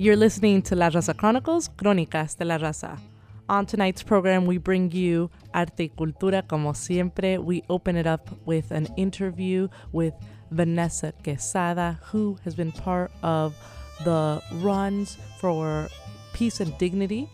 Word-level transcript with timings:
You're 0.00 0.14
listening 0.14 0.62
to 0.62 0.76
La 0.76 0.90
Raza 0.90 1.12
Chronicles, 1.12 1.70
Crónicas 1.70 2.38
de 2.38 2.44
la 2.44 2.56
Raza. 2.56 3.00
On 3.48 3.66
tonight's 3.66 4.00
program, 4.00 4.46
we 4.46 4.56
bring 4.56 4.92
you 4.92 5.28
Arte 5.52 5.86
y 5.86 5.90
Cultura 5.98 6.46
como 6.46 6.72
siempre. 6.72 7.38
We 7.38 7.64
open 7.68 7.96
it 7.96 8.06
up 8.06 8.30
with 8.46 8.70
an 8.70 8.86
interview 8.96 9.66
with 9.90 10.14
Vanessa 10.52 11.12
Quesada, 11.24 11.98
who 12.04 12.38
has 12.44 12.54
been 12.54 12.70
part 12.70 13.10
of 13.24 13.56
the 14.04 14.40
runs 14.62 15.18
for 15.40 15.88
peace 16.32 16.60
and 16.60 16.78
dignity. 16.78 17.28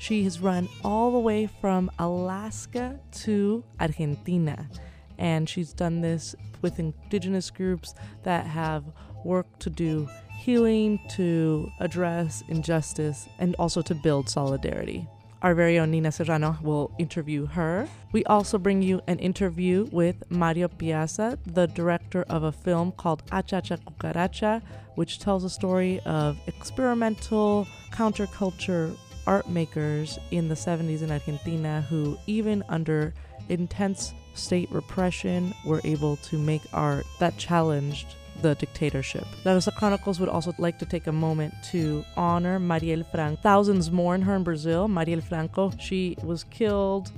She 0.00 0.24
has 0.24 0.40
run 0.40 0.68
all 0.82 1.12
the 1.12 1.20
way 1.20 1.46
from 1.60 1.88
Alaska 2.00 2.98
to 3.22 3.62
Argentina, 3.78 4.68
and 5.18 5.48
she's 5.48 5.72
done 5.72 6.00
this 6.00 6.34
with 6.62 6.80
indigenous 6.80 7.48
groups 7.48 7.94
that 8.24 8.44
have 8.44 8.82
worked 9.24 9.60
to 9.60 9.70
do 9.70 10.08
healing, 10.38 11.00
to 11.10 11.70
address 11.80 12.42
injustice, 12.48 13.28
and 13.38 13.54
also 13.58 13.82
to 13.82 13.94
build 13.94 14.28
solidarity. 14.28 15.06
Our 15.40 15.54
very 15.54 15.78
own 15.78 15.92
Nina 15.92 16.10
Serrano 16.10 16.58
will 16.62 16.90
interview 16.98 17.46
her. 17.46 17.88
We 18.10 18.24
also 18.24 18.58
bring 18.58 18.82
you 18.82 19.00
an 19.06 19.18
interview 19.20 19.88
with 19.92 20.16
Mario 20.30 20.66
Piazza, 20.66 21.38
the 21.46 21.66
director 21.66 22.24
of 22.28 22.42
a 22.42 22.50
film 22.50 22.92
called 22.92 23.24
Acha 23.26 23.62
Acha 23.62 23.78
Cucaracha, 23.78 24.62
which 24.96 25.20
tells 25.20 25.44
a 25.44 25.50
story 25.50 26.00
of 26.04 26.36
experimental 26.48 27.68
counterculture 27.92 28.96
art 29.28 29.48
makers 29.48 30.18
in 30.32 30.48
the 30.48 30.56
70s 30.56 31.02
in 31.02 31.12
Argentina 31.12 31.82
who, 31.88 32.18
even 32.26 32.64
under 32.68 33.14
intense 33.48 34.14
state 34.34 34.70
repression, 34.72 35.54
were 35.64 35.80
able 35.84 36.16
to 36.16 36.36
make 36.36 36.62
art 36.72 37.06
that 37.20 37.36
challenged 37.36 38.16
the 38.42 38.54
dictatorship. 38.54 39.26
La 39.44 39.52
Raza 39.52 39.74
Chronicles 39.74 40.20
would 40.20 40.28
also 40.28 40.54
like 40.58 40.78
to 40.78 40.86
take 40.86 41.06
a 41.06 41.12
moment 41.12 41.54
to 41.70 42.04
honor 42.16 42.58
Marielle 42.58 43.04
Franco. 43.10 43.40
Thousands 43.42 43.90
mourn 43.90 44.22
her 44.22 44.36
in 44.36 44.44
Brazil. 44.44 44.88
Marielle 44.88 45.22
Franco, 45.22 45.72
she 45.78 46.16
was 46.22 46.44
killed 46.44 47.10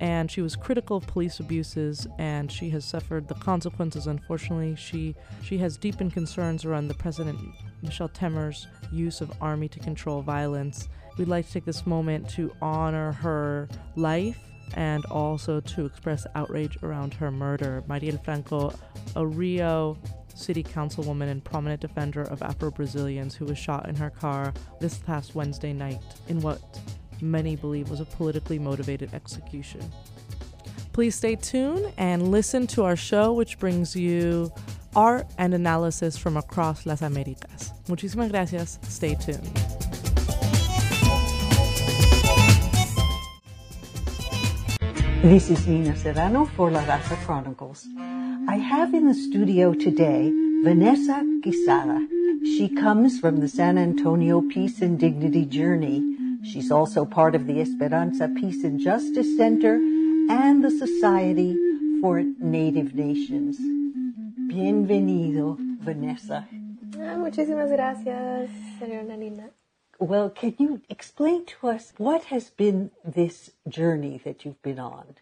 and 0.00 0.30
she 0.30 0.40
was 0.40 0.54
critical 0.54 0.96
of 0.98 1.06
police 1.06 1.40
abuses 1.40 2.06
and 2.18 2.50
she 2.50 2.70
has 2.70 2.84
suffered 2.84 3.26
the 3.26 3.34
consequences 3.34 4.06
unfortunately 4.06 4.76
she 4.76 5.14
she 5.42 5.58
has 5.58 5.76
deepened 5.76 6.12
concerns 6.12 6.64
around 6.64 6.88
the 6.88 6.94
president 6.94 7.38
michel 7.82 8.08
temer's 8.08 8.66
use 8.92 9.20
of 9.20 9.32
army 9.40 9.68
to 9.68 9.78
control 9.80 10.22
violence 10.22 10.88
we'd 11.16 11.28
like 11.28 11.46
to 11.46 11.52
take 11.52 11.64
this 11.64 11.86
moment 11.86 12.28
to 12.28 12.52
honor 12.62 13.12
her 13.12 13.68
life 13.96 14.38
and 14.74 15.04
also 15.06 15.60
to 15.60 15.86
express 15.86 16.26
outrage 16.34 16.78
around 16.82 17.12
her 17.14 17.30
murder 17.30 17.82
Marielle 17.88 18.22
franco 18.24 18.72
a 19.16 19.26
rio 19.26 19.96
city 20.38 20.62
councilwoman 20.62 21.28
and 21.28 21.42
prominent 21.44 21.80
defender 21.80 22.22
of 22.22 22.42
Afro 22.42 22.70
Brazilians 22.70 23.34
who 23.34 23.44
was 23.44 23.58
shot 23.58 23.88
in 23.88 23.96
her 23.96 24.10
car 24.10 24.54
this 24.80 24.98
past 24.98 25.34
Wednesday 25.34 25.72
night 25.72 26.00
in 26.28 26.40
what 26.40 26.60
many 27.20 27.56
believe 27.56 27.90
was 27.90 28.00
a 28.00 28.04
politically 28.04 28.58
motivated 28.58 29.12
execution. 29.14 29.80
Please 30.92 31.14
stay 31.14 31.36
tuned 31.36 31.92
and 31.96 32.30
listen 32.30 32.66
to 32.68 32.84
our 32.84 32.96
show, 32.96 33.32
which 33.32 33.58
brings 33.58 33.94
you 33.94 34.52
art 34.96 35.26
and 35.38 35.54
analysis 35.54 36.16
from 36.16 36.36
across 36.36 36.86
Las 36.86 37.02
Americas. 37.02 37.72
Muchísimas 37.88 38.30
gracias. 38.30 38.78
Stay 38.82 39.14
tuned. 39.14 39.97
This 45.22 45.50
is 45.50 45.66
Nina 45.66 45.96
Serrano 45.96 46.44
for 46.44 46.70
La 46.70 46.80
Raza 46.84 47.16
Chronicles. 47.26 47.88
I 48.48 48.54
have 48.54 48.94
in 48.94 49.08
the 49.08 49.14
studio 49.14 49.74
today 49.74 50.30
Vanessa 50.62 51.24
Quesada. 51.42 52.06
She 52.44 52.68
comes 52.68 53.18
from 53.18 53.40
the 53.40 53.48
San 53.48 53.78
Antonio 53.78 54.40
Peace 54.40 54.80
and 54.80 54.96
Dignity 54.96 55.44
Journey. 55.44 56.04
She's 56.44 56.70
also 56.70 57.04
part 57.04 57.34
of 57.34 57.48
the 57.48 57.60
Esperanza 57.60 58.28
Peace 58.28 58.62
and 58.62 58.78
Justice 58.78 59.36
Center 59.36 59.74
and 60.30 60.62
the 60.62 60.70
Society 60.70 61.56
for 62.00 62.22
Native 62.38 62.94
Nations. 62.94 63.58
Bienvenido, 64.48 65.56
Vanessa. 65.80 66.46
Ah, 66.96 67.16
muchísimas 67.18 67.70
gracias, 67.70 68.50
señora 68.78 69.16
Nina. 69.16 69.50
Well, 70.00 70.30
can 70.30 70.54
you 70.58 70.80
explain 70.88 71.44
to 71.46 71.66
us 71.66 71.92
what 71.96 72.26
has 72.26 72.50
been 72.50 72.92
this 73.04 73.50
journey 73.68 74.20
that 74.22 74.44
you've 74.44 74.62
been 74.62 74.78
on? 74.78 75.16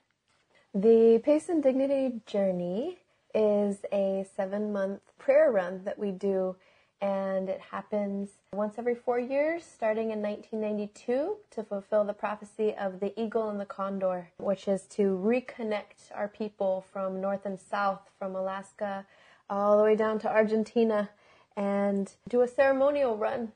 The 0.74 1.18
Peace 1.24 1.48
and 1.48 1.62
Dignity 1.62 2.20
Journey 2.26 2.98
is 3.34 3.78
a 3.90 4.26
seven 4.36 4.74
month 4.74 5.00
prayer 5.18 5.50
run 5.50 5.84
that 5.84 5.98
we 5.98 6.10
do, 6.10 6.56
and 7.00 7.48
it 7.48 7.62
happens 7.70 8.28
once 8.52 8.74
every 8.76 8.94
four 8.94 9.18
years, 9.18 9.64
starting 9.64 10.10
in 10.10 10.20
1992, 10.20 11.36
to 11.52 11.62
fulfill 11.62 12.04
the 12.04 12.12
prophecy 12.12 12.74
of 12.78 13.00
the 13.00 13.18
eagle 13.18 13.48
and 13.48 13.58
the 13.58 13.64
condor, 13.64 14.28
which 14.36 14.68
is 14.68 14.82
to 14.88 15.18
reconnect 15.24 16.12
our 16.14 16.28
people 16.28 16.84
from 16.92 17.18
north 17.18 17.46
and 17.46 17.58
south, 17.58 18.10
from 18.18 18.36
Alaska 18.36 19.06
all 19.48 19.78
the 19.78 19.84
way 19.84 19.96
down 19.96 20.18
to 20.18 20.28
Argentina, 20.30 21.08
and 21.56 22.12
do 22.28 22.42
a 22.42 22.48
ceremonial 22.48 23.16
run 23.16 23.52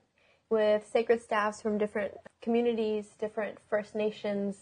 with 0.51 0.87
sacred 0.93 1.23
staffs 1.23 1.63
from 1.63 1.79
different 1.79 2.13
communities, 2.43 3.07
different 3.19 3.59
First 3.71 3.95
Nations 3.95 4.57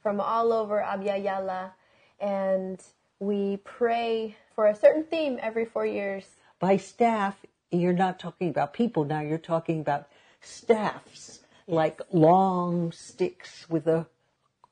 from 0.00 0.20
all 0.20 0.52
over 0.52 0.80
Abya 0.80 1.72
and 2.20 2.80
we 3.18 3.58
pray 3.58 4.36
for 4.54 4.66
a 4.66 4.74
certain 4.74 5.04
theme 5.04 5.38
every 5.42 5.64
four 5.64 5.84
years. 5.84 6.24
By 6.60 6.76
staff, 6.76 7.36
you're 7.70 7.92
not 7.92 8.18
talking 8.18 8.48
about 8.48 8.72
people 8.72 9.04
now, 9.04 9.20
you're 9.20 9.38
talking 9.38 9.80
about 9.80 10.08
staffs, 10.40 11.40
like 11.66 12.00
long 12.12 12.92
sticks 12.92 13.68
with 13.68 13.86
a 13.88 14.06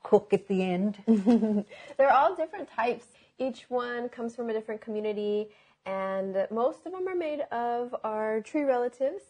hook 0.05 0.33
at 0.33 0.49
the 0.49 0.63
end. 0.63 0.99
They're 1.97 2.13
all 2.13 2.35
different 2.35 2.69
types. 2.71 3.07
Each 3.39 3.65
one 3.69 4.09
comes 4.09 4.37
from 4.37 4.51
a 4.51 4.53
different 4.53 4.81
community, 4.81 5.49
and 5.87 6.47
most 6.51 6.87
of 6.87 6.93
them 6.93 7.09
are 7.09 7.15
made 7.15 7.41
of 7.53 7.95
our 8.05 8.41
tree 8.41 8.65
relatives 8.65 9.23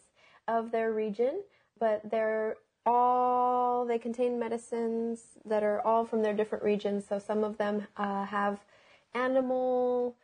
of 0.47 0.71
their 0.71 0.91
region, 0.91 1.41
but 1.79 2.01
they're 2.09 2.57
all, 2.85 3.85
they 3.85 3.99
contain 3.99 4.39
medicines 4.39 5.21
that 5.45 5.63
are 5.63 5.81
all 5.81 6.05
from 6.05 6.21
their 6.23 6.33
different 6.33 6.63
regions. 6.63 7.05
So 7.07 7.19
some 7.19 7.43
of 7.43 7.57
them 7.57 7.87
uh, 7.97 8.25
have 8.25 8.59
animal, 9.13 10.15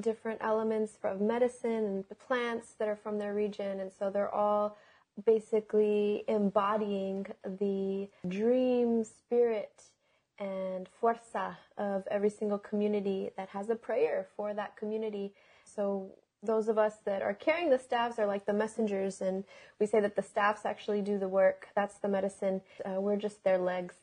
different 0.00 0.40
elements 0.42 0.98
of 1.04 1.20
medicine 1.20 1.84
and 1.84 2.04
the 2.08 2.14
plants 2.14 2.74
that 2.78 2.88
are 2.88 2.96
from 2.96 3.18
their 3.18 3.34
region. 3.34 3.80
And 3.80 3.90
so 3.98 4.10
they're 4.10 4.34
all 4.34 4.76
basically 5.24 6.24
embodying 6.28 7.26
the 7.44 8.08
dream, 8.28 9.04
spirit, 9.04 9.82
and 10.38 10.88
fuerza 11.00 11.56
of 11.78 12.06
every 12.10 12.28
single 12.28 12.58
community 12.58 13.30
that 13.36 13.48
has 13.48 13.70
a 13.70 13.74
prayer 13.74 14.26
for 14.36 14.52
that 14.52 14.76
community. 14.76 15.32
So 15.64 16.10
those 16.46 16.68
of 16.68 16.78
us 16.78 16.94
that 17.04 17.22
are 17.22 17.34
carrying 17.34 17.70
the 17.70 17.78
staffs 17.78 18.18
are 18.18 18.26
like 18.26 18.46
the 18.46 18.52
messengers, 18.52 19.20
and 19.20 19.44
we 19.78 19.86
say 19.86 20.00
that 20.00 20.16
the 20.16 20.22
staffs 20.22 20.64
actually 20.64 21.02
do 21.02 21.18
the 21.18 21.28
work. 21.28 21.68
That's 21.74 21.98
the 21.98 22.08
medicine. 22.08 22.62
Uh, 22.84 23.00
we're 23.00 23.16
just 23.16 23.44
their 23.44 23.58
legs. 23.58 23.94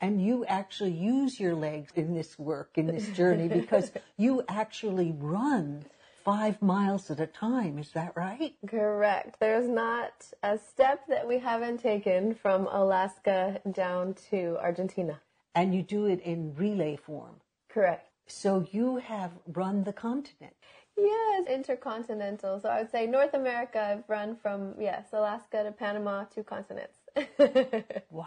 And 0.00 0.22
you 0.24 0.44
actually 0.46 0.92
use 0.92 1.38
your 1.38 1.54
legs 1.54 1.92
in 1.94 2.14
this 2.14 2.38
work, 2.38 2.70
in 2.76 2.86
this 2.86 3.08
journey, 3.10 3.48
because 3.60 3.92
you 4.16 4.42
actually 4.48 5.12
run 5.18 5.84
five 6.24 6.60
miles 6.62 7.10
at 7.10 7.20
a 7.20 7.26
time. 7.26 7.78
Is 7.78 7.90
that 7.92 8.12
right? 8.16 8.54
Correct. 8.66 9.36
There's 9.40 9.68
not 9.68 10.12
a 10.42 10.58
step 10.58 11.06
that 11.08 11.26
we 11.26 11.38
haven't 11.38 11.80
taken 11.80 12.34
from 12.34 12.66
Alaska 12.66 13.60
down 13.70 14.14
to 14.30 14.56
Argentina. 14.60 15.20
And 15.54 15.74
you 15.74 15.82
do 15.82 16.06
it 16.06 16.20
in 16.20 16.54
relay 16.54 16.96
form. 16.96 17.36
Correct. 17.68 18.06
So 18.26 18.64
you 18.70 18.96
have 18.96 19.32
run 19.48 19.82
the 19.84 19.92
continent. 19.92 20.54
Yes, 21.02 21.46
intercontinental. 21.48 22.60
So 22.60 22.68
I 22.68 22.80
would 22.80 22.90
say 22.90 23.06
North 23.06 23.34
America, 23.34 23.80
I've 23.80 24.08
run 24.08 24.36
from, 24.36 24.74
yes, 24.78 25.06
Alaska 25.12 25.64
to 25.64 25.72
Panama, 25.72 26.24
two 26.24 26.42
continents. 26.42 26.98
wow. 28.10 28.26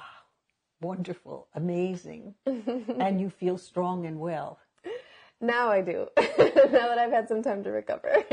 Wonderful. 0.81 1.47
Amazing. 1.56 2.36
and 2.45 3.21
you 3.21 3.30
feel 3.30 3.57
strong 3.57 4.06
and 4.06 4.19
well. 4.19 4.59
Now 5.39 5.69
I 5.69 5.81
do. 5.81 6.07
now 6.18 6.88
that 6.88 6.97
I've 6.97 7.12
had 7.12 7.27
some 7.27 7.42
time 7.42 7.63
to 7.63 7.71
recover. 7.71 8.24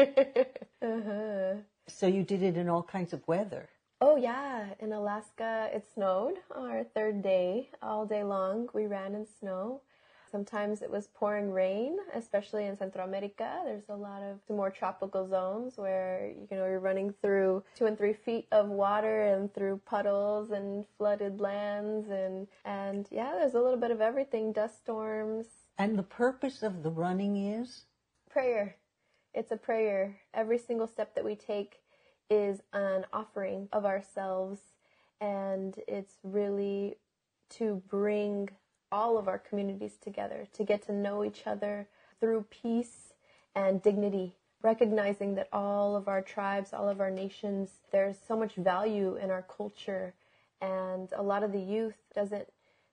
uh-huh. 0.83 1.61
So 1.89 2.07
you 2.07 2.23
did 2.23 2.43
it 2.43 2.57
in 2.57 2.69
all 2.69 2.83
kinds 2.83 3.13
of 3.13 3.27
weather. 3.27 3.69
Oh 4.01 4.17
yeah, 4.17 4.67
in 4.79 4.93
Alaska 4.93 5.69
it 5.75 5.87
snowed 5.93 6.35
our 6.55 6.85
third 6.85 7.23
day, 7.23 7.71
all 7.83 8.07
day 8.07 8.23
long. 8.23 8.69
We 8.73 8.87
ran 8.87 9.15
in 9.15 9.27
snow. 9.27 9.83
Sometimes 10.31 10.83
it 10.83 10.91
was 10.91 11.09
pouring 11.09 11.51
rain, 11.51 11.97
especially 12.15 12.67
in 12.67 12.77
Central 12.79 13.07
America. 13.07 13.63
There's 13.65 13.89
a 13.89 13.97
lot 13.97 14.23
of 14.23 14.39
more 14.49 14.71
tropical 14.71 15.29
zones 15.29 15.77
where 15.77 16.33
you 16.51 16.57
know 16.57 16.67
you're 16.67 16.79
running 16.79 17.13
through 17.21 17.65
two 17.75 17.87
and 17.87 17.99
three 17.99 18.13
feet 18.13 18.47
of 18.53 18.69
water 18.69 19.23
and 19.23 19.53
through 19.53 19.81
puddles 19.87 20.51
and 20.51 20.85
flooded 20.97 21.41
lands 21.41 22.09
and 22.11 22.47
and 22.65 23.09
yeah, 23.11 23.33
there's 23.33 23.55
a 23.55 23.61
little 23.61 23.79
bit 23.79 23.91
of 23.91 24.01
everything. 24.01 24.53
Dust 24.53 24.79
storms. 24.79 25.47
And 25.79 25.99
the 25.99 26.05
purpose 26.05 26.63
of 26.63 26.83
the 26.83 26.91
running 26.91 27.37
is 27.37 27.85
prayer. 28.31 28.77
It's 29.35 29.51
a 29.51 29.57
prayer. 29.57 30.21
Every 30.35 30.59
single 30.59 30.87
step 30.87 31.15
that 31.15 31.25
we 31.25 31.35
take 31.35 31.81
is 32.29 32.61
an 32.73 33.05
offering 33.13 33.69
of 33.73 33.85
ourselves, 33.85 34.61
and 35.21 35.75
it's 35.89 36.15
really 36.23 36.97
to 37.51 37.83
bring 37.89 38.49
all 38.93 39.19
of 39.19 39.29
our 39.29 39.39
communities 39.39 39.97
together, 40.03 40.49
to 40.53 40.65
get 40.65 40.83
to 40.87 40.93
know 40.93 41.25
each 41.25 41.47
other 41.47 41.87
through 42.19 42.45
peace 42.51 43.13
and 43.55 43.83
dignity, 43.83 44.37
recognizing 44.63 45.35
that 45.35 45.49
all 45.53 45.97
of 45.97 46.09
our 46.09 46.23
tribes, 46.23 46.73
all 46.73 46.89
of 46.89 47.01
our 47.01 47.11
nations, 47.11 47.71
there's 47.93 48.17
so 48.27 48.37
much 48.37 48.55
value 48.55 49.17
in 49.17 49.31
our 49.31 49.43
culture, 49.43 50.15
and 50.61 51.13
a 51.17 51.23
lot 51.23 51.43
of 51.43 51.53
the 51.53 51.61
youth 51.61 51.97
doesn't 52.15 52.49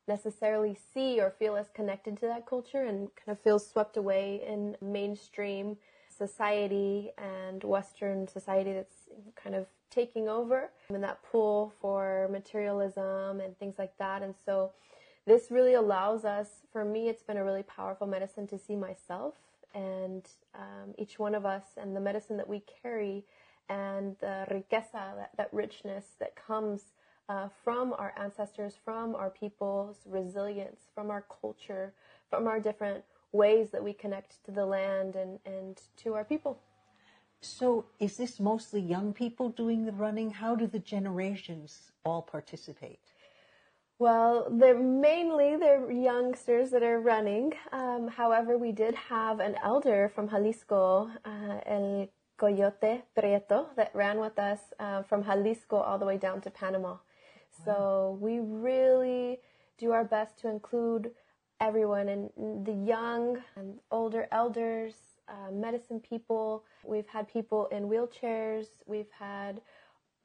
necessarily 0.07 0.77
see 0.93 1.19
or 1.19 1.31
feel 1.31 1.57
as 1.57 1.67
connected 1.73 2.17
to 2.17 2.25
that 2.27 2.45
culture 2.45 2.83
and 2.83 3.09
kind 3.15 3.37
of 3.37 3.39
feels 3.41 3.69
swept 3.69 3.97
away 3.97 4.41
in 4.47 4.77
mainstream 4.81 5.77
society 6.17 7.11
and 7.17 7.63
Western 7.63 8.27
society 8.27 8.73
that's 8.73 9.09
kind 9.35 9.55
of 9.55 9.67
taking 9.89 10.27
over 10.29 10.69
and 10.89 11.03
that 11.03 11.19
pull 11.29 11.73
for 11.81 12.27
materialism 12.31 13.41
and 13.41 13.57
things 13.59 13.75
like 13.77 13.97
that. 13.97 14.23
And 14.23 14.33
so 14.45 14.71
this 15.27 15.51
really 15.51 15.73
allows 15.73 16.23
us, 16.23 16.47
for 16.71 16.85
me, 16.85 17.09
it's 17.09 17.21
been 17.21 17.37
a 17.37 17.43
really 17.43 17.63
powerful 17.63 18.07
medicine 18.07 18.47
to 18.47 18.57
see 18.57 18.77
myself 18.77 19.35
and 19.75 20.25
um, 20.55 20.95
each 20.97 21.19
one 21.19 21.35
of 21.35 21.45
us 21.45 21.63
and 21.75 21.93
the 21.93 21.99
medicine 21.99 22.37
that 22.37 22.47
we 22.47 22.63
carry 22.81 23.25
and 23.69 24.15
the 24.19 24.45
riqueza, 24.49 24.93
that, 25.17 25.31
that 25.35 25.49
richness 25.51 26.05
that 26.21 26.33
comes 26.35 26.93
uh, 27.27 27.49
from 27.63 27.93
our 27.97 28.13
ancestors, 28.17 28.75
from 28.85 29.15
our 29.15 29.29
people's 29.29 29.97
resilience, 30.05 30.79
from 30.95 31.11
our 31.11 31.25
culture, 31.41 31.93
from 32.29 32.47
our 32.47 32.59
different 32.61 33.03
ways 33.33 33.69
that 33.71 33.83
we 33.83 33.91
connect 33.91 34.43
to 34.45 34.51
the 34.51 34.65
land 34.65 35.17
and, 35.17 35.39
and 35.45 35.81
to 35.97 36.13
our 36.13 36.23
people. 36.23 36.57
So, 37.41 37.85
is 37.99 38.17
this 38.17 38.39
mostly 38.39 38.81
young 38.81 39.13
people 39.13 39.49
doing 39.49 39.85
the 39.85 39.91
running? 39.91 40.31
How 40.31 40.55
do 40.55 40.65
the 40.65 40.79
generations 40.79 41.91
all 42.03 42.21
participate? 42.21 42.99
Well, 43.99 44.47
they're 44.51 44.77
mainly 44.77 45.55
they're 45.55 45.91
youngsters 45.91 46.69
that 46.69 46.83
are 46.83 46.99
running. 46.99 47.53
Um, 47.71 48.07
however, 48.07 48.55
we 48.57 48.71
did 48.71 48.93
have 48.93 49.39
an 49.39 49.55
elder 49.63 50.11
from 50.13 50.29
Jalisco, 50.29 51.09
uh, 51.25 51.59
El 51.65 52.07
Coyote 52.37 53.01
Prieto, 53.17 53.75
that 53.75 53.89
ran 53.95 54.19
with 54.19 54.37
us 54.37 54.59
uh, 54.79 55.01
from 55.01 55.23
Jalisco 55.23 55.77
all 55.77 55.97
the 55.97 56.05
way 56.05 56.17
down 56.17 56.41
to 56.41 56.51
Panama. 56.51 56.89
Wow. 56.89 56.99
So 57.65 58.17
we 58.21 58.39
really 58.39 59.39
do 59.79 59.91
our 59.91 60.03
best 60.03 60.37
to 60.41 60.47
include 60.47 61.11
everyone 61.59 62.07
and 62.07 62.29
the 62.65 62.73
young 62.73 63.39
and 63.55 63.79
older 63.89 64.27
elders, 64.31 64.93
uh, 65.27 65.51
medicine 65.51 65.99
people. 65.99 66.63
We've 66.83 67.07
had 67.07 67.27
people 67.27 67.65
in 67.71 67.89
wheelchairs. 67.89 68.67
We've 68.85 69.11
had 69.17 69.59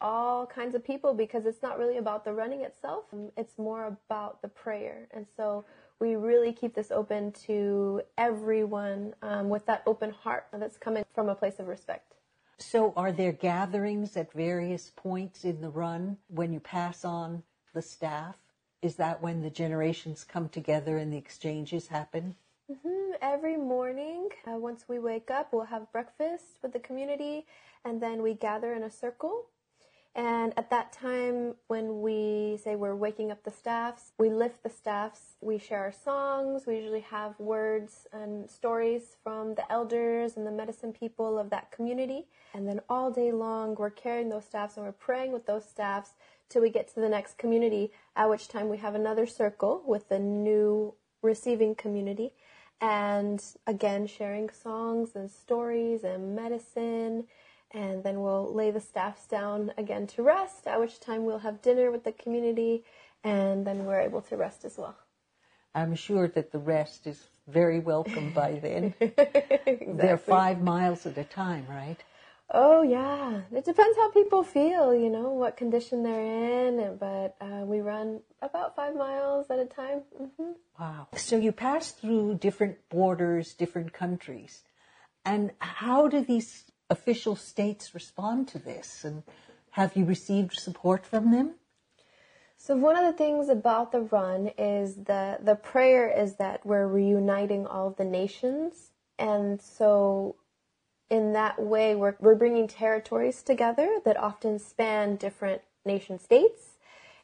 all 0.03 0.45
kinds 0.45 0.75
of 0.75 0.85
people 0.85 1.15
because 1.15 1.47
it's 1.47 1.63
not 1.63 1.79
really 1.79 1.97
about 1.97 2.25
the 2.25 2.33
running 2.33 2.61
itself. 2.63 3.05
It's 3.37 3.57
more 3.57 3.87
about 3.87 4.43
the 4.43 4.49
prayer. 4.49 5.09
And 5.13 5.27
so 5.37 5.65
we 6.01 6.17
really 6.17 6.53
keep 6.53 6.75
this 6.75 6.91
open 6.91 7.33
to 7.47 8.03
everyone 8.19 9.15
um, 9.23 9.49
with 9.49 9.65
that 9.67 9.83
open 9.87 10.11
heart 10.11 10.47
that's 10.53 10.77
coming 10.77 11.05
from 11.15 11.29
a 11.29 11.35
place 11.35 11.61
of 11.61 11.69
respect. 11.69 12.15
So, 12.59 12.93
are 12.97 13.13
there 13.13 13.33
gatherings 13.33 14.17
at 14.17 14.33
various 14.33 14.93
points 14.95 15.45
in 15.45 15.61
the 15.61 15.71
run 15.71 16.19
when 16.29 16.53
you 16.53 16.61
pass 16.61 17.05
on 17.05 17.43
the 17.73 17.83
staff? 17.83 18.37
Is 18.83 18.97
that 18.97 19.23
when 19.23 19.43
the 19.43 19.51
generations 19.51 20.25
come 20.25 20.49
together 20.49 20.97
and 20.97 21.13
the 21.13 21.17
exchanges 21.17 21.89
happen? 21.89 22.37
Mm-hmm. 22.71 23.13
Every 23.21 23.57
morning, 23.57 24.29
uh, 24.47 24.57
once 24.57 24.85
we 24.89 24.99
wake 24.99 25.31
up, 25.31 25.53
we'll 25.53 25.65
have 25.65 25.91
breakfast 25.93 26.59
with 26.63 26.73
the 26.73 26.79
community 26.81 27.47
and 27.85 28.01
then 28.01 28.23
we 28.23 28.35
gather 28.35 28.73
in 28.73 28.83
a 28.83 28.91
circle. 28.91 29.47
And 30.15 30.53
at 30.59 30.69
that 30.69 30.93
time, 30.93 31.55
when 31.69 32.03
we 32.03 32.59
say 32.63 32.77
we're 32.77 32.95
waking 32.95 33.31
up 33.31 33.45
the 33.45 33.51
staffs, 33.51 34.13
we 34.19 34.29
lift 34.29 34.63
the 34.63 34.69
staffs, 34.69 35.37
we 35.41 35.57
share 35.57 35.81
our 35.81 35.93
songs, 35.93 36.67
we 36.67 36.77
usually 36.77 37.01
have 37.01 37.39
words 37.41 38.07
and 38.13 38.51
stories 38.51 39.17
from 39.25 39.55
the 39.55 39.71
elders 39.73 40.37
and 40.37 40.47
the 40.47 40.51
medicine 40.51 40.93
people 40.93 41.39
of 41.39 41.49
that 41.49 41.71
community. 41.71 42.27
And 42.53 42.69
then 42.69 42.81
all 42.91 43.11
day 43.11 43.33
long, 43.33 43.75
we're 43.75 43.89
carrying 43.89 44.29
those 44.29 44.45
staffs 44.45 44.77
and 44.77 44.85
we're 44.85 44.93
praying 44.93 45.33
with 45.33 45.47
those 45.47 45.67
staffs 45.67 46.11
till 46.51 46.61
we 46.61 46.69
get 46.69 46.89
to 46.89 47.01
the 47.01 47.09
next 47.09 47.39
community, 47.39 47.91
at 48.15 48.29
which 48.29 48.49
time 48.49 48.69
we 48.69 48.77
have 48.79 48.95
another 48.95 49.27
circle 49.27 49.83
with 49.87 50.11
the 50.11 50.19
new 50.19 50.95
receiving 51.23 51.75
community. 51.75 52.35
And 52.83 53.43
again, 53.67 54.07
sharing 54.07 54.51
songs 54.51 55.13
and 55.15 55.31
stories 55.31 56.05
and 56.05 56.37
medicine. 56.37 57.25
And 57.75 58.05
then 58.05 58.21
we'll 58.21 58.53
lay 58.53 58.71
the 58.71 58.81
staffs 58.81 59.27
down 59.27 59.73
again 59.79 60.07
to 60.09 60.23
rest, 60.23 60.67
at 60.67 60.79
which 60.79 61.01
time 61.01 61.25
we'll 61.25 61.39
have 61.39 61.63
dinner 61.63 61.91
with 61.91 62.05
the 62.05 62.13
community, 62.13 62.85
and 63.25 63.67
then 63.67 63.87
we're 63.87 64.01
able 64.01 64.21
to 64.23 64.37
rest 64.37 64.65
as 64.65 64.77
well. 64.77 64.97
I'm 65.75 65.95
sure 65.95 66.29
that 66.29 66.53
the 66.53 66.59
rest 66.59 67.07
is 67.07 67.23
very 67.49 67.81
welcome 67.81 68.33
by 68.35 68.59
then. 68.61 68.95
exactly. 69.01 69.95
They're 69.95 70.19
five 70.19 70.61
miles 70.61 71.07
at 71.07 71.17
a 71.17 71.25
time, 71.25 71.67
right? 71.69 71.97
Oh 72.55 72.83
yeah, 72.83 73.41
it 73.51 73.65
depends 73.65 73.97
how 73.97 74.11
people 74.11 74.43
feel, 74.43 74.95
you 74.95 75.09
know, 75.09 75.31
what 75.31 75.57
condition 75.57 76.03
they're 76.03 76.69
in. 76.69 76.99
But 76.99 77.37
uh, 77.41 77.65
we 77.65 77.81
run 77.81 78.21
about 78.43 78.77
five 78.77 78.95
miles 78.95 79.47
at 79.51 79.59
a 79.59 79.65
time. 79.65 80.03
Mm-hmm. 80.21 80.53
Wow! 80.79 81.09
So 81.17 81.39
you 81.39 81.53
pass 81.53 81.93
through 81.93 82.35
different 82.35 82.77
borders, 82.91 83.55
different 83.55 83.95
countries, 83.95 84.65
and 85.25 85.53
how 85.61 86.09
do 86.09 86.23
these 86.23 86.65
official 86.93 87.35
states 87.35 87.95
respond 87.95 88.47
to 88.49 88.59
this? 88.59 89.05
And 89.05 89.25
have 89.71 89.97
you 89.97 90.05
received 90.05 90.55
support 90.55 91.05
from 91.05 91.33
them? 91.33 91.55
So 92.57 92.77
one 92.77 92.97
of 92.97 93.05
the 93.05 93.19
things 93.19 93.49
about 93.49 93.91
the 93.91 94.03
run 94.03 94.53
is 94.57 94.95
the 94.95 95.39
the 95.43 95.57
prayer 95.57 96.09
is 96.09 96.37
that 96.37 96.65
we're 96.65 96.87
reuniting 96.87 97.67
all 97.67 97.89
of 97.89 97.97
the 97.97 98.05
nations, 98.05 98.93
and 99.19 99.61
so 99.61 100.37
in 101.13 101.35
that 101.35 101.61
way, 101.61 101.95
we're, 101.95 102.17
we're 102.21 102.35
bringing 102.35 102.67
territories 102.67 103.43
together 103.43 103.99
that 104.07 104.17
often 104.17 104.59
span 104.59 105.17
different 105.17 105.61
nation 105.85 106.19
states. 106.19 106.79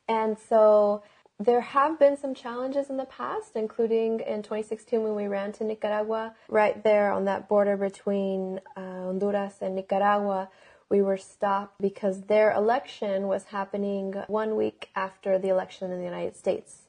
And 0.06 0.37
so 0.38 1.03
there 1.40 1.61
have 1.61 1.99
been 2.00 2.17
some 2.17 2.35
challenges 2.35 2.90
in 2.90 2.96
the 2.96 3.05
past, 3.05 3.55
including 3.55 4.20
in 4.20 4.43
2016 4.43 5.02
when 5.02 5.14
we 5.14 5.29
ran 5.29 5.52
to 5.52 5.64
Nicaragua, 5.64 6.35
right 6.49 6.82
there 6.82 7.12
on 7.12 7.26
that 7.26 7.49
border 7.49 7.76
between 7.76 8.61
uh, 8.76 8.81
Honduras 8.81 9.55
and 9.61 9.76
Nicaragua. 9.76 10.49
We 10.88 11.00
were 11.02 11.17
stopped 11.17 11.81
because 11.81 12.22
their 12.22 12.51
election 12.53 13.29
was 13.29 13.44
happening 13.44 14.15
one 14.27 14.56
week 14.56 14.89
after 14.96 15.39
the 15.39 15.48
election 15.48 15.93
in 15.93 15.98
the 15.98 16.05
United 16.05 16.36
States. 16.36 16.89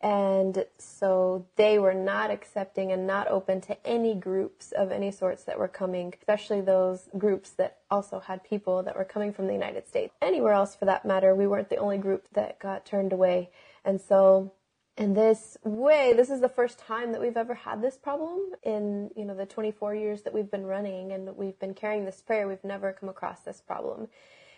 And 0.00 0.64
so 0.78 1.44
they 1.56 1.78
were 1.78 1.92
not 1.92 2.30
accepting 2.30 2.90
and 2.90 3.06
not 3.06 3.28
open 3.28 3.60
to 3.62 3.86
any 3.86 4.14
groups 4.14 4.72
of 4.72 4.90
any 4.90 5.10
sorts 5.10 5.44
that 5.44 5.58
were 5.58 5.68
coming, 5.68 6.14
especially 6.18 6.62
those 6.62 7.10
groups 7.18 7.50
that 7.50 7.78
also 7.90 8.18
had 8.20 8.42
people 8.42 8.82
that 8.84 8.96
were 8.96 9.04
coming 9.04 9.30
from 9.30 9.46
the 9.46 9.52
United 9.52 9.86
States. 9.86 10.14
Anywhere 10.22 10.54
else 10.54 10.74
for 10.74 10.86
that 10.86 11.04
matter, 11.04 11.34
we 11.34 11.46
weren't 11.46 11.68
the 11.68 11.76
only 11.76 11.98
group 11.98 12.26
that 12.32 12.58
got 12.58 12.86
turned 12.86 13.12
away. 13.12 13.50
And 13.84 14.00
so 14.00 14.52
in 14.96 15.14
this 15.14 15.56
way, 15.64 16.12
this 16.14 16.30
is 16.30 16.40
the 16.40 16.48
first 16.48 16.78
time 16.78 17.12
that 17.12 17.20
we've 17.20 17.36
ever 17.36 17.54
had 17.54 17.80
this 17.80 17.96
problem 17.96 18.50
in, 18.62 19.10
you 19.16 19.24
know, 19.24 19.34
the 19.34 19.46
24 19.46 19.94
years 19.94 20.22
that 20.22 20.34
we've 20.34 20.50
been 20.50 20.66
running 20.66 21.12
and 21.12 21.36
we've 21.36 21.58
been 21.58 21.74
carrying 21.74 22.04
this 22.04 22.20
prayer. 22.20 22.46
We've 22.46 22.62
never 22.64 22.92
come 22.92 23.08
across 23.08 23.40
this 23.40 23.60
problem. 23.60 24.08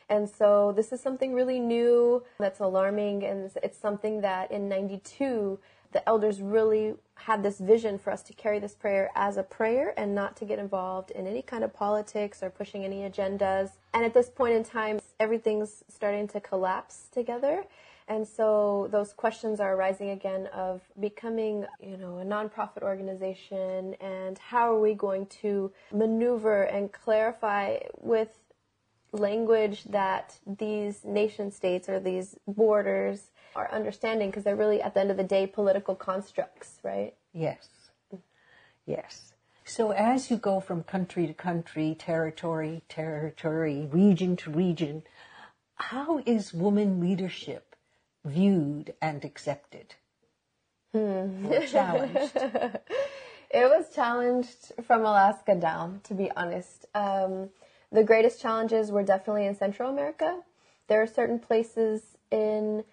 And 0.08 0.28
so 0.28 0.72
this 0.72 0.92
is 0.92 1.00
something 1.00 1.32
really 1.32 1.60
new 1.60 2.22
that's 2.38 2.60
alarming, 2.60 3.24
and 3.24 3.50
it's 3.62 3.78
something 3.78 4.20
that 4.22 4.50
in 4.50 4.68
92, 4.68 5.58
the 5.92 6.06
elders 6.08 6.42
really 6.42 6.94
had 7.14 7.42
this 7.42 7.58
vision 7.58 7.98
for 7.98 8.12
us 8.12 8.22
to 8.24 8.32
carry 8.32 8.58
this 8.58 8.74
prayer 8.74 9.10
as 9.14 9.36
a 9.36 9.42
prayer 9.42 9.94
and 9.96 10.14
not 10.14 10.36
to 10.36 10.44
get 10.44 10.58
involved 10.58 11.12
in 11.12 11.26
any 11.26 11.40
kind 11.40 11.62
of 11.62 11.72
politics 11.72 12.42
or 12.42 12.50
pushing 12.50 12.84
any 12.84 13.08
agendas. 13.08 13.70
And 13.94 14.04
at 14.04 14.12
this 14.12 14.28
point 14.28 14.54
in 14.54 14.64
time, 14.64 15.00
everything's 15.20 15.84
starting 15.88 16.26
to 16.28 16.40
collapse 16.40 17.08
together. 17.12 17.64
And 18.08 18.26
so 18.26 18.88
those 18.90 19.12
questions 19.12 19.60
are 19.60 19.74
arising 19.74 20.10
again 20.10 20.48
of 20.48 20.82
becoming, 20.98 21.66
you 21.80 21.96
know, 21.96 22.18
a 22.18 22.24
nonprofit 22.24 22.82
organization 22.82 23.94
and 24.00 24.38
how 24.38 24.74
are 24.74 24.80
we 24.80 24.94
going 24.94 25.26
to 25.42 25.72
maneuver 25.92 26.64
and 26.64 26.92
clarify 26.92 27.78
with 28.00 28.38
language 29.12 29.84
that 29.84 30.38
these 30.46 31.04
nation 31.04 31.50
states 31.50 31.88
or 31.88 32.00
these 32.00 32.34
borders 32.48 33.30
are 33.54 33.70
understanding 33.70 34.30
because 34.30 34.44
they're 34.44 34.56
really 34.56 34.80
at 34.80 34.94
the 34.94 35.00
end 35.00 35.10
of 35.10 35.16
the 35.16 35.24
day 35.24 35.46
political 35.46 35.94
constructs, 35.94 36.78
right? 36.82 37.14
Yes. 37.32 37.68
Yes. 38.86 39.32
So 39.64 39.92
as 39.92 40.30
you 40.30 40.36
go 40.36 40.60
from 40.60 40.82
country 40.82 41.26
to 41.26 41.34
country, 41.34 41.94
territory, 41.98 42.82
territory, 42.88 43.88
region 43.90 44.36
to 44.36 44.50
region, 44.50 45.02
how 45.76 46.18
is 46.26 46.52
woman 46.52 47.00
leadership 47.00 47.71
viewed 48.24 48.94
and 49.00 49.24
accepted? 49.24 49.94
Hmm. 50.92 51.46
Or 51.46 51.66
challenged? 51.66 52.36
it 53.50 53.68
was 53.68 53.94
challenged 53.94 54.72
from 54.84 55.02
Alaska 55.02 55.54
down, 55.54 56.00
to 56.04 56.14
be 56.14 56.30
honest. 56.36 56.86
Um, 56.94 57.50
The 57.90 58.04
greatest 58.04 58.40
challenges 58.40 58.90
were 58.90 59.02
definitely 59.02 59.46
in 59.46 59.54
Central 59.54 59.90
America. 59.90 60.40
There 60.88 61.02
are 61.02 61.06
certain 61.06 61.38
places 61.38 62.16
in 62.30 62.84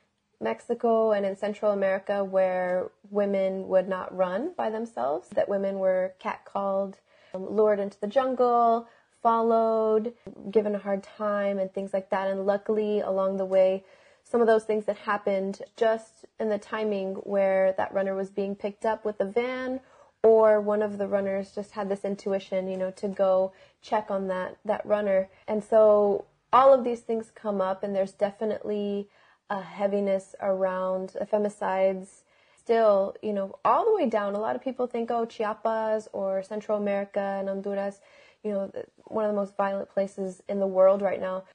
Mexico 0.42 1.12
and 1.12 1.26
in 1.26 1.36
Central 1.38 1.72
America 1.72 2.24
where 2.24 2.92
women 3.10 3.68
would 3.70 3.88
not 3.88 4.16
run 4.16 4.52
by 4.58 4.70
themselves, 4.70 5.30
that 5.30 5.48
women 5.50 5.80
were 5.80 6.14
catcalled, 6.22 6.96
um, 7.34 7.50
lured 7.50 7.80
into 7.80 8.00
the 8.00 8.08
jungle, 8.08 8.88
followed, 9.22 10.14
given 10.52 10.76
a 10.76 10.80
hard 10.80 11.04
time, 11.04 11.60
and 11.60 11.74
things 11.74 11.94
like 11.94 12.10
that. 12.10 12.30
And 12.30 12.46
luckily, 12.46 13.00
along 13.00 13.38
the 13.38 13.46
way, 13.46 13.84
some 14.30 14.42
of 14.42 14.48
those 14.48 14.64
things 14.64 14.86
that 14.86 14.98
happened 14.98 15.62
just 15.76 16.26
in 16.40 16.50
the 16.50 16.60
timing 16.60 17.16
where 17.16 17.74
that 17.78 17.94
runner 17.94 18.16
was 18.16 18.30
being 18.30 18.56
picked 18.56 18.86
up 18.86 19.04
with 19.04 19.20
a 19.20 19.26
van 19.26 19.80
or 20.24 20.60
one 20.62 20.82
of 20.82 20.98
the 20.98 21.08
runners 21.08 21.52
just 21.56 21.72
had 21.72 21.90
this 21.90 22.06
intuition, 22.06 22.70
you 22.70 22.78
know, 22.78 22.92
to 22.92 23.08
go 23.08 23.54
check 23.82 24.12
on 24.12 24.28
that 24.28 24.58
that 24.66 24.86
runner. 24.86 25.30
And 25.48 25.64
so 25.64 26.26
all 26.52 26.74
of 26.74 26.84
these 26.84 27.00
things 27.00 27.32
come 27.34 27.62
up 27.62 27.84
and 27.84 27.96
there's 27.96 28.12
definitely 28.12 29.08
a 29.50 29.62
heaviness 29.62 30.36
around 30.42 31.16
femicides 31.32 32.22
still, 32.58 33.16
you 33.24 33.34
know, 33.34 33.56
all 33.66 33.86
the 33.86 33.96
way 33.96 34.08
down. 34.08 34.36
A 34.36 34.40
lot 34.40 34.56
of 34.56 34.64
people 34.64 34.86
think, 34.86 35.10
oh, 35.10 35.26
Chiapas 35.26 36.08
or 36.14 36.44
Central 36.44 36.78
America 36.78 37.38
and 37.40 37.48
Honduras, 37.48 38.00
you 38.44 38.52
know, 38.52 38.72
one 39.06 39.26
of 39.26 39.32
the 39.32 39.36
most 39.36 39.58
violent 39.58 39.90
places 39.90 40.44
in 40.48 40.60
the 40.60 40.68
world 40.68 41.02
right 41.02 41.20
now. 41.20 41.46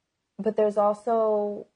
But 0.41 0.57
there's 0.57 0.77
also 0.77 1.67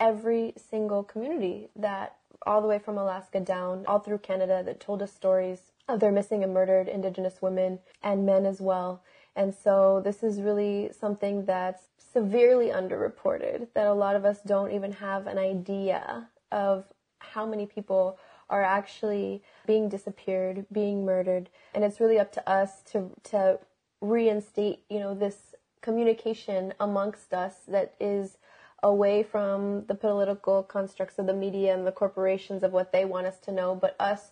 every 0.00 0.54
single 0.56 1.04
community 1.04 1.68
that 1.76 2.16
all 2.46 2.62
the 2.62 2.68
way 2.68 2.78
from 2.78 2.96
Alaska 2.96 3.38
down, 3.38 3.84
all 3.86 3.98
through 3.98 4.18
Canada, 4.18 4.62
that 4.64 4.80
told 4.80 5.02
us 5.02 5.12
stories 5.12 5.72
of 5.88 6.00
their 6.00 6.10
missing 6.10 6.42
and 6.42 6.54
murdered 6.54 6.88
Indigenous 6.88 7.42
women 7.42 7.78
and 8.02 8.24
men 8.24 8.46
as 8.46 8.60
well. 8.60 9.02
And 9.36 9.54
so 9.54 10.00
this 10.02 10.22
is 10.22 10.40
really 10.40 10.90
something 10.98 11.44
that's 11.44 11.84
severely 12.12 12.68
underreported, 12.68 13.68
that 13.74 13.86
a 13.86 13.94
lot 13.94 14.16
of 14.16 14.24
us 14.24 14.40
don't 14.40 14.72
even 14.72 14.92
have 14.92 15.26
an 15.26 15.38
idea 15.38 16.28
of 16.50 16.86
how 17.18 17.46
many 17.46 17.66
people 17.66 18.18
are 18.48 18.64
actually 18.64 19.42
being 19.66 19.88
disappeared, 19.88 20.66
being 20.72 21.04
murdered. 21.04 21.50
And 21.74 21.84
it's 21.84 22.00
really 22.00 22.18
up 22.18 22.32
to 22.32 22.50
us 22.50 22.82
to, 22.92 23.10
to 23.24 23.60
reinstate, 24.00 24.80
you 24.88 24.98
know, 24.98 25.14
this 25.14 25.54
communication 25.82 26.74
amongst 26.80 27.32
us 27.32 27.54
that 27.68 27.94
is 28.00 28.38
away 28.82 29.22
from 29.22 29.84
the 29.86 29.94
political 29.94 30.62
constructs 30.62 31.18
of 31.18 31.26
the 31.26 31.34
media 31.34 31.74
and 31.74 31.86
the 31.86 31.92
corporations 31.92 32.62
of 32.62 32.72
what 32.72 32.92
they 32.92 33.04
want 33.04 33.26
us 33.26 33.38
to 33.38 33.52
know, 33.52 33.74
but 33.74 33.96
us 34.00 34.30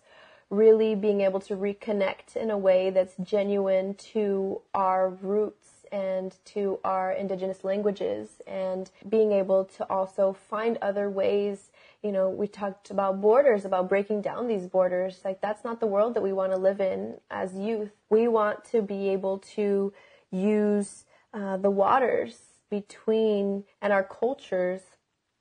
really 0.49 0.95
being 0.95 1.21
able 1.21 1.39
to 1.39 1.55
reconnect 1.55 2.35
in 2.35 2.49
a 2.49 2.57
way 2.57 2.89
that's 2.89 3.15
genuine 3.21 3.93
to 3.93 4.61
our 4.73 5.09
roots 5.09 5.85
and 5.91 6.35
to 6.45 6.79
our 6.83 7.11
indigenous 7.11 7.63
languages 7.63 8.41
and 8.47 8.91
being 9.07 9.31
able 9.31 9.65
to 9.65 9.83
also 9.89 10.33
find 10.33 10.77
other 10.81 11.09
ways. 11.09 11.71
You 12.03 12.11
know 12.11 12.29
we 12.29 12.47
talked 12.47 12.91
about 12.91 13.21
borders 13.21 13.65
about 13.65 13.89
breaking 13.89 14.21
down 14.21 14.47
these 14.47 14.67
borders. 14.67 15.21
Like 15.23 15.41
that's 15.41 15.63
not 15.63 15.79
the 15.79 15.87
world 15.87 16.13
that 16.15 16.23
we 16.23 16.33
want 16.33 16.51
to 16.51 16.57
live 16.57 16.79
in 16.79 17.15
as 17.29 17.55
youth. 17.55 17.91
We 18.09 18.27
want 18.27 18.65
to 18.65 18.81
be 18.81 19.09
able 19.09 19.39
to 19.55 19.93
use 20.31 21.05
uh, 21.33 21.57
the 21.57 21.69
waters 21.69 22.48
between 22.69 23.63
and 23.81 23.93
our 23.93 24.03
cultures. 24.03 24.81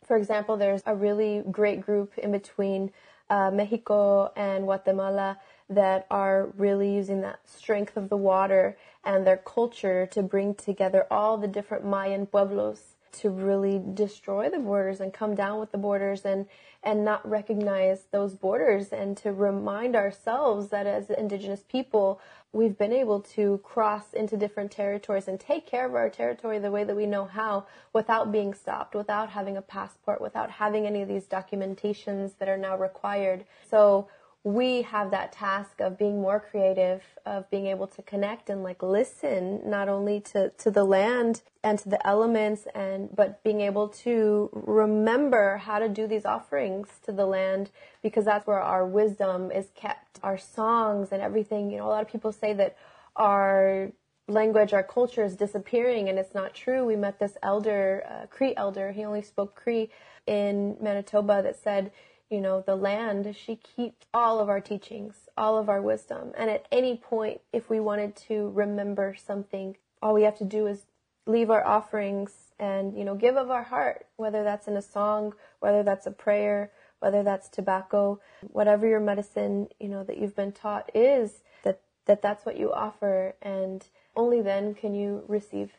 For 0.05 0.17
example 0.17 0.57
there's 0.57 0.83
a 0.87 0.95
really 0.95 1.43
great 1.51 1.81
group 1.81 2.17
in 2.19 2.33
between 2.33 2.93
uh, 3.31 3.51
Mexico 3.51 4.33
and 4.37 4.65
Guatemala 4.65 5.39
that 5.69 6.07
are 6.11 6.49
really 6.57 6.95
using 6.95 7.21
that 7.21 7.41
strength 7.47 7.97
of 7.97 8.09
the 8.09 8.17
water 8.17 8.77
and 9.05 9.27
their 9.27 9.37
culture 9.37 10.07
to 10.07 10.23
bring 10.23 10.55
together 10.55 11.07
all 11.11 11.37
the 11.37 11.49
different 11.49 11.85
Mayan 11.85 12.27
pueblos 12.27 12.95
to 13.13 13.31
really 13.31 13.83
destroy 13.95 14.51
the 14.51 14.59
borders 14.59 15.01
and 15.01 15.13
come 15.13 15.35
down 15.35 15.59
with 15.59 15.73
the 15.73 15.79
borders 15.79 16.25
and 16.25 16.47
and 16.83 17.05
not 17.05 17.29
recognize 17.29 18.05
those 18.13 18.35
borders 18.35 18.91
and 18.91 19.17
to 19.17 19.33
remind 19.33 19.97
ourselves 19.97 20.69
that 20.69 20.87
as 20.87 21.11
indigenous 21.11 21.65
people 21.69 22.21
we've 22.53 22.79
been 22.79 22.93
able 22.93 23.21
to 23.21 23.59
cross 23.63 24.15
into 24.15 24.37
different 24.37 24.71
territories 24.71 25.29
and 25.29 25.39
take 25.39 25.67
care 25.67 25.85
of 25.85 25.95
our 25.95 26.09
territory 26.09 26.59
the 26.59 26.71
way 26.71 26.85
that 26.85 26.97
we 26.97 27.05
know 27.05 27.27
how 27.27 27.67
without 27.93 28.33
being 28.33 28.55
stopped, 28.55 28.95
without 28.95 29.29
having 29.29 29.57
a 29.57 29.63
passport, 29.63 30.21
without 30.21 30.51
having 30.51 30.87
any 30.87 31.03
of 31.03 31.09
these 31.09 31.27
documentations 31.27 32.39
that 32.39 32.49
are 32.49 32.57
now 32.57 32.77
required. 32.77 33.45
So 33.69 34.09
we 34.55 34.81
have 34.81 35.11
that 35.11 35.31
task 35.31 35.79
of 35.81 35.99
being 35.99 36.23
more 36.23 36.41
creative, 36.41 37.03
of 37.27 37.51
being 37.51 37.67
able 37.67 37.87
to 37.87 38.01
connect 38.01 38.49
and 38.49 38.63
like 38.63 38.83
listen 38.83 39.61
not 39.67 39.91
only 39.91 40.21
to, 40.21 40.49
to 40.51 40.71
the 40.71 40.85
land 40.85 41.43
and 41.63 41.79
to 41.79 41.89
the 41.91 42.07
elements 42.07 42.67
and 42.75 43.15
but 43.15 43.45
being 43.45 43.61
able 43.61 43.89
to 43.89 44.49
remember 44.53 45.59
how 45.59 45.79
to 45.79 45.87
do 45.87 46.07
these 46.07 46.25
offerings 46.25 46.89
to 47.05 47.13
the 47.13 47.27
land 47.27 47.71
because 48.03 48.25
that's 48.25 48.47
where 48.47 48.61
our 48.61 48.87
wisdom 48.87 49.51
is 49.51 49.67
kept. 49.75 50.19
Our 50.23 50.39
songs 50.39 51.13
and 51.13 51.21
everything, 51.21 51.71
you 51.71 51.77
know, 51.77 51.87
a 51.87 51.91
lot 51.91 52.03
of 52.03 52.09
people 52.09 52.33
say 52.33 52.55
that 52.55 52.75
our 53.17 53.93
language, 54.29 54.73
our 54.73 54.83
culture 54.83 55.25
is 55.25 55.37
disappearing 55.37 56.09
and 56.09 56.19
it's 56.19 56.35
not 56.35 56.55
true. 56.55 56.87
We 56.87 56.97
met 56.97 57.19
this 57.19 57.37
elder, 57.43 58.03
uh, 58.09 58.27
Cree 58.29 58.55
elder, 58.57 58.93
he 58.93 59.05
only 59.05 59.23
spoke 59.23 59.55
Cree 59.55 59.91
in 60.27 60.79
Manitoba 60.81 61.43
that 61.43 61.57
said, 61.63 61.91
you 62.31 62.41
know, 62.41 62.63
the 62.67 62.77
land, 62.77 63.35
she 63.37 63.57
keeps 63.57 64.07
all 64.13 64.39
of 64.39 64.49
our 64.49 64.61
teachings, 64.61 65.15
all 65.37 65.57
of 65.57 65.69
our 65.69 65.81
wisdom. 65.81 66.33
And 66.37 66.51
at 66.51 66.67
any 66.71 66.97
point, 66.97 67.41
if 67.53 67.71
we 67.71 67.81
wanted 67.81 68.17
to 68.29 68.51
remember 68.51 69.17
something, 69.17 69.77
all 70.03 70.15
we 70.15 70.25
have 70.25 70.39
to 70.39 70.45
do 70.45 70.67
is 70.67 70.87
leave 71.27 71.51
our 71.51 71.67
offerings 71.67 72.33
and, 72.59 72.97
you 72.97 73.05
know, 73.05 73.15
give 73.15 73.37
of 73.37 73.51
our 73.51 73.63
heart, 73.63 74.07
whether 74.17 74.43
that's 74.45 74.69
in 74.69 74.77
a 74.77 74.83
song, 74.83 75.35
whether 75.61 75.83
that's 75.83 76.07
a 76.07 76.11
prayer, 76.11 76.71
whether 77.01 77.23
that's 77.23 77.49
tobacco, 77.49 78.21
whatever 78.53 78.87
your 78.87 79.01
medicine, 79.01 79.69
you 79.79 79.89
know, 79.89 80.03
that 80.05 80.19
you've 80.19 80.37
been 80.37 80.53
taught 80.53 80.91
is, 80.95 81.43
that, 81.65 81.81
that 82.07 82.23
that's 82.23 82.45
what 82.45 82.59
you 82.59 82.73
offer. 82.73 83.35
And 83.41 83.87
only 84.17 84.43
then 84.43 84.75
can 84.75 84.95
you 84.95 85.23
receive. 85.29 85.73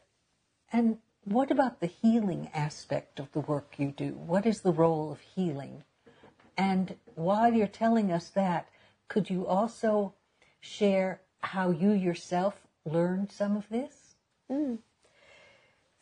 And 0.71 0.97
what 1.25 1.51
about 1.51 1.79
the 1.79 1.87
healing 1.87 2.49
aspect 2.53 3.19
of 3.19 3.31
the 3.33 3.41
work 3.41 3.75
you 3.77 3.91
do? 3.91 4.13
What 4.13 4.45
is 4.45 4.61
the 4.61 4.71
role 4.71 5.11
of 5.11 5.19
healing? 5.19 5.83
And 6.59 6.97
while 7.15 7.53
you're 7.53 7.67
telling 7.67 8.11
us 8.11 8.27
that, 8.31 8.67
could 9.07 9.29
you 9.29 9.47
also 9.47 10.13
share 10.59 11.21
how 11.39 11.71
you 11.71 11.91
yourself 11.91 12.67
learned 12.83 13.31
some 13.31 13.55
of 13.55 13.69
this? 13.69 14.15
Mm. 14.51 14.79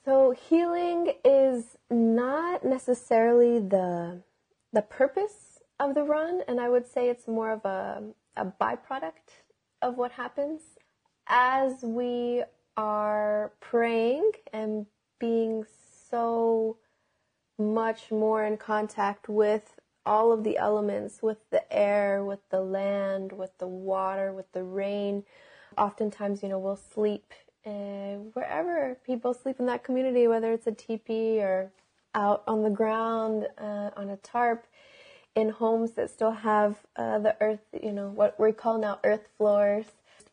So 0.04 0.32
healing 0.32 1.14
is 1.24 1.78
not 1.92 2.66
necessarily 2.66 3.60
the 3.60 4.24
the 4.74 4.82
purpose 4.82 5.60
of 5.80 5.94
the 5.94 6.02
run, 6.02 6.42
and 6.48 6.60
I 6.60 6.70
would 6.70 6.88
say 6.88 7.08
it's 7.08 7.28
more 7.28 7.52
of 7.52 7.64
a, 7.64 8.04
a 8.36 8.46
byproduct 8.46 9.44
of 9.84 9.96
what 9.98 10.12
happens 10.12 10.62
as 11.28 11.84
we 11.84 12.44
are 12.76 13.52
praying 13.60 14.32
and 14.52 14.88
being 15.20 15.66
so 16.10 16.78
much 17.60 18.12
more 18.12 18.44
in 18.44 18.58
contact 18.58 19.30
with 19.30 19.77
all 20.08 20.32
of 20.32 20.44
the 20.44 20.58
elements 20.58 21.22
with 21.22 21.38
the 21.52 21.62
air, 21.72 22.24
with 22.24 22.40
the 22.50 22.62
land, 22.62 23.34
with 23.34 23.56
the 23.58 23.68
water, 23.68 24.32
with 24.32 24.50
the 24.54 24.64
rain. 24.64 25.24
Oftentimes, 25.78 26.42
you 26.42 26.50
know, 26.50 26.58
we'll 26.58 26.78
sleep 26.78 27.34
uh, 27.66 28.16
wherever 28.34 28.98
people 29.06 29.34
sleep 29.34 29.60
in 29.60 29.66
that 29.66 29.84
community, 29.84 30.28
whether 30.28 30.54
it's 30.54 30.66
a 30.66 30.72
teepee 30.72 31.42
or 31.42 31.72
out 32.16 32.42
on 32.48 32.64
the 32.64 32.70
ground 32.70 33.48
uh, 33.58 33.90
on 33.98 34.10
a 34.10 34.18
tarp, 34.18 34.66
in 35.36 35.50
homes 35.50 35.92
that 35.92 36.10
still 36.10 36.32
have 36.32 36.78
uh, 36.96 37.20
the 37.20 37.36
earth, 37.42 37.60
you 37.84 37.92
know, 37.92 38.08
what 38.08 38.40
we 38.40 38.52
call 38.52 38.80
now 38.80 38.98
earth 39.04 39.28
floors 39.38 39.86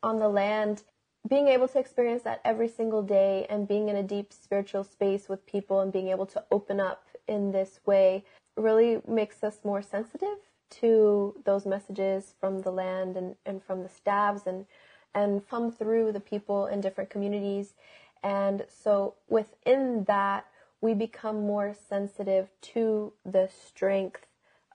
on 0.02 0.19
the 0.19 0.28
land. 0.28 0.85
Being 1.28 1.49
able 1.49 1.69
to 1.69 1.78
experience 1.78 2.23
that 2.23 2.40
every 2.45 2.69
single 2.69 3.02
day 3.02 3.47
and 3.50 3.66
being 3.66 3.88
in 3.88 3.97
a 3.97 4.02
deep 4.02 4.33
spiritual 4.33 4.85
space 4.85 5.28
with 5.28 5.45
people 5.47 5.81
and 5.81 5.93
being 5.93 6.09
able 6.09 6.26
to 6.26 6.45
open 6.50 6.81
up 6.81 7.07
in 7.26 7.50
this 7.50 7.81
way 7.85 8.25
really 8.56 9.00
makes 9.06 9.42
us 9.42 9.58
more 9.64 9.82
sensitive 9.82 10.38
to 10.70 11.34
those 11.44 11.66
messages 11.66 12.34
from 12.40 12.62
the 12.62 12.70
land 12.70 13.16
and, 13.16 13.37
and 13.46 13.62
from 13.62 13.82
the 13.82 13.88
staffs 13.88 14.46
and 14.46 14.66
and 15.14 15.44
from 15.44 15.70
through 15.70 16.11
the 16.11 16.20
people 16.20 16.66
in 16.66 16.80
different 16.80 17.08
communities. 17.08 17.75
And 18.23 18.64
so 18.68 19.14
within 19.28 20.04
that, 20.04 20.46
we 20.80 20.92
become 20.92 21.46
more 21.46 21.75
sensitive 21.88 22.49
to 22.61 23.12
the 23.25 23.49
strength 23.49 24.26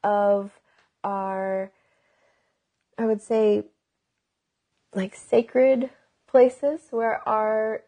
of 0.03 0.59
our, 1.03 1.71
I 2.98 3.05
would 3.05 3.21
say, 3.21 3.65
like 4.95 5.13
sacred 5.13 5.89
places 6.25 6.88
where 6.89 7.27
our 7.27 7.83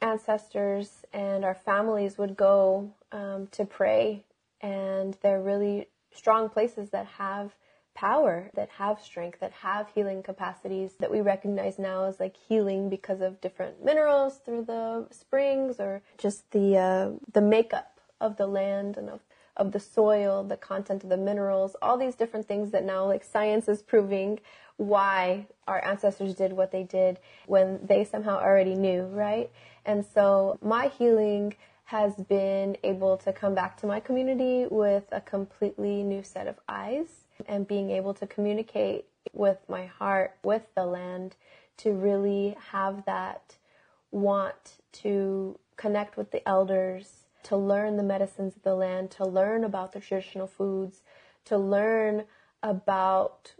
ancestors 0.00 1.04
and 1.12 1.44
our 1.44 1.54
families 1.54 2.18
would 2.18 2.36
go 2.36 2.92
um, 3.12 3.48
to 3.52 3.64
pray 3.64 4.24
and 4.60 5.16
they're 5.22 5.42
really 5.42 5.88
strong 6.12 6.48
places 6.48 6.90
that 6.90 7.06
have 7.06 7.54
power, 7.94 8.50
that 8.54 8.68
have 8.70 9.00
strength, 9.00 9.40
that 9.40 9.52
have 9.52 9.88
healing 9.94 10.22
capacities 10.22 10.92
that 11.00 11.10
we 11.10 11.20
recognize 11.20 11.78
now 11.78 12.04
as 12.04 12.20
like 12.20 12.36
healing 12.36 12.88
because 12.88 13.20
of 13.20 13.40
different 13.40 13.84
minerals 13.84 14.40
through 14.44 14.64
the 14.64 15.06
springs 15.10 15.80
or 15.80 16.00
just 16.16 16.48
the 16.52 16.76
uh, 16.76 17.10
the 17.32 17.40
makeup 17.40 18.00
of 18.20 18.36
the 18.36 18.46
land 18.46 18.96
and 18.96 19.10
of 19.10 19.20
of 19.56 19.72
the 19.72 19.80
soil, 19.80 20.44
the 20.44 20.56
content 20.56 21.02
of 21.02 21.10
the 21.10 21.16
minerals, 21.16 21.74
all 21.82 21.98
these 21.98 22.14
different 22.14 22.46
things 22.46 22.70
that 22.70 22.84
now 22.84 23.04
like 23.04 23.24
science 23.24 23.68
is 23.68 23.82
proving 23.82 24.38
why 24.76 25.48
our 25.66 25.84
ancestors 25.84 26.34
did 26.34 26.52
what 26.52 26.70
they 26.70 26.84
did 26.84 27.18
when 27.46 27.80
they 27.84 28.04
somehow 28.04 28.38
already 28.38 28.76
knew, 28.76 29.02
right? 29.06 29.50
And 29.84 30.06
so 30.14 30.56
my 30.62 30.86
healing 30.86 31.56
has 31.88 32.16
been 32.16 32.76
able 32.84 33.16
to 33.16 33.32
come 33.32 33.54
back 33.54 33.74
to 33.74 33.86
my 33.86 33.98
community 33.98 34.66
with 34.70 35.04
a 35.10 35.22
completely 35.22 36.02
new 36.02 36.22
set 36.22 36.46
of 36.46 36.54
eyes 36.68 37.24
and 37.46 37.66
being 37.66 37.90
able 37.90 38.12
to 38.12 38.26
communicate 38.26 39.06
with 39.32 39.56
my 39.70 39.86
heart, 39.86 40.36
with 40.42 40.62
the 40.74 40.84
land, 40.84 41.34
to 41.78 41.94
really 41.94 42.54
have 42.72 43.06
that 43.06 43.56
want 44.10 44.74
to 44.92 45.58
connect 45.78 46.18
with 46.18 46.30
the 46.30 46.46
elders, 46.46 47.24
to 47.42 47.56
learn 47.56 47.96
the 47.96 48.02
medicines 48.02 48.54
of 48.54 48.62
the 48.64 48.74
land, 48.74 49.10
to 49.10 49.24
learn 49.24 49.64
about 49.64 49.92
the 49.92 50.00
traditional 50.00 50.46
foods, 50.46 51.00
to 51.46 51.56
learn 51.56 52.24
about 52.62 53.54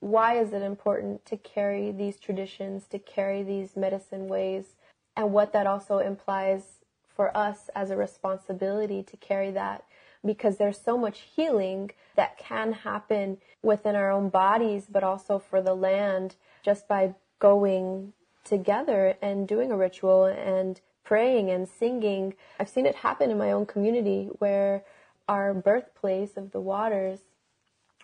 why 0.00 0.38
is 0.38 0.54
it 0.54 0.62
important 0.62 1.26
to 1.26 1.36
carry 1.36 1.92
these 1.92 2.18
traditions, 2.18 2.86
to 2.86 2.98
carry 2.98 3.42
these 3.42 3.76
medicine 3.76 4.28
ways, 4.28 4.76
and 5.14 5.30
what 5.30 5.52
that 5.52 5.66
also 5.66 5.98
implies 5.98 6.76
for 7.16 7.36
us 7.36 7.70
as 7.74 7.90
a 7.90 7.96
responsibility 7.96 9.02
to 9.02 9.16
carry 9.16 9.50
that 9.50 9.84
because 10.24 10.58
there's 10.58 10.80
so 10.80 10.98
much 10.98 11.20
healing 11.20 11.90
that 12.14 12.38
can 12.38 12.72
happen 12.72 13.38
within 13.62 13.96
our 13.96 14.10
own 14.10 14.28
bodies, 14.28 14.86
but 14.90 15.02
also 15.02 15.38
for 15.38 15.62
the 15.62 15.74
land 15.74 16.36
just 16.64 16.86
by 16.86 17.14
going 17.38 18.12
together 18.44 19.16
and 19.22 19.48
doing 19.48 19.72
a 19.72 19.76
ritual 19.76 20.24
and 20.24 20.80
praying 21.04 21.50
and 21.50 21.68
singing. 21.68 22.34
I've 22.58 22.68
seen 22.68 22.86
it 22.86 22.96
happen 22.96 23.30
in 23.30 23.38
my 23.38 23.52
own 23.52 23.66
community 23.66 24.28
where 24.38 24.84
our 25.28 25.54
birthplace 25.54 26.36
of 26.36 26.52
the 26.52 26.60
waters, 26.60 27.20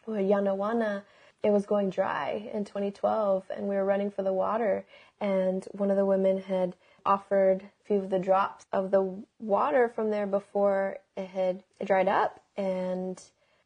Yanaguana, 0.06 1.02
it 1.42 1.50
was 1.50 1.66
going 1.66 1.90
dry 1.90 2.48
in 2.52 2.64
2012 2.64 3.50
and 3.56 3.68
we 3.68 3.74
were 3.74 3.84
running 3.84 4.10
for 4.10 4.22
the 4.22 4.32
water 4.32 4.84
and 5.20 5.66
one 5.72 5.90
of 5.90 5.96
the 5.96 6.06
women 6.06 6.40
had 6.40 6.76
offered 7.04 7.62
a 7.62 7.84
few 7.84 7.96
of 7.96 8.10
the 8.10 8.18
drops 8.18 8.66
of 8.72 8.90
the 8.90 9.22
water 9.38 9.88
from 9.88 10.10
there 10.10 10.26
before 10.26 10.98
it 11.16 11.28
had 11.28 11.62
dried 11.84 12.08
up. 12.08 12.40
And 12.56 13.22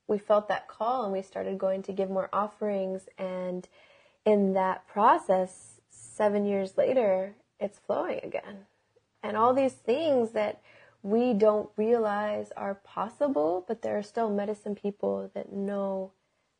we 0.07 0.19
felt 0.19 0.49
that 0.49 0.69
call 0.69 1.05
and 1.05 1.13
we 1.13 1.23
started 1.23 1.59
going 1.59 1.83
to 1.85 1.93
give 1.93 2.11
more 2.11 2.29
offerings. 2.33 3.09
And 3.19 3.69
in 4.25 4.53
that 4.55 4.87
process, 4.87 5.81
seven 5.91 6.45
years 6.45 6.77
later, 6.77 7.35
it's 7.59 7.79
flowing 7.79 8.21
again. 8.23 8.67
And 9.23 9.37
all 9.37 9.55
these 9.55 9.73
things 9.73 10.31
that 10.33 10.61
we 11.03 11.35
don't 11.35 11.71
realize 11.77 12.53
are 12.57 12.75
possible, 12.75 13.65
but 13.67 13.83
there 13.83 13.99
are 13.99 14.03
still 14.03 14.31
medicine 14.31 14.75
people 14.75 15.31
that 15.35 15.53
know 15.53 16.13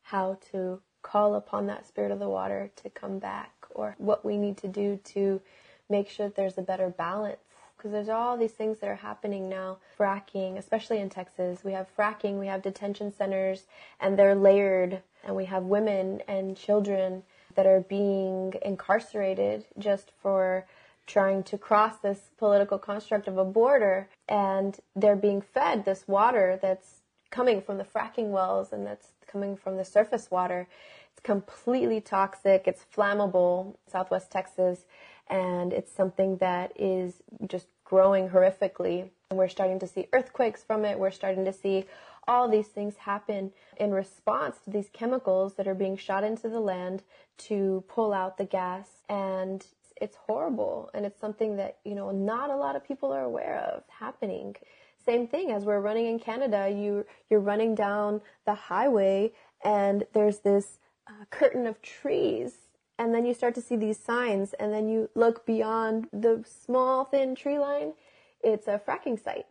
how 0.03 0.39
to 0.51 0.81
call 1.01 1.35
upon 1.35 1.67
that 1.67 1.87
spirit 1.87 2.11
of 2.11 2.19
the 2.19 2.29
water 2.29 2.71
to 2.75 2.89
come 2.89 3.19
back 3.19 3.51
or 3.71 3.95
what 3.97 4.25
we 4.25 4.37
need 4.37 4.57
to 4.57 4.67
do 4.67 4.99
to 5.03 5.41
make 5.89 6.09
sure 6.09 6.27
that 6.27 6.35
there's 6.35 6.57
a 6.57 6.61
better 6.61 6.89
balance 6.89 7.39
because 7.77 7.91
there's 7.91 8.09
all 8.09 8.37
these 8.37 8.51
things 8.51 8.79
that 8.79 8.89
are 8.89 8.95
happening 8.95 9.47
now. 9.47 9.77
Fracking, 9.97 10.57
especially 10.57 10.97
in 10.99 11.09
Texas, 11.09 11.63
we 11.63 11.73
have 11.73 11.87
fracking, 11.95 12.39
we 12.39 12.47
have 12.47 12.61
detention 12.61 13.13
centers, 13.13 13.65
and 13.99 14.17
they're 14.17 14.35
layered, 14.35 15.01
and 15.23 15.35
we 15.35 15.45
have 15.45 15.63
women 15.63 16.21
and 16.27 16.57
children 16.57 17.23
that 17.55 17.67
are 17.67 17.81
being 17.81 18.53
incarcerated 18.63 19.65
just 19.77 20.11
for 20.21 20.65
trying 21.05 21.43
to 21.43 21.57
cross 21.57 21.97
this 21.97 22.29
political 22.37 22.77
construct 22.77 23.27
of 23.27 23.37
a 23.37 23.45
border, 23.45 24.09
and 24.27 24.79
they're 24.95 25.15
being 25.15 25.41
fed 25.41 25.85
this 25.85 26.07
water 26.07 26.59
that's 26.61 27.01
coming 27.29 27.61
from 27.61 27.77
the 27.77 27.83
fracking 27.83 28.29
wells 28.29 28.71
and 28.71 28.85
that's 28.85 29.09
coming 29.27 29.55
from 29.55 29.77
the 29.77 29.85
surface 29.85 30.31
water. 30.31 30.67
It's 31.11 31.21
completely 31.21 32.01
toxic, 32.01 32.63
it's 32.65 32.85
flammable, 32.95 33.75
Southwest 33.91 34.31
Texas 34.31 34.85
and 35.29 35.73
it's 35.73 35.91
something 35.91 36.37
that 36.37 36.71
is 36.75 37.21
just 37.47 37.67
growing 37.83 38.29
horrifically. 38.29 39.09
And 39.29 39.37
we're 39.37 39.47
starting 39.49 39.79
to 39.79 39.87
see 39.87 40.07
earthquakes 40.13 40.63
from 40.63 40.85
it. 40.85 40.97
We're 40.97 41.11
starting 41.11 41.45
to 41.45 41.53
see 41.53 41.85
all 42.27 42.47
these 42.49 42.67
things 42.67 42.95
happen 42.97 43.51
in 43.77 43.91
response 43.91 44.57
to 44.65 44.69
these 44.69 44.89
chemicals 44.91 45.55
that 45.55 45.67
are 45.67 45.75
being 45.75 45.97
shot 45.97 46.23
into 46.23 46.49
the 46.49 46.59
land 46.59 47.03
to 47.37 47.83
pull 47.87 48.13
out 48.13 48.37
the 48.37 48.45
gas. 48.45 48.87
And 49.09 49.65
it's 49.99 50.15
horrible. 50.15 50.89
And 50.93 51.05
it's 51.05 51.19
something 51.19 51.57
that, 51.57 51.77
you 51.83 51.95
know, 51.95 52.11
not 52.11 52.49
a 52.49 52.55
lot 52.55 52.75
of 52.75 52.85
people 52.85 53.11
are 53.11 53.23
aware 53.23 53.59
of 53.73 53.83
happening. 53.89 54.55
Same 55.05 55.27
thing 55.27 55.51
as 55.51 55.63
we're 55.63 55.79
running 55.79 56.07
in 56.07 56.19
Canada, 56.19 56.69
you, 56.69 57.05
you're 57.29 57.39
running 57.39 57.75
down 57.75 58.21
the 58.45 58.53
highway 58.53 59.31
and 59.63 60.05
there's 60.13 60.39
this 60.39 60.79
uh, 61.07 61.25
curtain 61.29 61.65
of 61.65 61.81
trees 61.81 62.66
and 62.99 63.13
then 63.13 63.25
you 63.25 63.33
start 63.33 63.55
to 63.55 63.61
see 63.61 63.75
these 63.75 63.99
signs 63.99 64.53
and 64.53 64.73
then 64.73 64.87
you 64.89 65.09
look 65.15 65.45
beyond 65.45 66.07
the 66.11 66.43
small 66.45 67.05
thin 67.05 67.35
tree 67.35 67.59
line 67.59 67.93
it's 68.41 68.67
a 68.67 68.79
fracking 68.79 69.21
site. 69.21 69.47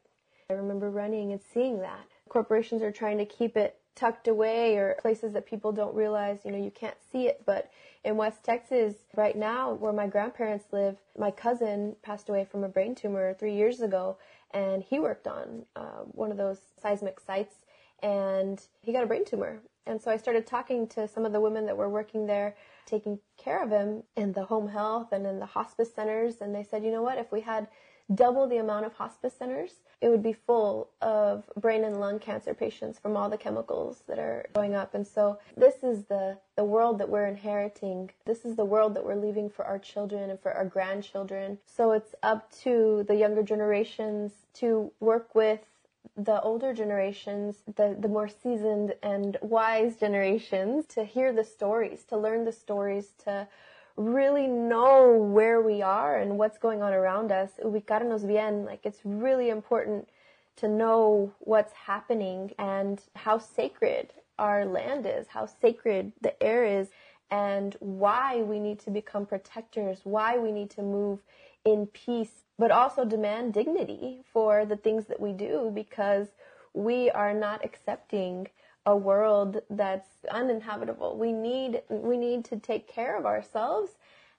I 0.49 0.55
remember 0.55 0.91
running 0.91 1.33
and 1.33 1.41
seeing 1.53 1.81
that. 1.81 2.07
Corporations 2.29 2.83
are 2.83 2.93
trying 2.93 3.19
to 3.19 3.25
keep 3.25 3.57
it 3.57 3.79
tucked 3.95 4.29
away 4.29 4.77
or 4.77 4.95
places 5.01 5.33
that 5.33 5.47
people 5.47 5.73
don't 5.73 5.95
realize 5.95 6.41
you 6.45 6.51
know 6.51 6.59
you 6.59 6.71
can't 6.71 6.97
see 7.11 7.27
it. 7.27 7.43
But 7.47 7.71
in 8.05 8.17
west 8.17 8.45
texas 8.45 8.95
right 9.17 9.37
now 9.37 9.73
where 9.73 9.93
my 9.93 10.07
grandparents 10.07 10.67
live 10.71 10.97
my 11.19 11.31
cousin 11.31 11.97
passed 12.03 12.29
away 12.29 12.45
from 12.45 12.63
a 12.63 12.69
brain 12.69 12.95
tumor 12.95 13.35
three 13.35 13.55
years 13.55 13.81
ago 13.81 14.17
and 14.53 14.83
he 14.83 15.01
worked 15.01 15.27
on 15.27 15.65
uh, 15.75 16.03
one 16.13 16.31
of 16.31 16.37
those 16.37 16.61
seismic 16.81 17.19
sites 17.19 17.57
and 18.03 18.63
he 18.81 18.93
got 18.93 19.03
a 19.03 19.07
brain 19.07 19.25
tumor. 19.25 19.59
And 19.87 20.01
so 20.01 20.11
i 20.11 20.17
started 20.17 20.47
talking 20.47 20.87
to 20.89 21.09
some 21.09 21.25
of 21.25 21.33
the 21.33 21.41
women 21.41 21.67
that 21.67 21.77
were 21.77 21.89
working 21.89 22.27
there 22.27 22.55
taking 22.87 23.19
care 23.37 23.63
of 23.63 23.71
him 23.71 24.05
in 24.17 24.33
the 24.33 24.45
home 24.45 24.69
health 24.69 25.13
and 25.13 25.27
in 25.27 25.39
the 25.39 25.47
hospice 25.47 25.93
centers. 25.93 26.41
And 26.41 26.55
they 26.55 26.63
said, 26.63 26.85
you 26.85 26.91
know 26.91 27.03
what, 27.03 27.19
if 27.19 27.31
we 27.31 27.41
had 27.43 27.69
double 28.15 28.47
the 28.47 28.59
amount 28.59 28.87
of 28.87 28.95
hospice 28.95 29.35
centers, 29.37 29.81
it 30.01 30.09
would 30.09 30.23
be 30.23 30.33
full 30.33 30.91
of 31.01 31.45
brain 31.57 31.85
and 31.85 31.99
lung 31.99 32.19
cancer 32.19 32.55
patients 32.55 32.99
from 32.99 33.17
all 33.17 33.29
the 33.29 33.37
chemicals 33.37 34.03
that 34.07 34.19
are 34.19 34.47
going 34.55 34.75
up. 34.75 34.95
And 34.95 35.07
so 35.07 35.39
this 35.57 35.83
is 35.83 36.05
the, 36.05 36.39
the 36.57 36.65
world 36.65 36.99
that 36.99 37.09
we're 37.09 37.27
inheriting. 37.27 38.11
This 38.25 38.45
is 38.45 38.57
the 38.57 38.65
world 38.65 38.95
that 38.95 39.05
we're 39.05 39.17
leaving 39.17 39.51
for 39.51 39.65
our 39.65 39.79
children 39.79 40.31
and 40.31 40.41
for 40.41 40.53
our 40.53 40.65
grandchildren. 40.65 41.59
So 41.67 41.93
it's 41.93 42.15
up 42.23 42.51
to 42.63 43.05
the 43.09 43.17
younger 43.17 43.43
generations 43.43 44.33
to 44.55 44.93
work 45.01 45.35
with 45.35 45.61
the 46.17 46.41
older 46.41 46.73
generations, 46.73 47.57
the, 47.77 47.97
the 47.99 48.09
more 48.09 48.29
seasoned 48.29 48.95
and 49.03 49.37
wise 49.43 49.97
generations, 49.97 50.87
to 50.87 51.05
hear 51.05 51.33
the 51.33 51.45
stories, 51.45 52.05
to 52.05 52.17
learn 52.17 52.45
the 52.45 52.53
stories, 52.53 53.13
to 53.25 53.47
really 53.97 54.47
know 54.47 55.13
where 55.13 55.61
we 55.61 55.83
are 55.83 56.19
and 56.19 56.39
what's 56.39 56.59
going 56.59 56.83
on 56.83 56.93
around 56.93 57.33
us. 57.33 57.53
Ubicarnos 57.63 58.27
bien, 58.27 58.65
like 58.65 58.81
it's 58.85 59.01
really 59.05 59.51
important 59.51 60.09
to 60.57 60.69
know 60.69 61.33
what's 61.41 61.73
happening 61.73 62.53
and 62.59 63.01
how 63.15 63.39
sacred 63.39 64.13
our 64.39 64.65
land 64.65 65.07
is, 65.07 65.29
how 65.29 65.47
sacred 65.47 66.13
the 66.21 66.43
air 66.43 66.65
is, 66.65 66.89
and 67.31 67.77
why 67.81 68.43
we 68.43 68.61
need 68.61 68.79
to 68.81 68.91
become 68.91 69.27
protectors, 69.27 70.01
why 70.05 70.39
we 70.39 70.53
need 70.53 70.71
to 70.71 70.83
move 70.83 71.21
in 71.65 71.87
peace 71.87 72.45
but 72.59 72.71
also 72.71 73.05
demand 73.05 73.53
dignity 73.53 74.23
for 74.33 74.65
the 74.65 74.77
things 74.77 75.07
that 75.07 75.21
we 75.21 75.33
do 75.33 75.71
because 75.75 76.29
we 76.73 77.11
are 77.11 77.35
not 77.35 77.65
accepting 77.65 78.49
a 78.87 78.97
world 78.97 79.61
that's 79.69 80.09
uninhabitable. 80.31 81.19
We 81.19 81.33
need 81.33 81.83
we 81.89 82.17
need 82.17 82.45
to 82.47 82.57
take 82.57 82.87
care 82.87 83.17
of 83.19 83.27
ourselves 83.27 83.93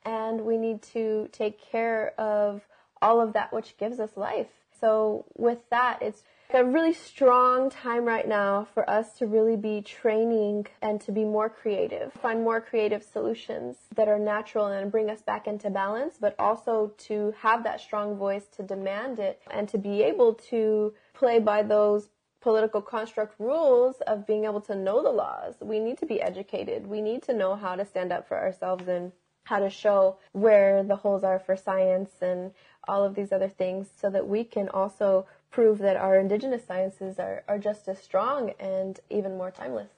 and 0.06 0.42
we 0.42 0.58
need 0.58 0.82
to 0.82 1.28
take 1.32 1.62
care 1.62 2.14
of 2.18 2.66
all 3.02 3.20
of 3.20 3.34
that 3.34 3.52
which 3.52 3.78
gives 3.78 4.00
us 4.00 4.12
life. 4.16 4.48
So 4.80 5.26
with 5.36 5.60
that, 5.70 6.02
it's 6.02 6.24
a 6.54 6.64
really 6.64 6.94
strong 6.94 7.70
time 7.70 8.06
right 8.06 8.28
now 8.28 8.68
for 8.74 8.90
us 8.90 9.18
to 9.18 9.28
really 9.28 9.58
be 9.58 9.82
training 9.82 10.66
and 10.82 11.02
to 11.02 11.12
be 11.12 11.26
more 11.26 11.50
creative, 11.50 12.14
find 12.14 12.44
more 12.44 12.62
creative 12.62 13.04
solutions 13.04 13.78
that 13.96 14.08
are 14.08 14.20
natural 14.20 14.68
and 14.68 14.92
bring 14.92 15.10
us 15.10 15.22
back 15.22 15.48
into 15.48 15.70
balance, 15.70 16.16
but 16.20 16.36
also 16.40 16.94
to 16.98 17.34
have 17.40 17.64
that 17.64 17.82
strong 17.82 18.16
voice 18.16 18.46
to 18.56 18.64
demand 18.64 19.20
it 19.20 19.42
and 19.52 19.68
to 19.68 19.78
be 19.78 20.02
able 20.02 20.34
to 20.34 20.94
play 21.14 21.40
by 21.40 21.62
those 21.62 22.10
political 22.40 22.82
construct 22.82 23.36
rules 23.40 23.96
of 24.08 24.26
being 24.26 24.46
able 24.46 24.62
to 24.62 24.76
know 24.76 25.04
the 25.04 25.10
laws. 25.10 25.56
We 25.60 25.80
need 25.80 25.98
to 25.98 26.06
be 26.06 26.22
educated. 26.22 26.88
We 26.88 27.02
need 27.02 27.24
to 27.24 27.34
know 27.34 27.56
how 27.56 27.76
to 27.76 27.86
stand 27.86 28.14
up 28.14 28.28
for 28.28 28.38
ourselves 28.38 28.88
and 28.88 29.12
how 29.44 29.60
to 29.60 29.70
show 29.70 30.18
where 30.34 30.84
the 30.84 30.96
holes 30.96 31.24
are 31.24 31.40
for 31.40 31.56
science 31.56 32.12
and 32.22 32.52
all 32.88 33.04
of 33.04 33.16
these 33.16 33.32
other 33.32 33.50
things 33.50 33.90
so 34.00 34.10
that 34.10 34.28
we 34.28 34.44
can 34.44 34.70
also 34.70 35.26
prove 35.52 35.80
that 35.80 35.98
our 35.98 36.18
indigenous 36.18 36.66
sciences 36.66 37.20
are, 37.20 37.44
are 37.48 37.58
just 37.58 37.88
as 37.88 38.00
strong 38.00 38.52
and 38.60 39.00
even 39.10 39.38
more 39.38 39.52
timeless. 39.52 39.90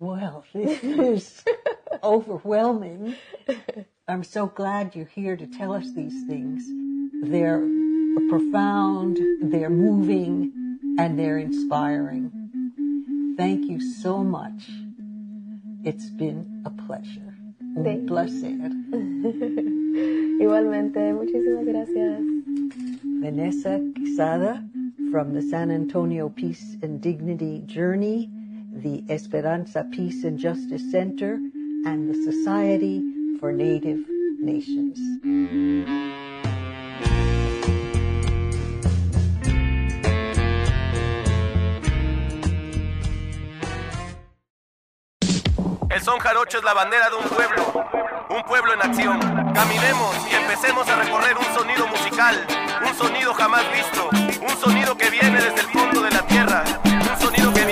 Well, 0.00 0.44
this 0.52 0.82
is 0.82 1.44
overwhelming. 2.02 3.16
I'm 4.06 4.24
so 4.24 4.46
glad 4.46 4.94
you're 4.94 5.06
here 5.06 5.36
to 5.36 5.46
tell 5.46 5.72
us 5.72 5.92
these 5.92 6.24
things. 6.26 6.64
They're 7.28 7.58
profound, 8.28 9.18
they're 9.42 9.70
moving, 9.70 10.52
and 10.98 11.18
they're 11.18 11.38
inspiring. 11.38 13.34
Thank 13.36 13.66
you 13.66 13.80
so 13.80 14.22
much. 14.22 14.70
It's 15.84 16.10
been 16.10 16.62
a 16.64 16.70
pleasure. 16.70 17.34
Un 17.76 18.06
placer. 18.06 18.48
Igualmente, 20.40 21.12
muchísimas 21.12 21.64
gracias. 21.64 22.37
Vanessa 23.20 23.80
Quesada 23.96 24.64
from 25.10 25.34
the 25.34 25.42
San 25.42 25.72
Antonio 25.72 26.28
Peace 26.28 26.76
and 26.82 27.00
Dignity 27.00 27.62
Journey, 27.66 28.30
the 28.72 29.02
Esperanza 29.08 29.84
Peace 29.90 30.22
and 30.22 30.38
Justice 30.38 30.88
Center, 30.92 31.34
and 31.84 32.08
the 32.08 32.14
Society 32.14 33.02
for 33.40 33.52
Native 33.52 34.04
Nations. 34.40 34.98
El 45.90 46.00
son 46.00 46.20
jarocho 46.20 46.58
es 46.58 46.64
la 46.64 46.74
bandera 46.74 47.10
de 47.10 47.16
un 47.16 47.24
pueblo, 47.24 48.17
un 48.28 48.42
pueblo 48.42 48.72
en 48.72 48.82
acción. 48.82 49.20
Caminemos 49.54 50.16
y 50.30 50.34
empecemos 50.34 50.88
a 50.88 50.96
recorrer 50.96 51.36
un 51.36 51.54
sonido 51.54 51.86
musical, 51.88 52.46
un 52.86 52.94
sonido 52.94 53.32
jamás 53.34 53.62
visto, 53.72 54.08
un 54.42 54.56
sonido 54.58 54.96
que 54.96 55.10
viene 55.10 55.40
desde 55.40 55.60
el 55.60 55.66
fondo 55.68 56.02
de 56.02 56.10
la 56.10 56.22
tierra, 56.26 56.64
un 56.84 57.20
sonido 57.20 57.52
que 57.52 57.64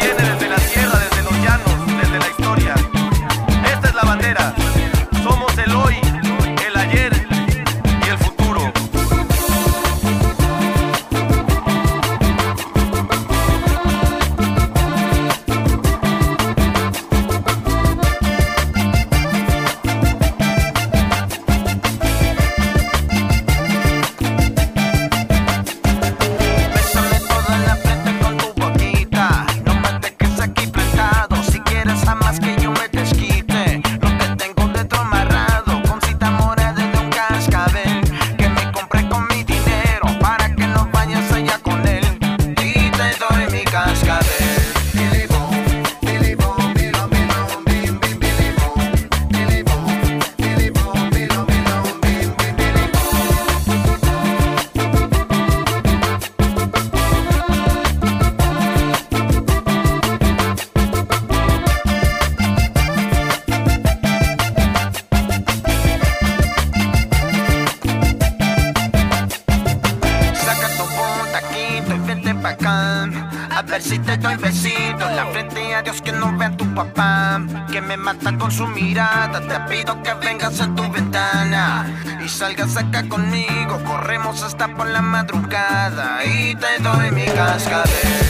hasta 84.42 84.68
por 84.68 84.88
la 84.88 85.01
madrugada 85.01 86.25
Y 86.25 86.55
te 86.57 86.83
doy 86.83 87.11
mi 87.11 87.25
cascabel 87.25 88.26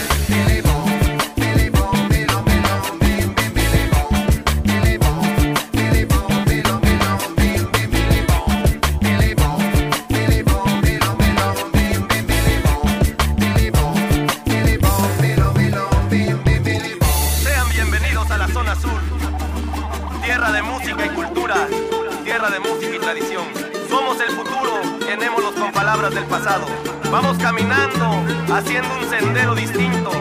del 25.97 26.25
pasado. 26.25 26.67
Vamos 27.11 27.39
caminando, 27.39 28.23
haciendo 28.53 28.87
un 29.01 29.09
sendero 29.09 29.55
distinto, 29.55 30.11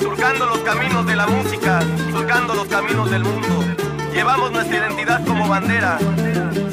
surcando 0.00 0.44
los 0.44 0.58
caminos 0.58 1.06
de 1.06 1.14
la 1.14 1.28
música, 1.28 1.80
surcando 2.10 2.52
los 2.54 2.66
caminos 2.66 3.08
del 3.08 3.22
mundo. 3.22 3.64
Llevamos 4.12 4.50
nuestra 4.50 4.76
identidad 4.76 5.24
como 5.24 5.48
bandera. 5.48 5.98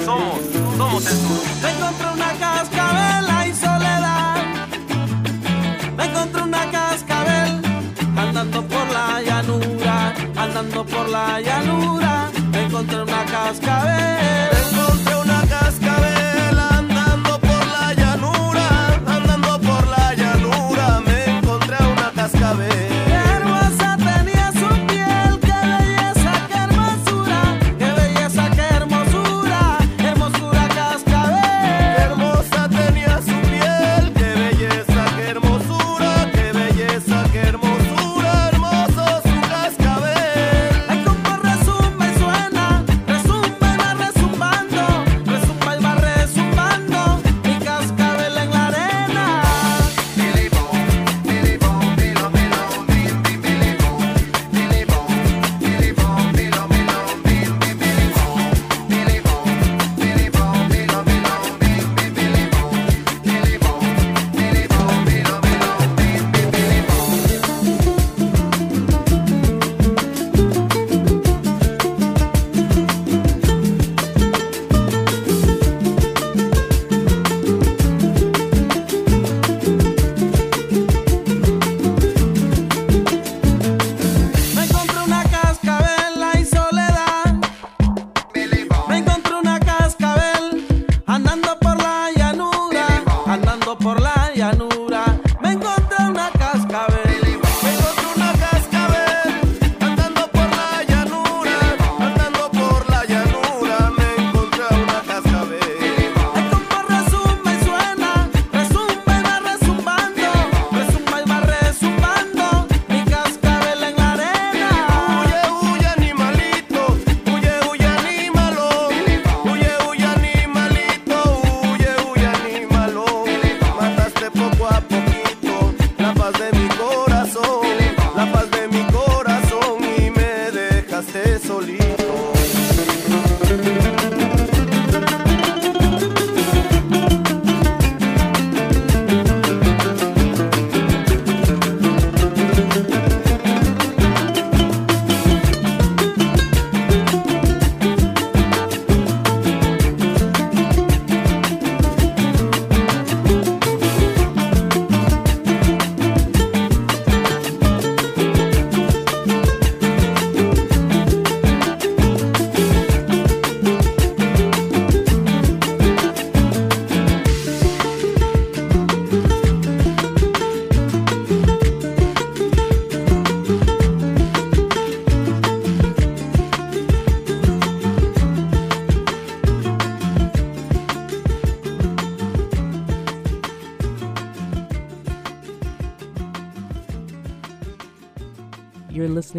Somos, 0.04 0.39
somos 0.76 1.06
el 1.06 1.17
sur. 1.17 1.43
Me 1.62 1.70
encontré 1.70 2.08
una 2.08 2.34
cascabel 2.34 3.48
y 3.48 3.54
soledad. 3.54 4.43
Me 5.96 6.06
encontré 6.06 6.41
una 6.41 6.72
cascabel 6.72 7.62
andando 8.17 8.67
por 8.67 8.88
la 8.89 9.22
llanura, 9.22 10.13
andando 10.36 10.84
por 10.84 11.10
la 11.10 11.39
llanura. 11.41 12.32
Me 12.52 12.63
encontré 12.63 13.04
una 13.04 13.24
cascabel. 13.26 14.57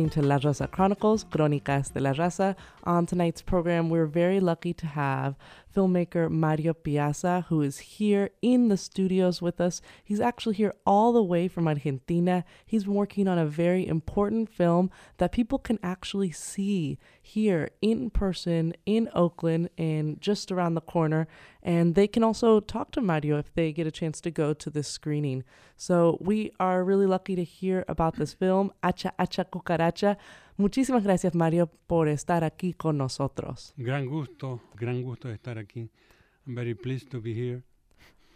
Listening 0.08 0.22
to 0.22 0.28
La 0.28 0.38
Raza 0.38 0.70
Chronicles, 0.70 1.24
Crónicas 1.24 1.92
de 1.92 2.00
la 2.00 2.12
Raza. 2.12 2.56
On 2.84 3.04
tonight's 3.04 3.42
program, 3.42 3.90
we're 3.90 4.06
very 4.06 4.40
lucky 4.40 4.72
to 4.72 4.86
have 4.86 5.36
filmmaker 5.74 6.30
Mario 6.30 6.72
Piazza, 6.72 7.44
who 7.48 7.60
is 7.60 7.78
here 7.78 8.30
in 8.40 8.68
the 8.68 8.76
studios 8.76 9.42
with 9.42 9.60
us. 9.60 9.82
He's 10.02 10.20
actually 10.20 10.56
here 10.56 10.74
all 10.86 11.12
the 11.12 11.22
way 11.22 11.46
from 11.46 11.68
Argentina. 11.68 12.44
He's 12.64 12.84
been 12.84 12.94
working 12.94 13.28
on 13.28 13.38
a 13.38 13.46
very 13.46 13.86
important 13.86 14.48
film 14.48 14.90
that 15.18 15.32
people 15.32 15.58
can 15.58 15.78
actually 15.82 16.30
see 16.30 16.98
here 17.28 17.70
in 17.80 18.10
person 18.10 18.72
in 18.86 19.08
Oakland 19.14 19.68
and 19.76 20.20
just 20.20 20.50
around 20.50 20.74
the 20.74 20.80
corner. 20.80 21.28
And 21.62 21.94
they 21.94 22.08
can 22.08 22.24
also 22.24 22.60
talk 22.60 22.90
to 22.92 23.00
Mario 23.00 23.38
if 23.38 23.52
they 23.54 23.72
get 23.72 23.86
a 23.86 23.90
chance 23.90 24.20
to 24.22 24.30
go 24.30 24.54
to 24.54 24.70
this 24.70 24.88
screening. 24.88 25.44
So 25.76 26.18
we 26.20 26.52
are 26.58 26.82
really 26.82 27.06
lucky 27.06 27.36
to 27.36 27.44
hear 27.44 27.84
about 27.86 28.16
this 28.16 28.32
film, 28.42 28.72
Acha 28.82 29.12
Acha 29.18 29.44
Cucaracha. 29.44 30.16
Muchísimas 30.58 31.04
gracias, 31.04 31.34
Mario, 31.34 31.70
por 31.86 32.06
estar 32.08 32.42
aquí 32.42 32.76
con 32.76 32.96
nosotros. 32.98 33.72
Gran 33.76 34.06
gusto, 34.06 34.60
gran 34.74 35.02
gusto 35.02 35.28
estar 35.28 35.58
aquí. 35.58 35.88
I'm 36.46 36.54
very 36.54 36.74
pleased 36.74 37.10
to 37.10 37.20
be 37.20 37.34
here. 37.34 37.62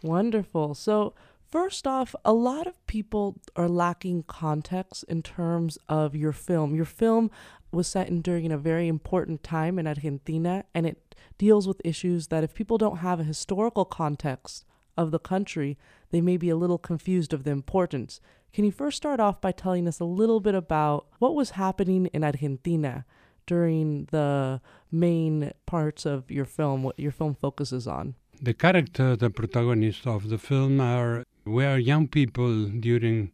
Wonderful. 0.03 0.75
So, 0.75 1.13
first 1.49 1.87
off, 1.87 2.15
a 2.23 2.33
lot 2.33 2.67
of 2.67 2.85
people 2.87 3.35
are 3.55 3.67
lacking 3.67 4.23
context 4.23 5.03
in 5.09 5.21
terms 5.23 5.77
of 5.89 6.15
your 6.15 6.31
film. 6.31 6.75
Your 6.75 6.85
film 6.85 7.31
was 7.73 7.87
set 7.87 8.09
in 8.09 8.21
during 8.21 8.51
a 8.51 8.57
very 8.57 8.87
important 8.87 9.43
time 9.43 9.79
in 9.79 9.87
Argentina, 9.87 10.63
and 10.73 10.85
it 10.85 11.15
deals 11.37 11.67
with 11.67 11.81
issues 11.83 12.27
that 12.27 12.43
if 12.43 12.53
people 12.53 12.77
don't 12.77 12.97
have 12.97 13.19
a 13.19 13.23
historical 13.23 13.85
context 13.85 14.65
of 14.97 15.11
the 15.11 15.19
country, 15.19 15.77
they 16.11 16.21
may 16.21 16.37
be 16.37 16.49
a 16.49 16.55
little 16.55 16.77
confused 16.77 17.33
of 17.33 17.43
the 17.43 17.51
importance. 17.51 18.21
Can 18.53 18.65
you 18.65 18.71
first 18.71 18.97
start 18.97 19.19
off 19.19 19.41
by 19.41 19.51
telling 19.51 19.87
us 19.87 19.99
a 19.99 20.05
little 20.05 20.39
bit 20.39 20.53
about 20.53 21.07
what 21.19 21.33
was 21.33 21.51
happening 21.51 22.05
in 22.07 22.23
Argentina 22.23 23.05
during 23.47 24.07
the 24.11 24.61
main 24.91 25.51
parts 25.65 26.05
of 26.05 26.29
your 26.29 26.45
film, 26.45 26.83
what 26.83 26.99
your 26.99 27.11
film 27.11 27.33
focuses 27.33 27.87
on? 27.87 28.15
The 28.41 28.53
character, 28.53 29.15
the 29.15 29.29
protagonists 29.29 30.05
of 30.05 30.29
the 30.29 30.37
film 30.37 30.79
are 30.79 31.23
were 31.45 31.77
young 31.77 32.07
people 32.07 32.65
during 32.67 33.31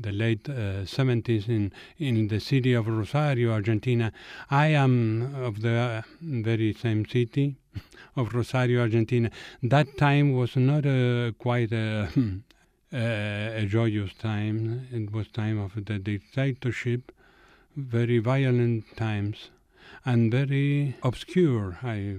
the 0.00 0.12
late 0.12 0.48
uh, 0.48 0.84
70s 0.84 1.48
in, 1.48 1.72
in 1.98 2.28
the 2.28 2.40
city 2.40 2.72
of 2.72 2.88
Rosario, 2.88 3.52
Argentina. 3.52 4.12
I 4.50 4.68
am 4.68 5.34
of 5.34 5.60
the 5.60 5.76
uh, 5.76 6.02
very 6.20 6.72
same 6.72 7.04
city 7.06 7.56
of 8.16 8.34
Rosario, 8.34 8.80
Argentina. 8.80 9.30
That 9.62 9.98
time 9.98 10.32
was 10.32 10.56
not 10.56 10.86
uh, 10.86 11.32
quite 11.38 11.72
a, 11.72 12.08
a 12.92 13.66
joyous 13.66 14.14
time. 14.14 14.88
It 14.90 15.12
was 15.12 15.28
time 15.28 15.58
of 15.58 15.72
the 15.84 15.98
dictatorship, 15.98 17.12
very 17.76 18.18
violent 18.18 18.96
times, 18.96 19.50
and 20.04 20.32
very 20.32 20.96
obscure, 21.02 21.78
I 21.82 22.16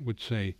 would 0.00 0.20
say, 0.20 0.56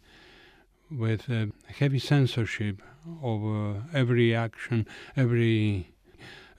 with 0.90 1.28
heavy 1.66 1.98
censorship 1.98 2.80
over 3.22 3.82
every 3.92 4.34
action, 4.34 4.86
every 5.16 5.90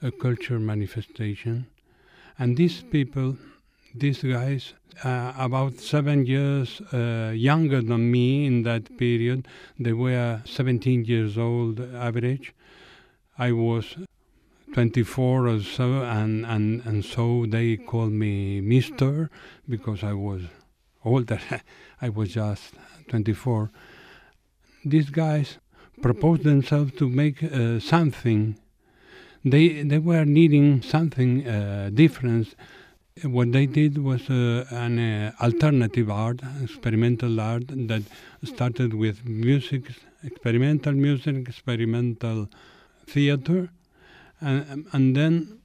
uh, 0.02 0.10
culture 0.10 0.58
manifestation. 0.58 1.66
And 2.38 2.56
these 2.56 2.82
people, 2.82 3.36
these 3.94 4.22
guys, 4.22 4.74
uh, 5.04 5.32
about 5.38 5.74
seven 5.78 6.26
years 6.26 6.80
uh, 6.92 7.32
younger 7.34 7.80
than 7.82 8.10
me 8.10 8.46
in 8.46 8.62
that 8.64 8.96
period, 8.98 9.46
they 9.78 9.92
were 9.92 10.42
17 10.44 11.04
years 11.04 11.38
old 11.38 11.80
average. 11.80 12.54
I 13.38 13.52
was 13.52 13.96
24 14.74 15.48
or 15.48 15.60
so, 15.62 16.02
and, 16.02 16.44
and, 16.44 16.84
and 16.84 17.04
so 17.04 17.46
they 17.46 17.76
called 17.76 18.12
me 18.12 18.60
Mister 18.60 19.30
because 19.68 20.02
I 20.02 20.12
was 20.12 20.42
older. 21.04 21.40
I 22.02 22.08
was 22.08 22.34
just 22.34 22.74
24. 23.08 23.70
These 24.84 25.10
guys 25.10 25.58
proposed 26.02 26.44
themselves 26.44 26.92
to 26.98 27.08
make 27.08 27.42
uh, 27.42 27.80
something. 27.80 28.58
They 29.44 29.82
they 29.82 29.98
were 29.98 30.24
needing 30.24 30.82
something 30.82 31.46
uh, 31.46 31.90
different. 31.92 32.54
What 33.22 33.52
they 33.52 33.66
did 33.66 33.98
was 33.98 34.30
uh, 34.30 34.64
an 34.70 34.98
uh, 34.98 35.32
alternative 35.40 36.08
art, 36.10 36.40
experimental 36.62 37.40
art 37.40 37.64
that 37.68 38.02
started 38.44 38.94
with 38.94 39.26
music, 39.26 39.82
experimental 40.22 40.92
music, 40.92 41.48
experimental 41.48 42.48
theater, 43.06 43.70
and, 44.40 44.86
and 44.92 45.16
then 45.16 45.58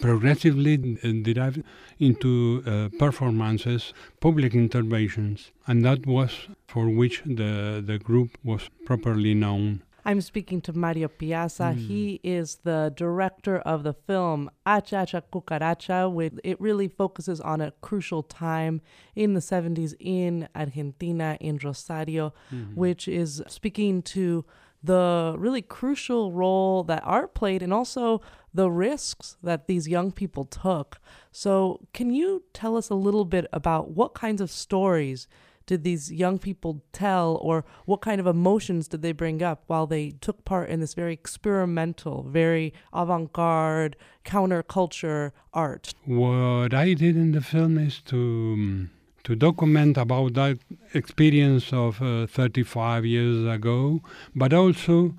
progressively 0.00 0.76
derived 0.76 1.62
into 1.98 2.62
uh, 2.66 2.88
performances, 2.98 3.92
public 4.20 4.54
interventions, 4.54 5.50
and 5.66 5.84
that 5.84 6.06
was 6.06 6.48
for 6.66 6.88
which 6.88 7.22
the, 7.24 7.82
the 7.84 7.98
group 7.98 8.38
was 8.42 8.70
properly 8.86 9.34
known. 9.34 9.82
I'm 10.04 10.20
speaking 10.20 10.60
to 10.62 10.72
Mario 10.72 11.08
Piazza. 11.08 11.74
Mm. 11.74 11.86
He 11.86 12.20
is 12.22 12.56
the 12.62 12.92
director 12.94 13.58
of 13.58 13.82
the 13.84 13.94
film 13.94 14.50
Acha 14.66 15.04
Acha 15.04 15.22
Cucaracha, 15.32 16.12
which 16.12 16.34
it 16.44 16.60
really 16.60 16.88
focuses 16.88 17.40
on 17.40 17.60
a 17.60 17.70
crucial 17.80 18.22
time 18.22 18.82
in 19.14 19.34
the 19.34 19.40
70s 19.40 19.94
in 19.98 20.48
Argentina, 20.54 21.38
in 21.40 21.58
Rosario, 21.58 22.34
mm-hmm. 22.52 22.74
which 22.74 23.08
is 23.08 23.42
speaking 23.48 24.02
to 24.02 24.44
the 24.82 25.34
really 25.38 25.62
crucial 25.62 26.30
role 26.30 26.84
that 26.84 27.02
art 27.06 27.34
played 27.34 27.62
and 27.62 27.72
also 27.72 28.20
the 28.52 28.70
risks 28.70 29.38
that 29.42 29.66
these 29.66 29.88
young 29.88 30.12
people 30.12 30.44
took. 30.44 30.98
So, 31.32 31.80
can 31.94 32.12
you 32.12 32.44
tell 32.52 32.76
us 32.76 32.90
a 32.90 32.94
little 32.94 33.24
bit 33.24 33.46
about 33.52 33.92
what 33.92 34.12
kinds 34.12 34.42
of 34.42 34.50
stories 34.50 35.26
did 35.66 35.84
these 35.84 36.12
young 36.12 36.38
people 36.38 36.82
tell, 36.92 37.38
or 37.40 37.64
what 37.84 38.00
kind 38.00 38.20
of 38.20 38.26
emotions 38.26 38.88
did 38.88 39.02
they 39.02 39.12
bring 39.12 39.42
up 39.42 39.62
while 39.66 39.86
they 39.86 40.10
took 40.20 40.44
part 40.44 40.68
in 40.68 40.80
this 40.80 40.94
very 40.94 41.12
experimental, 41.12 42.22
very 42.22 42.72
avant 42.92 43.32
garde, 43.32 43.96
counterculture 44.24 45.32
art? 45.52 45.94
What 46.04 46.74
I 46.74 46.94
did 46.94 47.16
in 47.16 47.32
the 47.32 47.40
film 47.40 47.78
is 47.78 48.00
to. 48.06 48.54
Um, 48.54 48.90
to 49.24 49.34
document 49.34 49.96
about 49.96 50.34
that 50.34 50.58
experience 50.92 51.72
of 51.72 52.00
uh, 52.02 52.26
35 52.26 53.06
years 53.06 53.46
ago, 53.46 54.02
but 54.34 54.52
also 54.52 55.14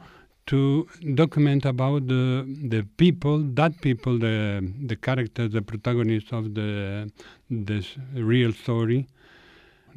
to 0.48 0.88
document 1.16 1.66
about 1.66 2.08
the 2.08 2.46
the 2.70 2.86
people, 2.98 3.40
that 3.40 3.82
people, 3.82 4.20
the 4.20 4.62
the 4.86 4.96
characters, 4.96 5.52
the 5.52 5.62
protagonists 5.62 6.32
of 6.32 6.54
the 6.54 7.12
this 7.50 7.98
real 8.14 8.54
story, 8.54 9.08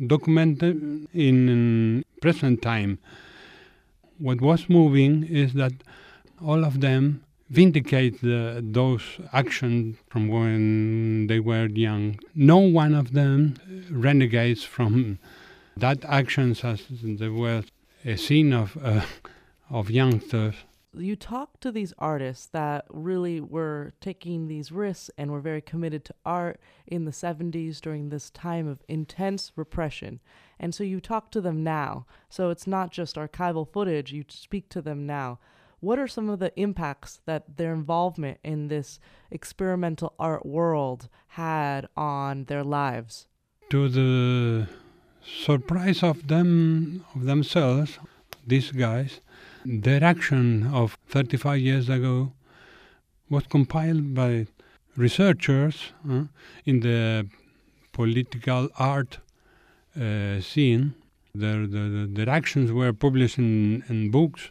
documented 0.07 1.07
in 1.13 2.05
present 2.21 2.63
time. 2.63 2.99
What 4.19 4.41
was 4.41 4.69
moving 4.69 5.25
is 5.25 5.55
that 5.55 5.73
all 6.45 6.65
of 6.65 6.81
them 6.81 7.25
vindicate 7.51 8.21
the, 8.21 8.63
those 8.63 9.03
actions 9.33 9.97
from 10.09 10.29
when 10.29 11.27
they 11.29 11.41
were 11.41 11.67
young. 11.67 12.19
No 12.35 12.59
one 12.59 12.95
of 12.95 13.13
them 13.13 13.55
renegates 13.91 14.65
from 14.65 15.19
that 15.77 16.05
actions 16.05 16.65
as 16.65 16.85
they 16.91 17.29
were 17.29 17.63
a 18.05 18.17
scene 18.17 18.53
of 18.53 18.77
uh, 18.83 19.03
of 19.71 19.91
youngsters. 19.91 20.55
You 20.99 21.17
talk 21.17 21.61
to 21.61 21.71
these 21.71 21.95
artists 21.99 22.47
that 22.47 22.85
really 22.91 23.41
were 23.41 23.93
taking 24.01 24.49
these 24.49 24.73
risks 24.73 25.11
and 25.17 25.31
were 25.31 25.41
very 25.41 25.61
committed 25.61 26.05
to 26.07 26.15
art 26.27 26.61
in 26.87 27.05
the 27.05 27.11
70s 27.11 27.81
during 27.81 28.09
this 28.09 28.31
time 28.31 28.67
of 28.67 28.83
intense 28.89 29.53
repression. 29.57 30.21
And 30.59 30.75
so 30.75 30.85
you 30.85 31.01
talk 31.01 31.31
to 31.31 31.41
them 31.41 31.63
now. 31.63 32.07
So 32.29 32.51
it's 32.51 32.67
not 32.67 32.91
just 32.91 33.17
archival 33.17 33.71
footage, 33.71 34.13
you 34.13 34.25
speak 34.29 34.69
to 34.71 34.83
them 34.83 35.07
now 35.07 35.39
what 35.81 35.99
are 35.99 36.09
some 36.09 36.29
of 36.29 36.39
the 36.39 36.53
impacts 36.59 37.21
that 37.27 37.57
their 37.57 37.73
involvement 37.73 38.39
in 38.43 38.69
this 38.69 38.99
experimental 39.31 40.13
art 40.19 40.45
world 40.45 41.09
had 41.29 41.89
on 41.97 42.45
their 42.45 42.65
lives? 42.65 43.29
To 43.71 43.89
the 43.89 44.69
surprise 45.23 46.03
of 46.03 46.27
them 46.27 47.05
of 47.15 47.25
themselves, 47.25 47.99
these 48.47 48.73
guys, 48.73 49.21
their 49.69 50.03
action 50.03 50.67
of 50.73 50.97
35 51.09 51.61
years 51.61 51.89
ago 51.91 52.33
was 53.29 53.47
compiled 53.47 54.15
by 54.15 54.47
researchers 54.97 55.93
uh, 56.09 56.25
in 56.65 56.81
the 56.81 57.29
political 57.93 58.71
art 58.79 59.19
uh, 59.95 60.41
scene. 60.41 60.95
Their, 61.35 61.67
their, 61.67 62.07
their 62.07 62.31
actions 62.31 62.73
were 62.73 62.95
published 62.95 63.37
in, 63.37 63.85
in 63.89 64.11
books 64.11 64.51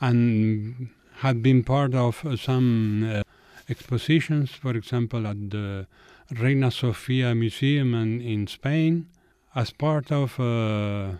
and 0.00 0.88
had 1.16 1.42
been 1.42 1.64
part 1.64 1.94
of 1.94 2.24
some 2.40 3.02
uh, 3.04 3.22
expositions, 3.68 4.52
for 4.52 4.76
example, 4.76 5.26
at 5.26 5.50
the 5.50 5.88
Reina 6.30 6.70
Sofia 6.70 7.34
Museum 7.34 7.94
in, 7.94 8.20
in 8.20 8.46
Spain, 8.46 9.08
as 9.56 9.72
part 9.72 10.12
of 10.12 10.38
uh, 10.38 11.12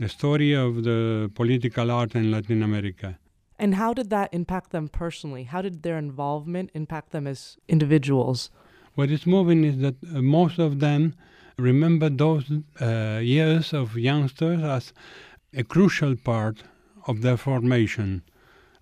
the 0.00 0.08
story 0.08 0.52
of 0.52 0.82
the 0.82 1.30
political 1.34 1.90
art 1.90 2.14
in 2.14 2.30
Latin 2.30 2.62
America. 2.62 3.18
And 3.58 3.74
how 3.74 3.92
did 3.94 4.08
that 4.10 4.30
impact 4.32 4.70
them 4.70 4.88
personally? 4.88 5.44
How 5.44 5.62
did 5.62 5.82
their 5.82 5.98
involvement 5.98 6.70
impact 6.74 7.12
them 7.12 7.26
as 7.26 7.58
individuals? 7.68 8.50
what 8.94 9.10
is 9.10 9.26
moving 9.26 9.64
is 9.64 9.78
that 9.78 9.94
uh, 10.14 10.20
most 10.20 10.58
of 10.58 10.80
them 10.80 11.14
remember 11.56 12.08
those 12.08 12.44
uh, 12.80 13.18
years 13.22 13.72
of 13.72 13.96
youngsters 13.96 14.62
as 14.62 14.92
a 15.54 15.64
crucial 15.64 16.16
part 16.16 16.62
of 17.06 17.22
their 17.22 17.36
formation 17.36 18.22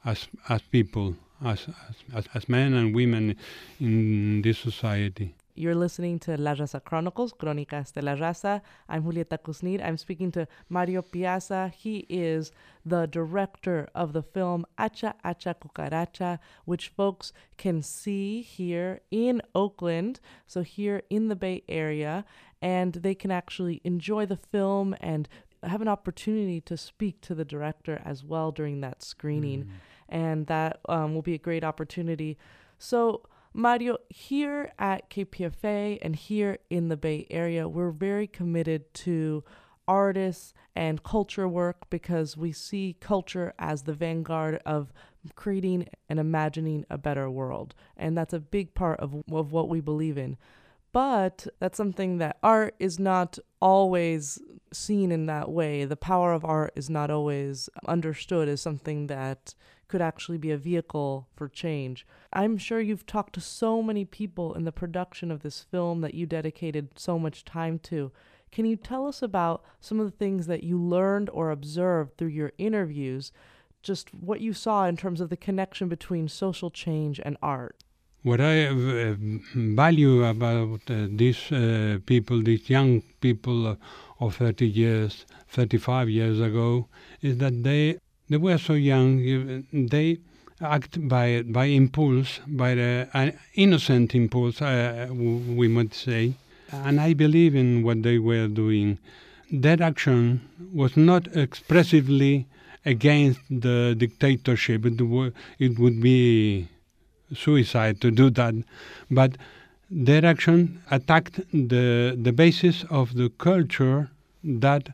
as 0.05 0.29
as 0.49 0.63
people, 0.63 1.17
as 1.45 1.67
as, 2.15 2.27
as 2.35 2.49
men 2.49 2.75
and 2.75 2.95
women 2.95 3.37
in 3.81 4.43
this 4.43 4.59
society. 4.59 5.35
You're 5.59 5.75
listening 5.75 6.21
to 6.21 6.37
La 6.37 6.55
Raza 6.55 6.79
Chronicles, 6.85 7.33
Crónicas 7.33 7.93
de 7.93 8.01
la 8.01 8.15
Raza. 8.15 8.63
I'm 8.89 9.03
Julieta 9.03 9.37
Kusnir. 9.39 9.85
I'm 9.85 9.97
speaking 9.97 10.31
to 10.31 10.47
Mario 10.69 11.03
Piazza. 11.03 11.73
He 11.77 12.07
is 12.09 12.53
the 12.87 13.07
director 13.07 13.89
of 13.93 14.13
the 14.13 14.23
film 14.23 14.67
Acha 14.79 15.15
Acha 15.25 15.57
Cucaracha, 15.57 16.39
which 16.65 16.93
folks 16.97 17.33
can 17.57 17.83
see 17.83 18.41
here 18.41 19.01
in 19.11 19.43
Oakland, 19.53 20.21
so 20.47 20.63
here 20.63 21.03
in 21.11 21.27
the 21.27 21.35
Bay 21.35 21.65
Area, 21.69 22.25
and 22.63 22.93
they 22.93 23.17
can 23.17 23.33
actually 23.33 23.81
enjoy 23.83 24.27
the 24.27 24.37
film 24.37 24.95
and 25.01 25.29
have 25.65 25.83
an 25.83 25.89
opportunity 25.89 26.61
to 26.61 26.77
speak 26.77 27.21
to 27.23 27.35
the 27.35 27.45
director 27.45 28.01
as 28.05 28.23
well 28.23 28.53
during 28.53 28.81
that 28.83 29.03
screening. 29.03 29.65
Mm. 29.65 29.71
And 30.09 30.47
that 30.47 30.79
um, 30.89 31.17
will 31.17 31.23
be 31.23 31.35
a 31.35 31.39
great 31.39 31.65
opportunity. 31.65 32.39
So, 32.79 33.23
Mario, 33.59 33.97
here 34.09 34.71
at 34.79 35.11
KPFA 35.11 35.99
and 36.01 36.15
here 36.15 36.59
in 36.71 36.87
the 36.87 36.97
Bay 36.97 37.27
Area, 37.29 37.69
we're 37.69 37.91
very 37.91 38.29
committed 38.29 38.95
to 38.95 39.43
artists 39.89 40.55
and 40.77 41.03
culture 41.03 41.49
work 41.49 41.91
because 41.91 42.37
we 42.37 42.53
see 42.53 42.97
culture 43.01 43.53
as 43.59 43.83
the 43.83 43.93
vanguard 43.93 44.63
of 44.65 44.93
creating 45.35 45.89
and 46.09 46.21
imagining 46.21 46.87
a 46.89 46.97
better 46.97 47.29
world. 47.29 47.75
And 47.97 48.17
that's 48.17 48.33
a 48.33 48.39
big 48.39 48.75
part 48.75 49.01
of, 49.01 49.25
of 49.29 49.51
what 49.51 49.69
we 49.69 49.81
believe 49.81 50.17
in. 50.17 50.37
But 50.93 51.47
that's 51.59 51.77
something 51.77 52.19
that 52.19 52.39
art 52.43 52.75
is 52.79 52.99
not 52.99 53.39
always 53.61 54.39
seen 54.73 55.13
in 55.13 55.27
that 55.27 55.51
way. 55.51 55.85
The 55.85 55.97
power 55.97 56.33
of 56.33 56.45
art 56.45 56.73
is 56.77 56.89
not 56.89 57.11
always 57.11 57.69
understood 57.87 58.49
as 58.49 58.61
something 58.61 59.07
that 59.07 59.55
could 59.89 60.03
actually 60.03 60.39
be 60.39 60.51
a 60.51 60.59
vehicle 60.59 61.29
for 61.35 61.49
change. 61.49 62.07
I'm 62.33 62.59
sure 62.59 62.81
you've 62.81 63.07
talked 63.07 63.35
to 63.35 63.41
so 63.41 63.83
many 63.83 64.05
people 64.05 64.55
in 64.55 64.65
the 64.65 64.73
production 64.73 65.31
of 65.31 65.41
this 65.41 65.63
film 65.63 66.03
that 66.03 66.15
you 66.15 66.27
dedicated 66.27 66.99
so 66.99 67.19
much 67.19 67.45
time 67.45 67.79
to. 67.81 68.13
Can 68.53 68.67
you 68.67 68.77
tell 68.77 69.07
us 69.07 69.23
about 69.23 69.65
some 69.81 69.99
of 70.01 70.07
the 70.07 70.17
things 70.17 70.47
that 70.47 70.63
you 70.63 70.79
learned 70.79 71.31
or 71.31 71.51
observed 71.51 72.17
through 72.17 72.29
your 72.29 72.53
interviews, 72.59 73.33
just 73.83 74.13
what 74.13 74.41
you 74.41 74.53
saw 74.53 74.87
in 74.87 74.97
terms 74.97 75.21
of 75.21 75.31
the 75.31 75.37
connection 75.37 75.89
between 75.89 76.29
social 76.29 76.71
change 76.71 77.21
and 77.23 77.37
art? 77.43 77.85
What 78.25 78.41
I 78.41 78.67
uh, 78.67 79.15
value 79.55 80.25
about 80.25 80.81
uh, 80.91 81.07
these 81.09 81.53
uh, 81.53 81.99
people, 82.05 82.43
these 82.43 82.69
young 82.69 83.03
people 83.21 83.77
of 84.19 84.35
30 84.35 84.67
years, 84.67 85.25
35 85.51 86.09
years 86.11 86.41
ago, 86.41 86.89
is 87.23 87.39
that 87.39 87.63
they 87.63 87.99
they 88.29 88.37
were 88.37 88.59
so 88.59 88.73
young. 88.73 89.65
They 89.73 90.19
act 90.61 91.09
by 91.09 91.43
by 91.43 91.67
impulse, 91.67 92.41
by 92.49 92.75
the 92.75 93.09
uh, 93.15 93.31
innocent 93.55 94.17
impulse, 94.17 94.61
uh, 94.61 95.07
we 95.13 95.69
might 95.69 95.95
say. 95.95 96.35
And 96.73 97.01
I 97.01 97.15
believe 97.15 97.55
in 97.55 97.85
what 97.85 98.03
they 98.03 98.19
were 98.19 98.49
doing. 98.49 98.99
That 99.53 99.81
action 99.81 100.41
was 100.75 100.97
not 100.97 101.35
expressively 101.37 102.47
against 102.85 103.41
the 103.49 103.95
dictatorship. 103.97 104.85
It, 104.85 105.01
it 105.59 105.79
would 105.79 106.01
be 106.03 106.69
suicide 107.35 108.01
to 108.01 108.11
do 108.11 108.31
that, 108.31 108.55
but 109.11 109.37
their 109.91 110.25
action 110.25 110.83
attacked 110.91 111.41
the 111.53 112.17
the 112.21 112.33
basis 112.33 112.85
of 112.91 113.15
the 113.15 113.31
culture 113.39 114.11
that 114.45 114.91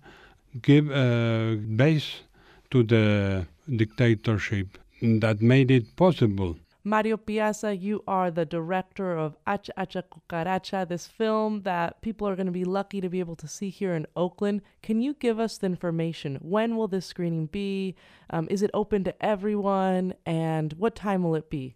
give 0.62 0.90
a 0.90 1.56
base 1.56 2.22
to 2.70 2.82
the 2.82 3.46
dictatorship 3.76 4.78
that 5.00 5.42
made 5.42 5.70
it 5.70 5.96
possible. 5.96 6.56
Mario 6.86 7.16
Piazza, 7.16 7.74
you 7.74 8.04
are 8.06 8.30
the 8.30 8.44
director 8.44 9.16
of 9.16 9.38
Acha 9.46 9.70
Acha 9.78 10.02
Cucaracha, 10.02 10.86
this 10.86 11.06
film 11.06 11.62
that 11.62 12.02
people 12.02 12.28
are 12.28 12.36
going 12.36 12.46
to 12.46 12.52
be 12.52 12.64
lucky 12.64 13.00
to 13.00 13.08
be 13.08 13.20
able 13.20 13.36
to 13.36 13.48
see 13.48 13.70
here 13.70 13.94
in 13.94 14.06
Oakland. 14.16 14.60
Can 14.82 15.00
you 15.00 15.14
give 15.14 15.40
us 15.40 15.56
the 15.56 15.66
information? 15.66 16.36
When 16.42 16.76
will 16.76 16.86
this 16.88 17.06
screening 17.06 17.46
be? 17.46 17.94
Um, 18.28 18.46
is 18.50 18.60
it 18.60 18.70
open 18.74 19.02
to 19.04 19.24
everyone? 19.24 20.12
And 20.26 20.74
what 20.74 20.94
time 20.94 21.22
will 21.22 21.34
it 21.34 21.48
be? 21.48 21.74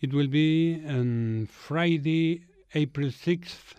It 0.00 0.14
will 0.14 0.28
be 0.28 0.80
on 0.86 1.48
Friday, 1.50 2.42
April 2.72 3.08
6th, 3.08 3.74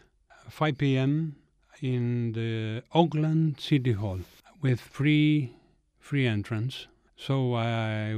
5 0.50 0.78
p.m. 0.78 1.38
in 1.82 2.34
the 2.34 2.84
Oakland 2.94 3.62
City 3.62 3.94
Hall 3.94 4.20
with 4.62 4.82
free 4.82 5.56
free 5.98 6.28
entrance. 6.28 6.88
So 7.16 7.56
I 7.56 8.18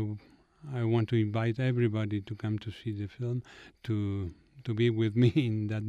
I 0.74 0.84
want 0.84 1.10
to 1.10 1.16
invite 1.16 1.60
everybody 1.60 2.22
to 2.22 2.36
come 2.36 2.58
to 2.60 2.72
see 2.72 2.92
the 2.92 3.08
film, 3.08 3.44
to 3.84 4.34
to 4.64 4.74
be 4.74 4.90
with 4.90 5.16
me 5.24 5.30
in 5.36 5.68
that 5.68 5.84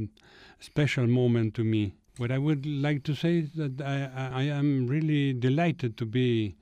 special 0.61 1.07
moment 1.07 1.55
to 1.55 1.65
me. 1.65 1.95
What 2.19 2.31
I 2.31 2.37
would 2.37 2.67
like 2.67 3.05
to 3.05 3.15
say 3.15 3.39
is 3.39 3.53
that 3.55 3.81
I, 3.81 4.41
I 4.41 4.43
am 4.43 4.87
really 4.87 5.33
delighted 5.33 5.97
to 5.97 6.05
be 6.05 6.57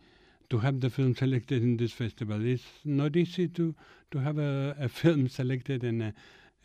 to 0.50 0.58
have 0.58 0.80
the 0.80 0.90
film 0.90 1.16
selected 1.16 1.62
in 1.62 1.76
this 1.76 1.92
festival. 1.92 2.44
It's 2.44 2.64
not 2.84 3.16
easy 3.16 3.48
to 3.48 3.74
to 4.10 4.18
have 4.18 4.38
a, 4.38 4.76
a 4.80 4.88
film 4.88 5.28
selected 5.28 5.84
in 5.84 6.02
a, 6.02 6.14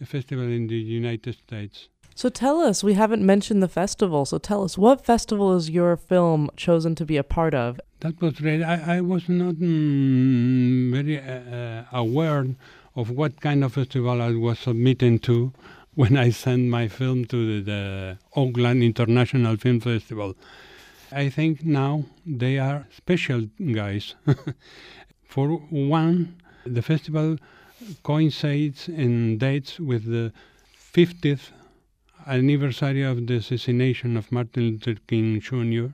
a 0.02 0.06
festival 0.06 0.46
in 0.46 0.68
the 0.68 0.78
United 0.78 1.36
States. 1.36 1.90
So 2.18 2.30
tell 2.30 2.62
us, 2.62 2.82
we 2.82 2.94
haven't 2.94 3.26
mentioned 3.26 3.62
the 3.62 3.68
festival. 3.68 4.26
So 4.26 4.38
tell 4.38 4.64
us, 4.64 4.78
what 4.78 5.06
festival 5.06 5.56
is 5.58 5.70
your 5.70 5.98
film 5.98 6.50
chosen 6.56 6.96
to 6.96 7.06
be 7.06 7.18
a 7.18 7.24
part 7.24 7.54
of? 7.54 7.80
That 8.00 8.22
was 8.22 8.36
great. 8.36 8.64
I, 8.64 8.98
I 8.98 9.02
was 9.02 9.28
not 9.28 9.56
mm, 9.56 10.94
very 10.94 11.20
uh, 11.20 11.24
uh, 11.24 11.84
aware 11.92 12.48
of 12.96 13.10
what 13.10 13.42
kind 13.42 13.66
of 13.66 13.74
festival 13.74 14.22
I 14.22 14.32
was 14.32 14.60
submitting 14.60 15.20
to 15.20 15.52
when 15.96 16.16
I 16.16 16.30
sent 16.30 16.70
my 16.70 16.88
film 16.88 17.26
to 17.26 17.62
the, 17.62 17.72
the 17.72 18.18
Oakland 18.36 18.82
International 18.82 19.58
Film 19.58 19.82
Festival. 19.82 20.36
I 21.12 21.30
think 21.30 21.66
now 21.66 22.06
they 22.26 22.60
are 22.60 22.88
special 22.96 23.50
guys. 23.74 24.16
For 25.24 25.50
one, 25.70 26.38
the 26.66 26.82
festival 26.82 27.38
coincides 28.04 28.90
in 28.90 29.38
dates 29.38 29.80
with 29.80 30.06
the 30.06 30.32
50th 30.94 31.52
anniversary 32.28 33.04
of 33.04 33.28
the 33.28 33.36
assassination 33.36 34.18
of 34.18 34.32
Martin 34.32 34.64
Luther 34.72 34.96
King 35.08 35.40
Jr. 35.40 35.94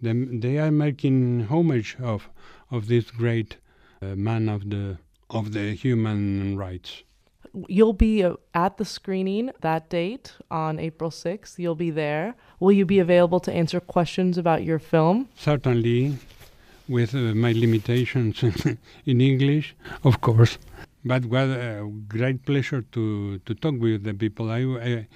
They, 0.00 0.12
they 0.12 0.58
are 0.58 0.70
making 0.70 1.46
homage 1.46 1.96
of 2.00 2.28
of 2.70 2.88
this 2.88 3.10
great 3.10 3.56
uh, 4.02 4.06
man 4.16 4.48
of 4.48 4.70
the 4.70 4.98
of 5.30 5.52
the 5.52 5.74
human 5.74 6.56
rights. 6.56 7.02
You'll 7.68 7.92
be 7.92 8.22
uh, 8.22 8.34
at 8.54 8.76
the 8.76 8.84
screening 8.84 9.50
that 9.62 9.88
date 9.88 10.34
on 10.50 10.78
April 10.78 11.10
6th. 11.10 11.58
You'll 11.58 11.74
be 11.74 11.90
there. 11.90 12.34
Will 12.60 12.72
you 12.72 12.84
be 12.84 12.98
available 12.98 13.40
to 13.40 13.52
answer 13.52 13.80
questions 13.80 14.36
about 14.36 14.62
your 14.62 14.78
film? 14.78 15.28
Certainly, 15.36 16.18
with 16.88 17.14
uh, 17.14 17.34
my 17.34 17.52
limitations 17.52 18.42
in 19.06 19.20
English, 19.20 19.74
of 20.04 20.20
course. 20.20 20.58
But 21.04 21.24
what 21.26 21.48
a 21.48 21.88
great 22.08 22.44
pleasure 22.44 22.82
to, 22.92 23.38
to 23.38 23.54
talk 23.54 23.74
with 23.78 24.04
the 24.04 24.14
people. 24.14 24.50
I, 24.50 24.60
I, 24.60 25.06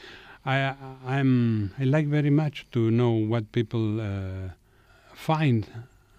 I, 0.45 0.75
I'm, 1.07 1.73
I 1.79 1.85
like 1.85 2.07
very 2.07 2.31
much 2.31 2.67
to 2.73 2.91
know 2.91 3.11
what 3.11 3.53
people 3.53 4.01
uh, 4.01 4.51
find 5.15 5.67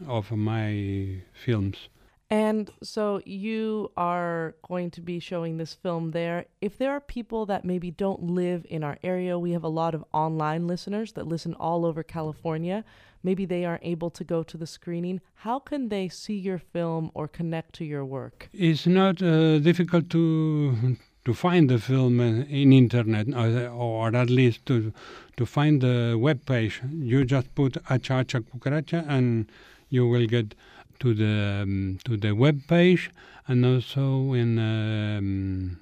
of 0.07 0.31
my 0.31 1.21
films. 1.33 1.89
And 2.31 2.71
so 2.81 3.21
you 3.25 3.91
are 3.97 4.55
going 4.65 4.89
to 4.91 5.01
be 5.01 5.19
showing 5.19 5.57
this 5.57 5.73
film 5.73 6.11
there. 6.11 6.45
If 6.61 6.77
there 6.77 6.91
are 6.91 7.01
people 7.01 7.45
that 7.47 7.65
maybe 7.65 7.91
don't 7.91 8.23
live 8.23 8.65
in 8.69 8.85
our 8.85 8.97
area, 9.03 9.37
we 9.37 9.51
have 9.51 9.65
a 9.65 9.67
lot 9.67 9.93
of 9.93 10.05
online 10.13 10.65
listeners 10.65 11.11
that 11.13 11.27
listen 11.27 11.53
all 11.55 11.85
over 11.85 12.03
California. 12.03 12.85
Maybe 13.23 13.45
they 13.45 13.65
aren't 13.65 13.85
able 13.85 14.09
to 14.11 14.23
go 14.23 14.43
to 14.43 14.57
the 14.57 14.67
screening. 14.67 15.21
How 15.35 15.59
can 15.59 15.89
they 15.89 16.09
see 16.09 16.37
your 16.37 16.57
film 16.57 17.11
or 17.13 17.27
connect 17.27 17.73
to 17.75 17.85
your 17.85 18.05
work? 18.05 18.49
It's 18.53 18.87
not 18.87 19.21
uh, 19.21 19.59
difficult 19.59 20.09
to 20.11 20.97
to 21.25 21.33
find 21.33 21.69
the 21.69 21.77
film 21.77 22.19
in 22.19 22.73
internet 22.73 23.27
or, 23.33 23.67
or 23.69 24.15
at 24.15 24.29
least 24.29 24.65
to 24.65 24.91
to 25.37 25.45
find 25.45 25.81
the 25.81 26.17
web 26.19 26.45
page. 26.45 26.81
You 26.91 27.25
just 27.25 27.53
put 27.55 27.73
Acha 27.85 28.25
Cucaracha 28.25 29.05
and 29.07 29.45
you 29.89 30.07
will 30.07 30.25
get 30.25 30.55
to 30.99 31.13
the 31.13 31.61
um, 31.63 31.99
to 32.05 32.17
the 32.17 32.31
web 32.33 32.67
page 32.67 33.11
and 33.47 33.65
also 33.65 34.33
in 34.33 34.57
um, 34.57 35.79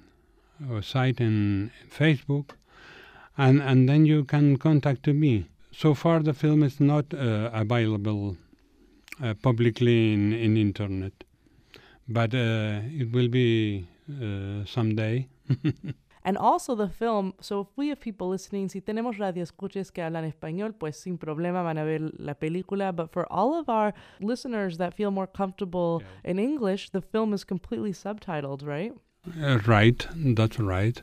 a 0.76 0.82
site 0.82 1.20
in 1.20 1.70
Facebook, 1.90 2.50
and 3.38 3.62
and 3.62 3.88
then 3.88 4.04
you 4.06 4.24
can 4.24 4.56
contact 4.56 5.06
me. 5.06 5.46
So 5.80 5.94
far, 5.94 6.22
the 6.22 6.34
film 6.34 6.62
is 6.62 6.78
not 6.78 7.14
uh, 7.14 7.48
available 7.54 8.36
uh, 9.22 9.32
publicly 9.40 10.12
in 10.12 10.34
in 10.34 10.58
internet, 10.58 11.24
but 12.06 12.34
uh, 12.34 12.82
it 13.02 13.10
will 13.12 13.28
be 13.28 13.86
uh, 14.10 14.66
someday. 14.66 15.26
And 16.22 16.36
also 16.36 16.74
the 16.74 16.88
film, 16.90 17.32
so 17.40 17.62
if 17.62 17.68
we 17.76 17.88
have 17.88 17.98
people 17.98 18.28
listening, 18.28 18.68
si 18.68 18.82
tenemos 18.82 19.18
radio 19.18 19.42
escuches 19.42 19.90
que 19.90 20.02
hablan 20.02 20.30
español, 20.30 20.74
pues 20.78 21.00
sin 21.00 21.16
problema 21.16 21.62
van 21.62 21.78
a 21.78 21.84
ver 21.84 22.10
la 22.18 22.34
película. 22.34 22.94
But 22.94 23.10
for 23.10 23.24
all 23.32 23.58
of 23.58 23.70
our 23.70 23.94
listeners 24.20 24.76
that 24.76 24.92
feel 24.92 25.10
more 25.10 25.26
comfortable 25.26 26.02
in 26.24 26.38
English, 26.38 26.90
the 26.90 27.00
film 27.00 27.32
is 27.32 27.42
completely 27.42 27.94
subtitled, 27.94 28.66
right? 28.66 28.92
Uh, 29.42 29.58
right, 29.66 30.06
that's 30.14 30.58
right. 30.58 31.00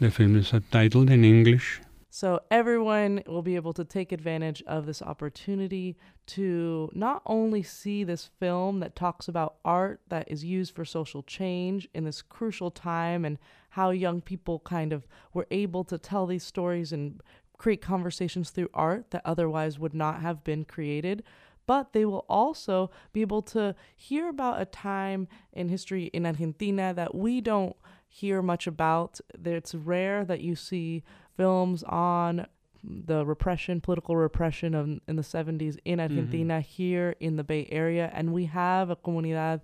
The 0.00 0.10
film 0.10 0.34
is 0.34 0.50
subtitled 0.50 1.08
in 1.08 1.24
English. 1.24 1.80
So 2.14 2.40
everyone 2.50 3.22
will 3.26 3.40
be 3.40 3.56
able 3.56 3.72
to 3.72 3.86
take 3.86 4.12
advantage 4.12 4.62
of 4.66 4.84
this 4.84 5.00
opportunity 5.00 5.96
to 6.26 6.90
not 6.92 7.22
only 7.24 7.62
see 7.62 8.04
this 8.04 8.28
film 8.38 8.80
that 8.80 8.94
talks 8.94 9.28
about 9.28 9.54
art 9.64 10.02
that 10.10 10.30
is 10.30 10.44
used 10.44 10.74
for 10.74 10.84
social 10.84 11.22
change 11.22 11.88
in 11.94 12.04
this 12.04 12.20
crucial 12.20 12.70
time 12.70 13.24
and 13.24 13.38
how 13.70 13.92
young 13.92 14.20
people 14.20 14.58
kind 14.58 14.92
of 14.92 15.06
were 15.32 15.46
able 15.50 15.84
to 15.84 15.96
tell 15.96 16.26
these 16.26 16.44
stories 16.44 16.92
and 16.92 17.22
create 17.56 17.80
conversations 17.80 18.50
through 18.50 18.68
art 18.74 19.10
that 19.12 19.22
otherwise 19.24 19.78
would 19.78 19.94
not 19.94 20.20
have 20.20 20.44
been 20.44 20.66
created, 20.66 21.22
but 21.66 21.94
they 21.94 22.04
will 22.04 22.26
also 22.28 22.90
be 23.14 23.22
able 23.22 23.40
to 23.40 23.74
hear 23.96 24.28
about 24.28 24.60
a 24.60 24.66
time 24.66 25.28
in 25.54 25.70
history 25.70 26.10
in 26.12 26.26
Argentina 26.26 26.92
that 26.92 27.14
we 27.14 27.40
don't 27.40 27.74
hear 28.06 28.42
much 28.42 28.66
about. 28.66 29.18
It's 29.42 29.74
rare 29.74 30.26
that 30.26 30.42
you 30.42 30.54
see 30.54 31.02
films 31.36 31.82
on 31.84 32.46
the 32.84 33.24
repression, 33.24 33.80
political 33.80 34.16
repression 34.16 34.74
of 34.74 34.86
in 35.06 35.16
the 35.16 35.22
70s 35.22 35.78
in 35.84 35.98
mm-hmm. 35.98 36.00
Argentina 36.00 36.60
here 36.60 37.14
in 37.20 37.36
the 37.36 37.44
Bay 37.44 37.68
Area, 37.70 38.10
and 38.12 38.32
we 38.32 38.46
have 38.46 38.90
a 38.90 38.96
comunidad, 38.96 39.60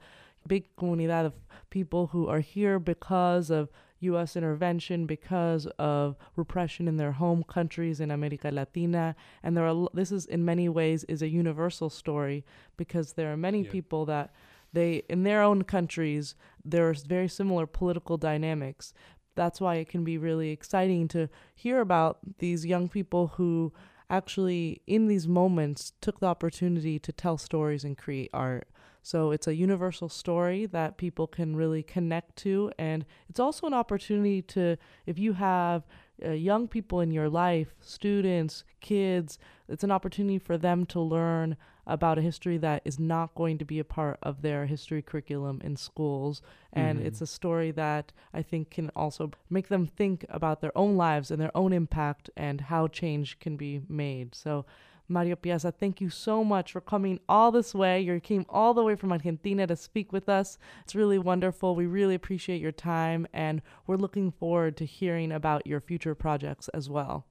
big 0.47 0.65
comunidad 0.77 1.27
of 1.27 1.35
people 1.71 2.09
who 2.09 2.29
are 2.29 2.41
here 2.41 2.79
because 2.79 3.51
of 3.51 3.69
U.S. 4.01 4.37
intervention, 4.37 5.07
because 5.07 5.67
of 5.79 6.17
repression 6.37 6.87
in 6.87 6.97
their 6.97 7.13
home 7.13 7.43
countries 7.43 7.99
in 8.01 8.11
America 8.13 8.51
Latina, 8.53 9.17
and 9.43 9.57
there 9.57 9.67
are 9.67 9.89
this 9.93 10.13
is 10.13 10.27
in 10.27 10.45
many 10.45 10.69
ways 10.69 11.05
is 11.05 11.21
a 11.23 11.29
universal 11.29 11.91
story 11.91 12.45
because 12.77 13.15
there 13.15 13.33
are 13.33 13.37
many 13.37 13.63
Yeah. 13.63 13.71
people 13.73 14.07
that 14.07 14.33
they 14.73 15.03
in 15.09 15.23
their 15.25 15.43
own 15.43 15.65
countries 15.65 16.35
there's 16.65 17.05
very 17.05 17.29
similar 17.29 17.67
political 17.67 18.17
dynamics 18.19 18.93
that's 19.39 19.61
why 19.61 19.77
it 19.77 19.89
can 19.89 20.03
be 20.03 20.19
really 20.19 20.51
exciting 20.51 21.07
to 21.09 21.29
hear 21.55 21.81
about 21.81 22.19
these 22.39 22.67
young 22.67 22.89
people 22.89 23.29
who 23.37 23.73
actually 24.11 24.83
in 24.89 25.07
these 25.07 25.29
moments 25.29 25.93
took 26.01 26.19
the 26.19 26.27
opportunity 26.27 26.99
to 26.99 27.13
tell 27.13 27.39
stories 27.39 27.85
and 27.85 27.97
create 27.97 28.31
art. 28.35 28.69
So 29.03 29.31
it's 29.31 29.47
a 29.47 29.55
universal 29.55 30.09
story 30.09 30.67
that 30.67 30.97
people 30.99 31.29
can 31.29 31.55
really 31.55 31.85
connect 31.85 32.35
to 32.39 32.73
and 32.79 33.07
it's 33.29 33.39
also 33.39 33.67
an 33.69 33.75
opportunity 33.75 34.43
to 34.43 34.77
if 35.07 35.19
you 35.19 35.35
have 35.35 35.87
uh, 36.23 36.31
young 36.31 36.67
people 36.67 37.01
in 37.01 37.13
your 37.13 37.29
life 37.29 37.77
students 37.81 38.65
kids 38.81 39.39
it's 39.69 39.85
an 39.85 39.93
opportunity 39.93 40.39
for 40.39 40.59
them 40.59 40.85
to 40.87 41.01
learn 41.01 41.57
about 41.89 42.19
a 42.19 42.23
history 42.23 42.59
that 42.59 42.83
is 42.85 43.01
not 43.01 43.35
going 43.35 43.59
to 43.59 43.65
be 43.65 43.79
a 43.79 43.85
part 43.85 44.19
of 44.23 44.43
their 44.43 44.67
history 44.67 45.03
curriculum 45.03 45.61
in 45.65 45.75
schools. 45.75 46.43
And 46.73 47.01
Mhm. 47.01 47.07
it's 47.07 47.21
a 47.21 47.27
story 47.27 47.71
that 47.73 48.13
I 48.33 48.43
think 48.43 48.71
can 48.71 48.91
also 48.95 49.31
make 49.51 49.69
them 49.69 49.87
think 49.87 50.25
about 50.29 50.61
their 50.61 50.77
own 50.77 50.97
lives 50.97 51.31
and 51.31 51.41
their 51.41 51.57
own 51.57 51.73
impact 51.73 52.31
and 52.37 52.61
how 52.61 52.87
change 52.87 53.41
can 53.41 53.57
be 53.57 53.81
made. 53.89 54.35
So, 54.35 54.67
Mario 55.11 55.37
Piazza, 55.37 55.73
thank 55.73 56.03
you 56.03 56.11
so 56.11 56.45
much 56.45 56.73
for 56.73 56.83
coming 56.83 57.19
all 57.31 57.51
this 57.51 57.75
way. 57.75 57.99
You 57.99 58.21
came 58.21 58.45
all 58.51 58.75
the 58.75 58.85
way 58.85 58.95
from 58.95 59.11
Argentina 59.11 59.67
to 59.67 59.75
speak 59.75 60.13
with 60.13 60.29
us. 60.29 60.59
It's 60.85 60.95
really 60.95 61.19
wonderful. 61.19 61.75
We 61.75 61.87
really 61.87 62.15
appreciate 62.15 62.61
your 62.61 62.73
time, 62.73 63.27
and 63.33 63.63
we're 63.87 63.97
looking 63.97 64.31
forward 64.31 64.77
to 64.77 64.85
hearing 64.85 65.33
about 65.33 65.67
your 65.67 65.81
future 65.81 66.15
projects 66.15 66.69
as 66.75 66.91
well. 66.91 67.25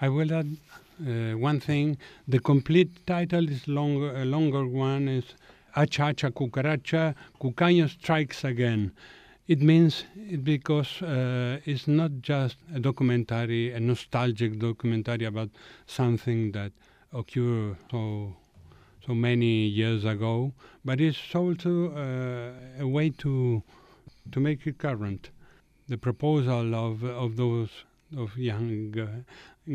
I 0.00 0.08
will 0.08 0.32
add 0.32 0.56
uh, 1.00 1.36
one 1.38 1.60
thing. 1.60 1.98
The 2.26 2.38
complete 2.40 3.06
title 3.06 3.48
is 3.48 3.68
longer. 3.68 4.14
A 4.16 4.24
longer 4.24 4.66
one 4.66 5.08
is 5.08 5.24
Acha 5.76 6.12
Acha 6.14 6.32
Cucaracha, 6.32 7.14
Cucaño 7.40 7.88
Strikes 7.88 8.44
Again. 8.44 8.92
It 9.46 9.62
means 9.62 10.04
it 10.16 10.44
because 10.44 11.00
uh, 11.02 11.60
it's 11.64 11.88
not 11.88 12.10
just 12.20 12.56
a 12.74 12.80
documentary, 12.80 13.72
a 13.72 13.80
nostalgic 13.80 14.58
documentary 14.58 15.24
about 15.24 15.50
something 15.86 16.52
that 16.52 16.72
occurred 17.12 17.76
so 17.90 18.36
so 19.06 19.14
many 19.14 19.66
years 19.66 20.04
ago, 20.04 20.52
but 20.84 21.00
it's 21.00 21.34
also 21.34 21.90
uh, 21.92 22.82
a 22.82 22.86
way 22.86 23.08
to 23.08 23.62
to 24.32 24.40
make 24.40 24.66
it 24.66 24.76
current. 24.78 25.30
The 25.88 25.96
proposal 25.96 26.74
of 26.74 27.02
of 27.04 27.36
those 27.36 27.70
of 28.16 28.36
young 28.36 28.90
gu- 28.90 29.24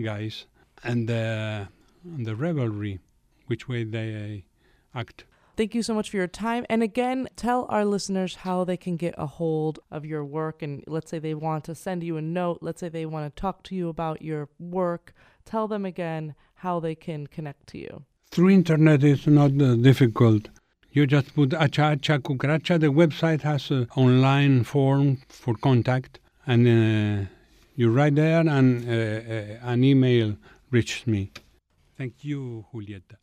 guys 0.02 0.46
and 0.84 1.08
the 1.08 1.68
and 2.04 2.26
the 2.26 2.36
revelry, 2.36 3.00
which 3.48 3.68
way 3.68 3.84
they 3.84 4.46
act. 4.94 5.26
Thank 5.56 5.76
you 5.76 5.84
so 5.84 5.94
much 5.94 6.10
for 6.10 6.18
your 6.18 6.28
time. 6.28 6.66
And 6.68 6.82
again, 6.82 7.28
tell 7.36 7.68
our 7.70 7.86
listeners 7.86 8.38
how 8.38 8.64
they 8.64 8.76
can 8.76 8.98
get 8.98 9.14
a 9.20 9.28
hold 9.28 9.80
of 9.92 10.04
your 10.04 10.26
work. 10.26 10.64
And 10.64 10.84
let's 10.88 11.12
say 11.12 11.20
they 11.20 11.36
want 11.36 11.64
to 11.66 11.76
send 11.76 12.04
you 12.04 12.18
a 12.18 12.22
note. 12.22 12.60
Let's 12.62 12.80
say 12.80 12.90
they 12.90 13.06
want 13.06 13.34
to 13.34 13.40
talk 13.40 13.62
to 13.64 13.76
you 13.76 13.88
about 13.88 14.24
your 14.24 14.50
work. 14.60 15.14
Tell 15.46 15.68
them 15.68 15.86
again 15.86 16.34
how 16.56 16.80
they 16.80 16.96
can 16.96 17.28
connect 17.28 17.68
to 17.68 17.78
you. 17.78 18.04
Through 18.32 18.50
internet, 18.50 19.04
it's 19.04 19.28
not 19.28 19.52
uh, 19.62 19.76
difficult. 19.76 20.50
You 20.92 21.06
just 21.06 21.36
put 21.36 21.50
Acha 21.50 21.98
Acha 21.98 22.20
Cucaracha. 22.20 22.80
The 22.80 22.88
website 22.88 23.42
has 23.42 23.70
an 23.70 23.88
online 23.96 24.64
form 24.64 25.20
for 25.30 25.54
contact, 25.56 26.20
and 26.48 26.68
uh, 26.68 27.30
you 27.76 27.92
write 27.92 28.16
there, 28.16 28.48
and 28.48 28.88
uh, 28.88 28.92
uh, 28.92 29.72
an 29.72 29.84
email 29.84 30.38
reaches 30.72 31.08
me. 31.08 31.32
Thank 31.98 32.24
you, 32.24 32.66
Julieta. 32.72 33.20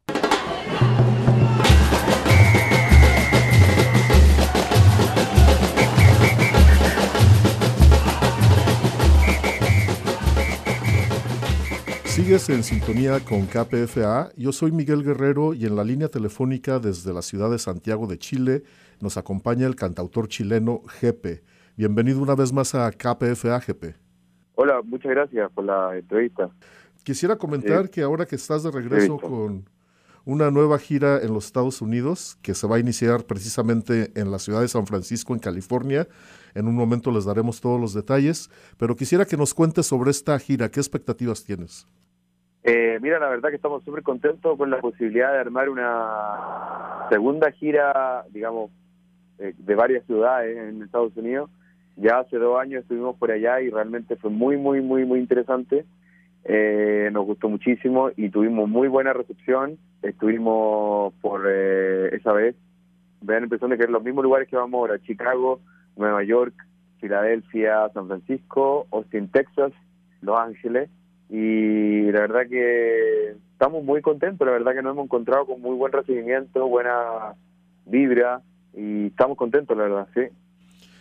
Sigues 12.05 12.51
en 12.51 12.63
sintonía 12.63 13.21
con 13.21 13.47
KPFA. 13.47 14.31
Yo 14.37 14.53
soy 14.53 14.73
Miguel 14.73 15.03
Guerrero 15.03 15.55
y 15.55 15.65
en 15.65 15.77
la 15.77 15.85
línea 15.85 16.09
telefónica 16.09 16.79
desde 16.79 17.15
la 17.15 17.23
ciudad 17.23 17.51
de 17.51 17.59
Santiago 17.59 18.07
de 18.07 18.19
Chile 18.19 18.63
nos 19.01 19.17
acompaña 19.17 19.67
el 19.67 19.75
cantautor 19.75 20.29
chileno 20.29 20.83
Jepe. 21.01 21.43
Bienvenido 21.77 22.21
una 22.21 22.35
vez 22.35 22.53
más 22.53 22.75
a 22.75 22.91
KPFA, 22.91 23.61
Jepe. 23.61 24.10
Hola, 24.63 24.83
muchas 24.85 25.11
gracias 25.11 25.51
por 25.53 25.65
la 25.65 25.97
entrevista. 25.97 26.51
Quisiera 27.03 27.37
comentar 27.37 27.89
que 27.89 28.03
ahora 28.03 28.27
que 28.27 28.37
estás 28.37 28.63
de 28.63 28.71
regreso 28.71 29.17
con 29.17 29.65
una 30.27 30.51
nueva 30.51 30.79
gira 30.79 31.19
en 31.23 31.33
los 31.33 31.47
Estados 31.47 31.81
Unidos, 31.81 32.37
que 32.43 32.53
se 32.53 32.67
va 32.67 32.77
a 32.77 32.79
iniciar 32.79 33.25
precisamente 33.25 34.13
en 34.17 34.31
la 34.31 34.39
ciudad 34.39 34.61
de 34.61 34.69
San 34.69 34.87
Francisco, 34.87 35.33
en 35.33 35.39
California, 35.39 36.09
en 36.55 36.69
un 36.69 36.75
momento 36.75 37.11
les 37.11 37.25
daremos 37.25 37.63
todos 37.63 37.81
los 37.81 37.95
detalles, 37.95 38.51
pero 38.77 38.97
quisiera 38.97 39.25
que 39.25 39.39
nos 39.39 39.55
cuentes 39.55 39.87
sobre 39.87 40.11
esta 40.11 40.39
gira, 40.39 40.71
¿qué 40.71 40.79
expectativas 40.79 41.43
tienes? 41.43 41.89
Eh, 42.63 42.99
mira, 43.01 43.19
la 43.19 43.31
verdad 43.31 43.49
que 43.49 43.57
estamos 43.57 43.83
súper 43.83 44.03
contentos 44.03 44.59
con 44.59 44.69
la 44.69 44.79
posibilidad 44.79 45.33
de 45.33 45.39
armar 45.39 45.71
una 45.71 47.07
segunda 47.09 47.51
gira, 47.53 48.27
digamos, 48.29 48.71
eh, 49.39 49.55
de 49.57 49.75
varias 49.75 50.05
ciudades 50.05 50.55
en 50.55 50.83
Estados 50.83 51.17
Unidos. 51.17 51.49
Ya 52.01 52.21
hace 52.21 52.39
dos 52.39 52.59
años 52.59 52.83
estuvimos 52.83 53.17
por 53.17 53.31
allá 53.31 53.61
y 53.61 53.69
realmente 53.69 54.17
fue 54.17 54.31
muy, 54.31 54.57
muy, 54.57 54.81
muy, 54.81 55.05
muy 55.05 55.19
interesante. 55.19 55.85
Eh, 56.45 57.11
nos 57.13 57.27
gustó 57.27 57.51
muchísimo 57.51 58.11
y 58.17 58.31
tuvimos 58.31 58.69
muy 58.71 58.89
buena 58.89 59.13
recepción. 59.13 59.79
Estuvimos 60.01 61.13
por 61.21 61.43
eh, 61.47 62.09
esa 62.17 62.33
vez, 62.33 62.57
me 63.21 63.35
da 63.35 63.41
la 63.41 63.45
impresión 63.45 63.71
de 63.71 63.77
que 63.77 63.85
en 63.85 63.93
los 63.93 64.03
mismos 64.03 64.25
lugares 64.25 64.49
que 64.49 64.57
vamos 64.57 64.79
ahora, 64.79 64.99
Chicago, 65.01 65.61
Nueva 65.97 66.25
York, 66.25 66.55
Filadelfia, 67.01 67.91
San 67.93 68.07
Francisco, 68.07 68.87
Austin, 68.93 69.29
Texas, 69.29 69.73
Los 70.23 70.39
Ángeles 70.39 70.89
y 71.29 72.11
la 72.13 72.21
verdad 72.21 72.49
que 72.49 73.35
estamos 73.53 73.85
muy 73.85 74.01
contentos, 74.01 74.47
la 74.47 74.55
verdad 74.55 74.73
que 74.73 74.83
nos 74.83 74.95
hemos 74.95 75.05
encontrado 75.05 75.45
con 75.45 75.61
muy 75.61 75.77
buen 75.77 75.93
recibimiento, 75.93 76.67
buena 76.67 77.35
vibra 77.85 78.41
y 78.75 79.09
estamos 79.09 79.37
contentos, 79.37 79.77
la 79.77 79.83
verdad, 79.83 80.09
sí. 80.15 80.23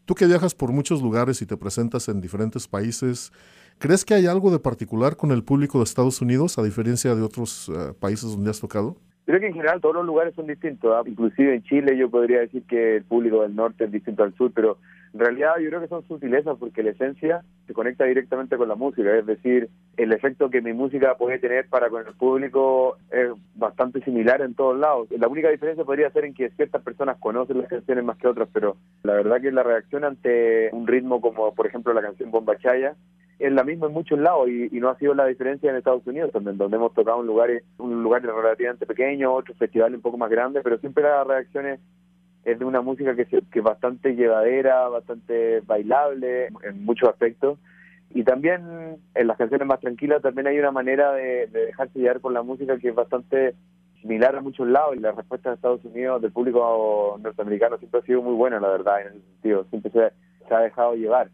Tú 0.09 0.15
que 0.15 0.25
viajas 0.25 0.55
por 0.55 0.71
muchos 0.71 1.03
lugares 1.03 1.39
y 1.43 1.45
te 1.45 1.55
presentas 1.55 2.09
en 2.09 2.19
diferentes 2.19 2.67
países, 2.67 3.31
¿crees 3.77 4.03
que 4.03 4.15
hay 4.15 4.25
algo 4.25 4.49
de 4.49 4.57
particular 4.57 5.15
con 5.15 5.29
el 5.29 5.43
público 5.43 5.77
de 5.77 5.83
Estados 5.83 6.19
Unidos 6.19 6.57
a 6.57 6.63
diferencia 6.63 7.13
de 7.13 7.21
otros 7.21 7.69
eh, 7.69 7.93
países 7.99 8.31
donde 8.31 8.49
has 8.49 8.59
tocado? 8.59 8.97
Creo 9.27 9.39
que 9.39 9.45
en 9.45 9.53
general 9.53 9.79
todos 9.79 9.93
los 9.93 10.07
lugares 10.07 10.33
son 10.33 10.47
distintos, 10.47 10.91
¿ah? 10.95 11.07
inclusive 11.07 11.53
en 11.53 11.61
Chile 11.61 11.95
yo 11.95 12.09
podría 12.09 12.39
decir 12.39 12.63
que 12.63 12.95
el 12.95 13.03
público 13.03 13.43
del 13.43 13.55
norte 13.55 13.83
es 13.83 13.91
distinto 13.91 14.23
al 14.23 14.33
sur, 14.33 14.51
pero 14.51 14.79
En 15.13 15.19
realidad 15.19 15.53
yo 15.59 15.69
creo 15.69 15.81
que 15.81 15.87
son 15.87 16.07
sutilezas 16.07 16.57
porque 16.59 16.83
la 16.83 16.91
esencia 16.91 17.43
se 17.65 17.73
conecta 17.73 18.05
directamente 18.05 18.57
con 18.57 18.67
la 18.67 18.75
música, 18.75 19.15
es 19.15 19.25
decir, 19.25 19.69
el 19.97 20.13
efecto 20.13 20.49
que 20.49 20.61
mi 20.61 20.73
música 20.73 21.15
puede 21.17 21.39
tener 21.39 21.67
para 21.67 21.89
con 21.89 22.05
el 22.05 22.13
público 22.13 22.97
es 23.11 23.29
bastante 23.55 24.01
similar 24.01 24.41
en 24.41 24.53
todos 24.53 24.77
lados. 24.77 25.07
La 25.11 25.27
única 25.27 25.49
diferencia 25.49 25.83
podría 25.83 26.11
ser 26.11 26.25
en 26.25 26.33
que 26.33 26.49
ciertas 26.51 26.81
personas 26.83 27.17
conocen 27.19 27.59
las 27.59 27.67
canciones 27.67 28.03
más 28.03 28.17
que 28.17 28.27
otras, 28.27 28.49
pero 28.53 28.77
la 29.03 29.13
verdad 29.13 29.41
que 29.41 29.51
la 29.51 29.63
reacción 29.63 30.03
ante 30.03 30.69
un 30.71 30.87
ritmo 30.87 31.21
como 31.21 31.53
por 31.53 31.67
ejemplo 31.67 31.93
la 31.93 32.01
canción 32.01 32.31
Bomba 32.31 32.57
Chaya 32.57 32.95
es 33.39 33.51
la 33.53 33.63
misma 33.63 33.87
en 33.87 33.93
muchos 33.93 34.19
lados 34.19 34.49
y, 34.49 34.69
no 34.79 34.89
ha 34.89 34.97
sido 34.97 35.13
la 35.13 35.25
diferencia 35.25 35.69
en 35.69 35.77
Estados 35.77 36.05
Unidos, 36.05 36.31
donde, 36.33 36.53
donde 36.53 36.75
hemos 36.75 36.93
tocado 36.93 37.21
en 37.21 37.27
lugares, 37.27 37.63
un 37.77 38.03
lugar 38.03 38.21
relativamente 38.21 38.85
pequeño, 38.85 39.33
otro 39.33 39.55
festival 39.55 39.95
un 39.95 40.01
poco 40.01 40.17
más 40.17 40.29
grande, 40.29 40.61
pero 40.61 40.77
siempre 40.77 41.03
la 41.03 41.23
reacción 41.23 41.79
es 42.45 42.57
de 42.59 42.65
una 42.65 42.81
música 42.81 43.15
que, 43.15 43.25
que 43.25 43.59
es 43.59 43.63
bastante 43.63 44.15
llevadera, 44.15 44.87
bastante 44.87 45.61
bailable 45.61 46.47
en 46.63 46.83
muchos 46.83 47.09
aspectos. 47.09 47.59
Y 48.11 48.23
también 48.23 48.97
en 49.13 49.27
las 49.27 49.37
canciones 49.37 49.67
más 49.67 49.79
tranquilas 49.79 50.21
también 50.21 50.47
hay 50.47 50.57
una 50.57 50.71
manera 50.71 51.11
de, 51.13 51.47
dejarse 51.47 51.99
llevar 51.99 52.21
con 52.21 52.33
la 52.33 52.41
música 52.41 52.77
que 52.77 52.89
es 52.89 52.95
bastante 52.95 53.55
similar 54.01 54.35
a 54.35 54.41
muchos 54.41 54.67
lados 54.67 54.95
y 54.95 54.99
la 54.99 55.11
respuesta 55.11 55.49
de 55.49 55.55
Estados 55.55 55.83
Unidos, 55.83 56.21
del 56.21 56.31
público 56.31 57.19
norteamericano, 57.21 57.77
siempre 57.77 57.99
ha 57.99 58.05
sido 58.05 58.21
muy 58.21 58.33
buena, 58.33 58.59
la 58.59 58.69
verdad, 58.69 59.01
en 59.01 59.07
ese 59.07 59.19
sentido. 59.19 59.65
Siempre 59.69 59.91
se, 59.91 60.47
se 60.47 60.53
ha 60.55 60.59
dejado 60.59 60.95
llevar. 60.95 61.29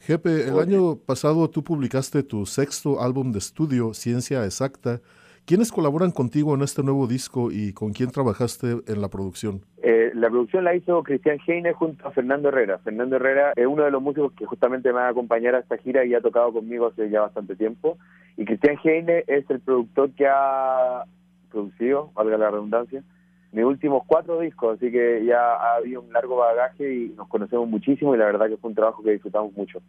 Jepe, 0.00 0.48
el 0.48 0.58
año 0.58 0.96
pasado 0.96 1.48
tú 1.48 1.62
publicaste 1.62 2.22
tu 2.22 2.44
sexto 2.44 3.00
álbum 3.00 3.32
de 3.32 3.38
estudio, 3.38 3.94
Ciencia 3.94 4.44
Exacta. 4.44 5.00
¿Quiénes 5.44 5.72
colaboran 5.72 6.12
contigo 6.12 6.54
en 6.54 6.62
este 6.62 6.84
nuevo 6.84 7.08
disco 7.08 7.50
y 7.50 7.72
con 7.72 7.92
quién 7.92 8.12
trabajaste 8.12 8.76
en 8.86 9.00
la 9.00 9.08
producción? 9.08 9.62
Eh, 9.82 10.12
la 10.14 10.30
producción 10.30 10.62
la 10.62 10.76
hizo 10.76 11.02
Cristian 11.02 11.38
Heine 11.44 11.72
junto 11.72 12.06
a 12.06 12.12
Fernando 12.12 12.48
Herrera. 12.48 12.78
Fernando 12.78 13.16
Herrera 13.16 13.52
es 13.56 13.66
uno 13.66 13.82
de 13.82 13.90
los 13.90 14.00
músicos 14.00 14.32
que 14.34 14.46
justamente 14.46 14.90
me 14.90 15.00
va 15.00 15.08
a 15.08 15.10
acompañar 15.10 15.56
a 15.56 15.58
esta 15.58 15.78
gira 15.78 16.04
y 16.04 16.14
ha 16.14 16.20
tocado 16.20 16.52
conmigo 16.52 16.86
hace 16.86 17.10
ya 17.10 17.22
bastante 17.22 17.56
tiempo. 17.56 17.98
Y 18.36 18.44
Cristian 18.44 18.78
Heine 18.84 19.24
es 19.26 19.50
el 19.50 19.58
productor 19.58 20.12
que 20.12 20.28
ha 20.28 21.04
producido, 21.50 22.12
valga 22.14 22.38
la 22.38 22.50
redundancia, 22.50 23.02
mis 23.50 23.64
últimos 23.64 24.04
cuatro 24.06 24.38
discos, 24.38 24.76
así 24.76 24.92
que 24.92 25.24
ya 25.26 25.38
ha 25.38 25.76
habido 25.76 26.02
un 26.02 26.12
largo 26.12 26.36
bagaje 26.36 26.94
y 26.94 27.08
nos 27.16 27.26
conocemos 27.26 27.68
muchísimo 27.68 28.14
y 28.14 28.18
la 28.18 28.26
verdad 28.26 28.48
que 28.48 28.56
fue 28.58 28.70
un 28.70 28.76
trabajo 28.76 29.02
que 29.02 29.10
disfrutamos 29.10 29.52
mucho. 29.54 29.80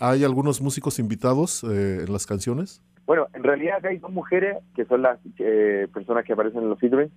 ¿Hay 0.00 0.24
algunos 0.24 0.60
músicos 0.60 0.98
invitados 0.98 1.64
eh, 1.64 2.04
en 2.04 2.12
las 2.12 2.26
canciones? 2.26 2.82
Bueno, 3.08 3.26
en 3.32 3.42
realidad 3.42 3.78
acá 3.78 3.88
hay 3.88 3.96
dos 3.96 4.12
mujeres 4.12 4.58
que 4.76 4.84
son 4.84 5.00
las 5.00 5.18
eh, 5.38 5.88
personas 5.94 6.26
que 6.26 6.34
aparecen 6.34 6.60
en 6.62 6.68
los 6.68 6.78
featuring. 6.78 7.10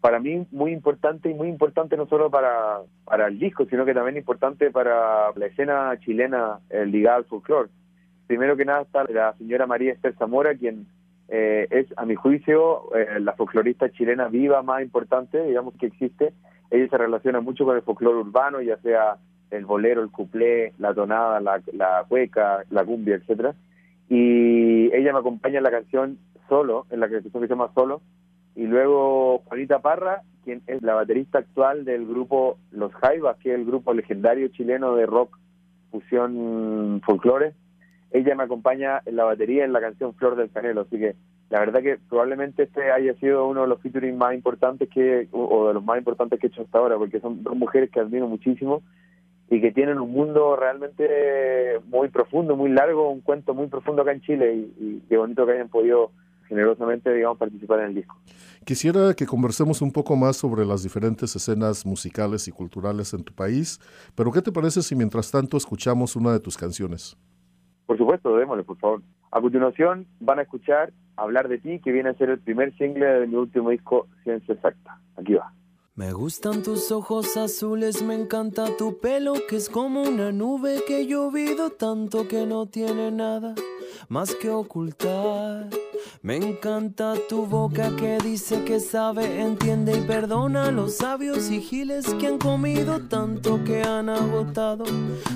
Para 0.00 0.18
mí 0.18 0.46
muy 0.50 0.72
importante 0.72 1.28
y 1.28 1.34
muy 1.34 1.48
importante 1.48 1.98
no 1.98 2.06
solo 2.06 2.30
para, 2.30 2.78
para 3.04 3.26
el 3.26 3.38
disco, 3.38 3.66
sino 3.66 3.84
que 3.84 3.92
también 3.92 4.16
importante 4.16 4.70
para 4.70 5.32
la 5.36 5.44
escena 5.44 5.98
chilena 6.00 6.60
el 6.70 6.90
ligada 6.90 7.18
al 7.18 7.24
folclore. 7.26 7.68
Primero 8.26 8.56
que 8.56 8.64
nada 8.64 8.80
está 8.80 9.04
la 9.04 9.34
señora 9.34 9.66
María 9.66 9.92
Esther 9.92 10.14
Zamora, 10.14 10.54
quien 10.54 10.86
eh, 11.28 11.68
es, 11.68 11.88
a 11.98 12.06
mi 12.06 12.14
juicio, 12.14 12.88
la 13.20 13.34
folclorista 13.34 13.90
chilena 13.90 14.28
viva 14.28 14.62
más 14.62 14.80
importante, 14.80 15.44
digamos, 15.44 15.74
que 15.74 15.88
existe. 15.88 16.32
Ella 16.70 16.88
se 16.88 16.96
relaciona 16.96 17.42
mucho 17.42 17.66
con 17.66 17.76
el 17.76 17.82
folclore 17.82 18.16
urbano, 18.16 18.62
ya 18.62 18.78
sea 18.78 19.18
el 19.50 19.66
bolero, 19.66 20.02
el 20.02 20.10
cuplé, 20.10 20.72
la 20.78 20.94
tonada, 20.94 21.38
la, 21.40 21.60
la 21.74 22.02
cueca, 22.08 22.64
la 22.70 22.82
cumbia, 22.82 23.16
etcétera. 23.16 23.54
Y 24.08 24.94
ella 24.94 25.12
me 25.12 25.18
acompaña 25.18 25.58
en 25.58 25.64
la 25.64 25.70
canción 25.70 26.18
Solo, 26.48 26.86
en 26.90 27.00
la 27.00 27.08
canción 27.08 27.32
que 27.32 27.48
se 27.48 27.54
llama 27.54 27.70
Solo. 27.74 28.02
Y 28.54 28.66
luego 28.66 29.38
Juanita 29.46 29.80
Parra, 29.80 30.22
quien 30.44 30.62
es 30.66 30.82
la 30.82 30.94
baterista 30.94 31.38
actual 31.38 31.84
del 31.84 32.06
grupo 32.06 32.58
Los 32.70 32.92
Jaivas, 32.94 33.36
que 33.38 33.52
es 33.52 33.58
el 33.58 33.64
grupo 33.64 33.94
legendario 33.94 34.48
chileno 34.48 34.94
de 34.94 35.06
rock 35.06 35.38
fusión 35.90 37.00
folclore. 37.04 37.54
Ella 38.12 38.34
me 38.34 38.44
acompaña 38.44 39.00
en 39.06 39.16
la 39.16 39.24
batería 39.24 39.64
en 39.64 39.72
la 39.72 39.80
canción 39.80 40.14
Flor 40.14 40.36
del 40.36 40.50
Canelo, 40.50 40.82
así 40.82 40.98
que 40.98 41.16
la 41.50 41.60
verdad 41.60 41.82
que 41.82 41.98
probablemente 42.08 42.64
este 42.64 42.92
haya 42.92 43.14
sido 43.14 43.46
uno 43.46 43.62
de 43.62 43.68
los 43.68 43.80
featuring 43.80 44.16
más 44.16 44.34
importantes 44.34 44.88
que, 44.88 45.28
o 45.32 45.68
de 45.68 45.74
los 45.74 45.84
más 45.84 45.98
importantes 45.98 46.38
que 46.38 46.46
he 46.46 46.50
hecho 46.50 46.62
hasta 46.62 46.78
ahora, 46.78 46.96
porque 46.96 47.20
son 47.20 47.42
dos 47.42 47.56
mujeres 47.56 47.90
que 47.90 48.00
admiro 48.00 48.28
muchísimo 48.28 48.82
y 49.50 49.60
que 49.60 49.72
tienen 49.72 49.98
un 49.98 50.10
mundo 50.10 50.56
realmente 50.56 51.80
muy 51.86 52.08
profundo, 52.08 52.56
muy 52.56 52.70
largo, 52.70 53.10
un 53.10 53.20
cuento 53.20 53.54
muy 53.54 53.66
profundo 53.68 54.02
acá 54.02 54.12
en 54.12 54.20
Chile 54.22 54.54
y, 54.54 55.02
qué 55.08 55.16
bonito 55.16 55.46
que 55.46 55.52
hayan 55.52 55.68
podido 55.68 56.10
generosamente, 56.48 57.12
digamos, 57.12 57.38
participar 57.38 57.80
en 57.80 57.86
el 57.86 57.94
disco. 57.94 58.16
Quisiera 58.64 59.14
que 59.14 59.26
conversemos 59.26 59.82
un 59.82 59.92
poco 59.92 60.14
más 60.16 60.36
sobre 60.36 60.64
las 60.64 60.82
diferentes 60.82 61.34
escenas 61.34 61.86
musicales 61.86 62.48
y 62.48 62.52
culturales 62.52 63.14
en 63.14 63.24
tu 63.24 63.32
país, 63.32 63.80
pero 64.14 64.30
¿qué 64.30 64.42
te 64.42 64.52
parece 64.52 64.82
si 64.82 64.94
mientras 64.94 65.30
tanto 65.30 65.56
escuchamos 65.56 66.16
una 66.16 66.32
de 66.32 66.40
tus 66.40 66.56
canciones? 66.56 67.16
Por 67.86 67.98
supuesto, 67.98 68.36
démosle, 68.36 68.62
por 68.62 68.78
favor. 68.78 69.02
A 69.30 69.40
continuación 69.40 70.06
van 70.20 70.38
a 70.38 70.42
escuchar 70.42 70.92
Hablar 71.16 71.48
de 71.48 71.58
ti, 71.58 71.78
que 71.78 71.92
viene 71.92 72.10
a 72.10 72.14
ser 72.14 72.30
el 72.30 72.40
primer 72.40 72.76
single 72.76 73.06
de 73.06 73.26
mi 73.28 73.36
último 73.36 73.70
disco, 73.70 74.08
Ciencia 74.24 74.54
Exacta. 74.54 74.98
Aquí 75.16 75.34
va. 75.34 75.52
Me 75.96 76.12
gustan 76.12 76.64
tus 76.64 76.90
ojos 76.90 77.36
azules, 77.36 78.02
me 78.02 78.16
encanta 78.16 78.76
tu 78.76 78.98
pelo 78.98 79.34
que 79.48 79.54
es 79.54 79.68
como 79.68 80.02
una 80.02 80.32
nube 80.32 80.82
que 80.88 81.06
llovido 81.06 81.70
tanto 81.70 82.26
que 82.26 82.46
no 82.46 82.66
tiene 82.66 83.12
nada 83.12 83.54
más 84.08 84.34
que 84.34 84.50
ocultar. 84.50 85.70
Me 86.24 86.36
encanta 86.36 87.16
tu 87.28 87.44
boca 87.44 87.94
que 87.96 88.16
dice 88.16 88.64
que 88.64 88.80
sabe, 88.80 89.42
entiende 89.42 89.98
y 89.98 90.00
perdona 90.00 90.68
a 90.68 90.70
los 90.70 90.96
sabios 90.96 91.50
y 91.50 91.60
giles 91.60 92.06
que 92.18 92.28
han 92.28 92.38
comido 92.38 92.98
tanto 92.98 93.62
que 93.62 93.82
han 93.82 94.08
agotado 94.08 94.86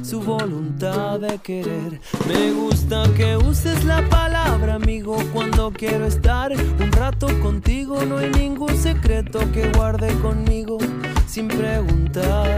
su 0.02 0.22
voluntad 0.22 1.20
de 1.20 1.36
querer. 1.40 2.00
Me 2.26 2.52
gusta 2.52 3.02
que 3.18 3.36
uses 3.36 3.84
la 3.84 4.08
palabra 4.08 4.76
amigo 4.76 5.18
cuando 5.34 5.70
quiero 5.74 6.06
estar 6.06 6.52
un 6.52 6.90
rato 6.92 7.26
contigo. 7.42 8.02
No 8.06 8.16
hay 8.16 8.30
ningún 8.30 8.74
secreto 8.74 9.40
que 9.52 9.70
guarde 9.72 10.10
conmigo 10.22 10.78
sin 11.28 11.46
preguntar. 11.46 12.56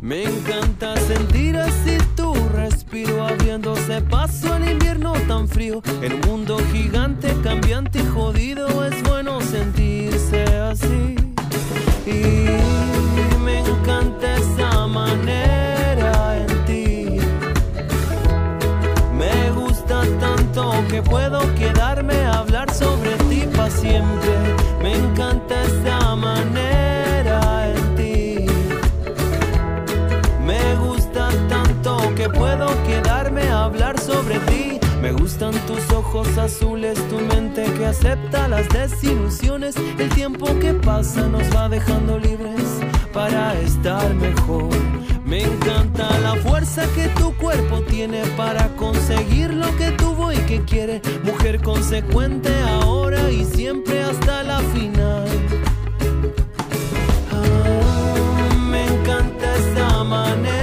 Me 0.00 0.24
encanta 0.24 0.94
sentir 0.96 1.56
así 1.56 1.96
tu 2.14 2.34
respiro 2.54 3.26
abriéndose 3.26 4.02
paso 4.02 4.52
al 4.52 4.68
invierno 4.68 5.14
tan 5.26 5.48
frío. 5.48 5.82
Un 6.02 6.20
mundo 6.28 6.58
gigante, 6.72 7.34
cambiante 7.42 8.00
y 8.00 8.06
jodido 8.06 8.84
es 8.84 9.02
bueno 9.04 9.40
sentirse 9.40 10.44
así. 10.44 11.16
Y 12.06 13.38
me 13.42 13.60
encanta 13.60 14.36
esa 14.36 14.86
manera 14.86 16.36
en 16.36 16.64
ti. 16.66 17.18
Me 19.14 19.50
gusta 19.52 20.02
tanto 20.20 20.72
que 20.90 21.02
puedo 21.02 21.40
quedarme 21.54 22.16
a 22.26 22.40
hablar 22.40 22.72
sobre 22.72 23.16
ti 23.30 23.46
para 23.56 23.70
siempre. 23.70 24.34
Me 24.82 24.94
encanta 24.94 25.62
esa 25.64 26.14
manera 26.16 26.77
gustan 35.28 35.52
tus 35.66 35.90
ojos 35.92 36.38
azules, 36.38 36.98
tu 37.10 37.18
mente 37.18 37.62
que 37.74 37.84
acepta 37.84 38.48
las 38.48 38.66
desilusiones. 38.70 39.74
El 39.98 40.08
tiempo 40.08 40.46
que 40.58 40.72
pasa 40.72 41.28
nos 41.28 41.42
va 41.54 41.68
dejando 41.68 42.18
libres 42.18 42.64
para 43.12 43.52
estar 43.60 44.14
mejor. 44.14 44.70
Me 45.26 45.42
encanta 45.42 46.18
la 46.20 46.34
fuerza 46.36 46.86
que 46.94 47.08
tu 47.08 47.36
cuerpo 47.36 47.82
tiene 47.82 48.22
para 48.38 48.68
conseguir 48.76 49.52
lo 49.52 49.76
que 49.76 49.90
tuvo 49.90 50.32
y 50.32 50.38
que 50.48 50.64
quiere. 50.64 51.02
Mujer 51.24 51.60
consecuente 51.60 52.48
ahora 52.80 53.30
y 53.30 53.44
siempre 53.44 54.02
hasta 54.04 54.42
la 54.44 54.60
final. 54.60 55.28
Ah, 57.30 58.54
me 58.70 58.82
encanta 58.82 59.46
esa 59.56 60.04
manera 60.04 60.57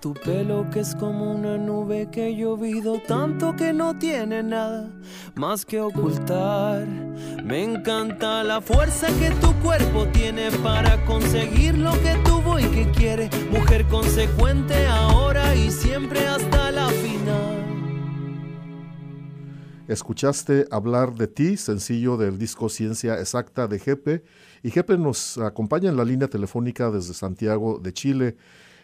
tu 0.00 0.14
pelo 0.14 0.66
que 0.70 0.80
es 0.80 0.94
como 0.94 1.32
una 1.32 1.58
nube 1.58 2.08
que 2.10 2.28
he 2.28 2.36
llovido 2.36 3.00
tanto 3.06 3.56
que 3.56 3.72
no 3.72 3.98
tiene 3.98 4.42
nada 4.42 4.88
más 5.34 5.64
que 5.64 5.80
ocultar. 5.80 6.86
Me 7.44 7.64
encanta 7.64 8.44
la 8.44 8.60
fuerza 8.60 9.08
que 9.18 9.30
tu 9.40 9.52
cuerpo 9.54 10.06
tiene 10.12 10.50
para 10.62 11.04
conseguir 11.04 11.76
lo 11.76 11.92
que 12.02 12.14
tuvo 12.24 12.58
y 12.58 12.64
que 12.64 12.90
quiere. 12.92 13.28
Mujer 13.50 13.86
consecuente 13.86 14.86
ahora 14.86 15.54
y 15.56 15.70
siempre 15.70 16.26
hasta 16.26 16.70
la 16.70 16.88
final. 16.88 17.58
Escuchaste 19.88 20.66
hablar 20.70 21.14
de 21.14 21.28
ti, 21.28 21.56
sencillo 21.56 22.16
del 22.16 22.38
disco 22.38 22.68
Ciencia 22.68 23.18
Exacta 23.18 23.66
de 23.66 23.78
Jepe. 23.78 24.22
Y 24.62 24.70
Jepe 24.70 24.98
nos 24.98 25.38
acompaña 25.38 25.88
en 25.88 25.96
la 25.96 26.04
línea 26.04 26.28
telefónica 26.28 26.90
desde 26.90 27.14
Santiago 27.14 27.78
de 27.78 27.92
Chile. 27.92 28.36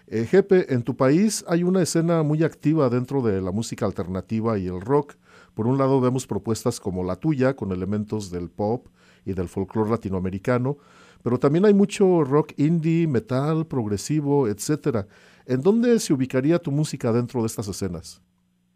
Eh, 0.06 0.24
Jepe, 0.26 0.74
en 0.74 0.82
tu 0.82 0.96
país 0.96 1.44
hay 1.48 1.62
una 1.62 1.80
escena 1.80 2.22
muy 2.22 2.42
activa 2.42 2.90
dentro 2.90 3.22
de 3.22 3.40
la 3.40 3.52
música 3.52 3.86
alternativa 3.86 4.58
y 4.58 4.66
el 4.66 4.82
rock. 4.82 5.14
Por 5.54 5.66
un 5.66 5.78
lado 5.78 6.00
vemos 6.00 6.26
propuestas 6.26 6.78
como 6.78 7.04
la 7.04 7.16
tuya, 7.16 7.54
con 7.54 7.72
elementos 7.72 8.30
del 8.30 8.50
pop 8.50 8.88
y 9.24 9.32
del 9.32 9.48
folclore 9.48 9.90
latinoamericano, 9.90 10.76
pero 11.22 11.38
también 11.38 11.64
hay 11.64 11.72
mucho 11.72 12.22
rock 12.22 12.52
indie, 12.58 13.06
metal, 13.06 13.66
progresivo, 13.66 14.46
etcétera. 14.46 15.06
¿En 15.46 15.62
dónde 15.62 15.98
se 15.98 16.12
ubicaría 16.12 16.58
tu 16.58 16.70
música 16.70 17.10
dentro 17.10 17.40
de 17.40 17.46
estas 17.46 17.68
escenas? 17.68 18.22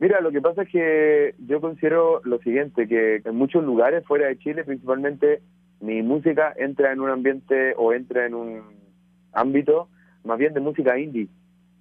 Mira, 0.00 0.22
lo 0.22 0.30
que 0.30 0.40
pasa 0.40 0.62
es 0.62 0.70
que 0.70 1.34
yo 1.46 1.60
considero 1.60 2.22
lo 2.24 2.38
siguiente, 2.38 2.88
que 2.88 3.16
en 3.22 3.34
muchos 3.34 3.62
lugares 3.64 4.06
fuera 4.06 4.28
de 4.28 4.38
Chile, 4.38 4.64
principalmente, 4.64 5.42
mi 5.80 6.02
música 6.02 6.54
entra 6.56 6.92
en 6.92 7.00
un 7.00 7.10
ambiente 7.10 7.74
o 7.76 7.92
entra 7.92 8.24
en 8.24 8.34
un 8.34 8.62
ámbito 9.32 9.88
más 10.28 10.38
bien 10.38 10.52
de 10.52 10.60
música 10.60 10.98
indie. 10.98 11.26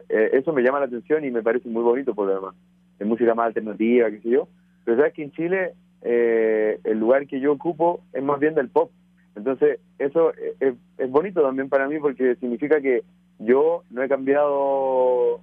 Eh, 0.09 0.29
eso 0.33 0.53
me 0.53 0.63
llama 0.63 0.79
la 0.79 0.85
atención 0.85 1.25
y 1.25 1.31
me 1.31 1.43
parece 1.43 1.67
muy 1.67 1.83
bonito 1.83 2.15
por 2.15 2.27
lo 2.27 2.35
demás. 2.35 2.55
De 2.97 3.05
música 3.05 3.35
más 3.35 3.47
alternativa, 3.47 4.09
qué 4.09 4.21
sé 4.21 4.29
yo. 4.29 4.47
Pero 4.85 4.97
sabes 4.97 5.13
que 5.13 5.23
en 5.23 5.31
Chile 5.31 5.73
eh, 6.01 6.79
el 6.85 6.97
lugar 6.97 7.27
que 7.27 7.41
yo 7.41 7.51
ocupo 7.51 8.01
es 8.13 8.23
más 8.23 8.39
bien 8.39 8.55
del 8.55 8.69
pop. 8.69 8.89
Entonces, 9.35 9.79
eso 9.99 10.33
es, 10.59 10.75
es 10.97 11.11
bonito 11.11 11.41
también 11.41 11.69
para 11.69 11.87
mí 11.87 11.99
porque 11.99 12.35
significa 12.37 12.81
que 12.81 13.03
yo 13.37 13.83
no 13.91 14.01
he 14.01 14.07
cambiado 14.07 15.41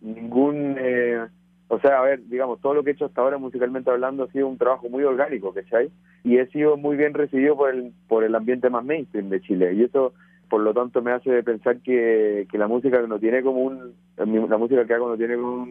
ningún... 0.00 0.76
Eh, 0.78 1.26
o 1.70 1.78
sea, 1.80 1.98
a 1.98 2.02
ver, 2.02 2.26
digamos, 2.28 2.62
todo 2.62 2.72
lo 2.72 2.82
que 2.82 2.90
he 2.90 2.92
hecho 2.94 3.04
hasta 3.04 3.20
ahora 3.20 3.36
musicalmente 3.36 3.90
hablando 3.90 4.24
ha 4.24 4.32
sido 4.32 4.48
un 4.48 4.56
trabajo 4.56 4.88
muy 4.88 5.04
orgánico, 5.04 5.52
¿cachai? 5.52 5.90
Y 6.24 6.38
he 6.38 6.46
sido 6.46 6.78
muy 6.78 6.96
bien 6.96 7.12
recibido 7.12 7.58
por 7.58 7.74
el, 7.74 7.92
por 8.08 8.24
el 8.24 8.34
ambiente 8.34 8.70
más 8.70 8.86
mainstream 8.86 9.28
de 9.28 9.42
Chile. 9.42 9.74
Y 9.74 9.82
eso, 9.82 10.14
por 10.48 10.60
lo 10.62 10.72
tanto, 10.74 11.02
me 11.02 11.12
hace 11.12 11.42
pensar 11.42 11.80
que, 11.80 12.46
que 12.50 12.58
la 12.58 12.68
música 12.68 13.00
no 13.02 13.18
tiene 13.18 13.42
como 13.42 13.60
un... 13.62 13.94
La 14.16 14.56
música 14.58 14.84
que 14.86 14.94
hago 14.94 15.08
no 15.08 15.16
tiene 15.16 15.36
como 15.36 15.66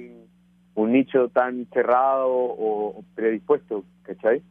un, 0.76 0.92
nicho 0.92 1.30
tan 1.30 1.66
cerrado 1.74 2.28
o 2.30 3.04
predispuesto, 3.16 3.84
¿cachai? 4.04 4.42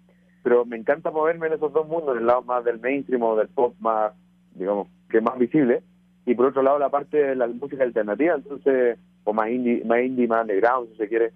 Pero 0.42 0.64
me 0.64 0.76
encanta 0.76 1.10
moverme 1.10 1.46
en 1.46 1.54
esos 1.54 1.72
dos 1.72 1.88
mundos, 1.88 2.16
el 2.16 2.26
lado 2.26 2.42
más 2.42 2.64
del 2.64 2.78
mainstream 2.78 3.22
o 3.22 3.36
del 3.36 3.48
pop 3.48 3.74
más, 3.80 4.12
digamos, 4.54 4.88
que 5.08 5.18
es 5.18 5.22
más 5.22 5.38
visible. 5.38 5.82
Y 6.24 6.34
por 6.34 6.46
otro 6.46 6.62
lado, 6.62 6.78
la 6.78 6.88
parte 6.88 7.16
de 7.16 7.36
la 7.36 7.46
música 7.46 7.84
alternativa, 7.84 8.34
entonces 8.34 8.98
o 9.24 9.32
más 9.32 9.50
indie, 9.50 9.84
más 9.84 10.00
indie, 10.00 10.28
más 10.28 10.42
underground, 10.42 10.90
si 10.90 10.96
se 10.98 11.08
quiere. 11.08 11.32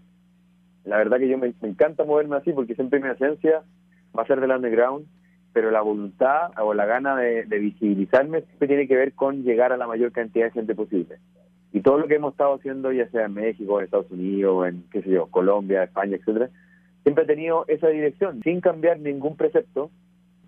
La 0.85 0.99
verdad 0.99 1.19
que 1.19 1.29
yo 1.29 1.39
me, 1.39 1.53
me, 1.61 1.69
encanta 1.69 2.05
moverme 2.05 2.37
así 2.37 2.53
porque 2.53 2.75
siempre 2.75 3.01
mi 3.01 3.09
esencia 3.09 3.63
va 4.17 4.23
a 4.23 4.27
ser 4.27 4.41
del 4.41 4.53
underground, 4.53 5.07
pero 5.53 5.71
la 5.71 5.81
voluntad 5.81 6.51
o 6.59 6.75
la 6.75 6.87
gana 6.87 7.17
de, 7.17 7.45
visibilizarme 7.45 8.43
siempre 8.43 8.69
tiene 8.69 8.89
que 8.89 8.97
ver 8.97 9.13
con 9.15 9.43
llegar 9.43 9.73
a 9.73 9.77
la 9.77 9.87
mayor 9.87 10.13
cantidad 10.13 10.47
de 10.47 10.53
gente 10.53 10.75
posible. 10.75 11.19
Y 11.73 11.81
todo 11.81 11.99
lo 11.99 12.07
que 12.07 12.17
hemos 12.17 12.33
estado 12.33 12.55
haciendo, 12.55 12.93
ya 12.93 13.09
sea 13.11 13.27
en 13.27 13.35
México, 13.35 13.79
en 13.79 13.85
Estados 13.85 14.11
Unidos, 14.11 14.69
en, 14.69 14.85
qué 14.91 15.03
sé 15.03 15.11
yo, 15.11 15.27
Colombia, 15.27 15.85
España, 15.85 16.17
etcétera, 16.17 16.51
siempre 17.03 17.25
he 17.25 17.27
tenido 17.27 17.65
esa 17.69 17.89
dirección, 17.89 18.41
sin 18.43 18.61
cambiar 18.61 18.99
ningún 18.99 19.37
precepto, 19.37 19.91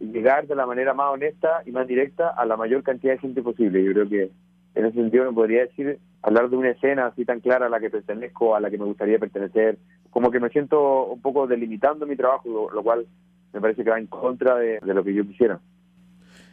llegar 0.00 0.46
de 0.46 0.56
la 0.56 0.66
manera 0.66 0.94
más 0.94 1.12
honesta 1.12 1.62
y 1.64 1.70
más 1.70 1.86
directa 1.86 2.28
a 2.28 2.44
la 2.44 2.56
mayor 2.56 2.82
cantidad 2.82 3.12
de 3.12 3.20
gente 3.20 3.42
posible. 3.42 3.84
Yo 3.84 3.92
creo 3.92 4.08
que 4.08 4.30
en 4.74 4.86
ese 4.86 4.96
sentido 4.96 5.24
me 5.26 5.32
podría 5.32 5.62
decir, 5.62 5.98
hablar 6.22 6.48
de 6.48 6.56
una 6.56 6.70
escena 6.70 7.06
así 7.06 7.24
tan 7.24 7.40
clara 7.40 7.66
a 7.66 7.68
la 7.68 7.78
que 7.78 7.90
pertenezco, 7.90 8.56
a 8.56 8.60
la 8.60 8.70
que 8.70 8.78
me 8.78 8.84
gustaría 8.84 9.18
pertenecer, 9.18 9.78
como 10.10 10.30
que 10.30 10.40
me 10.40 10.48
siento 10.48 11.06
un 11.06 11.20
poco 11.20 11.46
delimitando 11.46 12.06
mi 12.06 12.16
trabajo, 12.16 12.70
lo 12.72 12.82
cual 12.82 13.06
me 13.52 13.60
parece 13.60 13.84
que 13.84 13.90
va 13.90 13.98
en 13.98 14.06
contra 14.06 14.56
de, 14.56 14.78
de, 14.80 14.94
lo 14.94 15.04
que 15.04 15.14
yo 15.14 15.26
quisiera. 15.26 15.60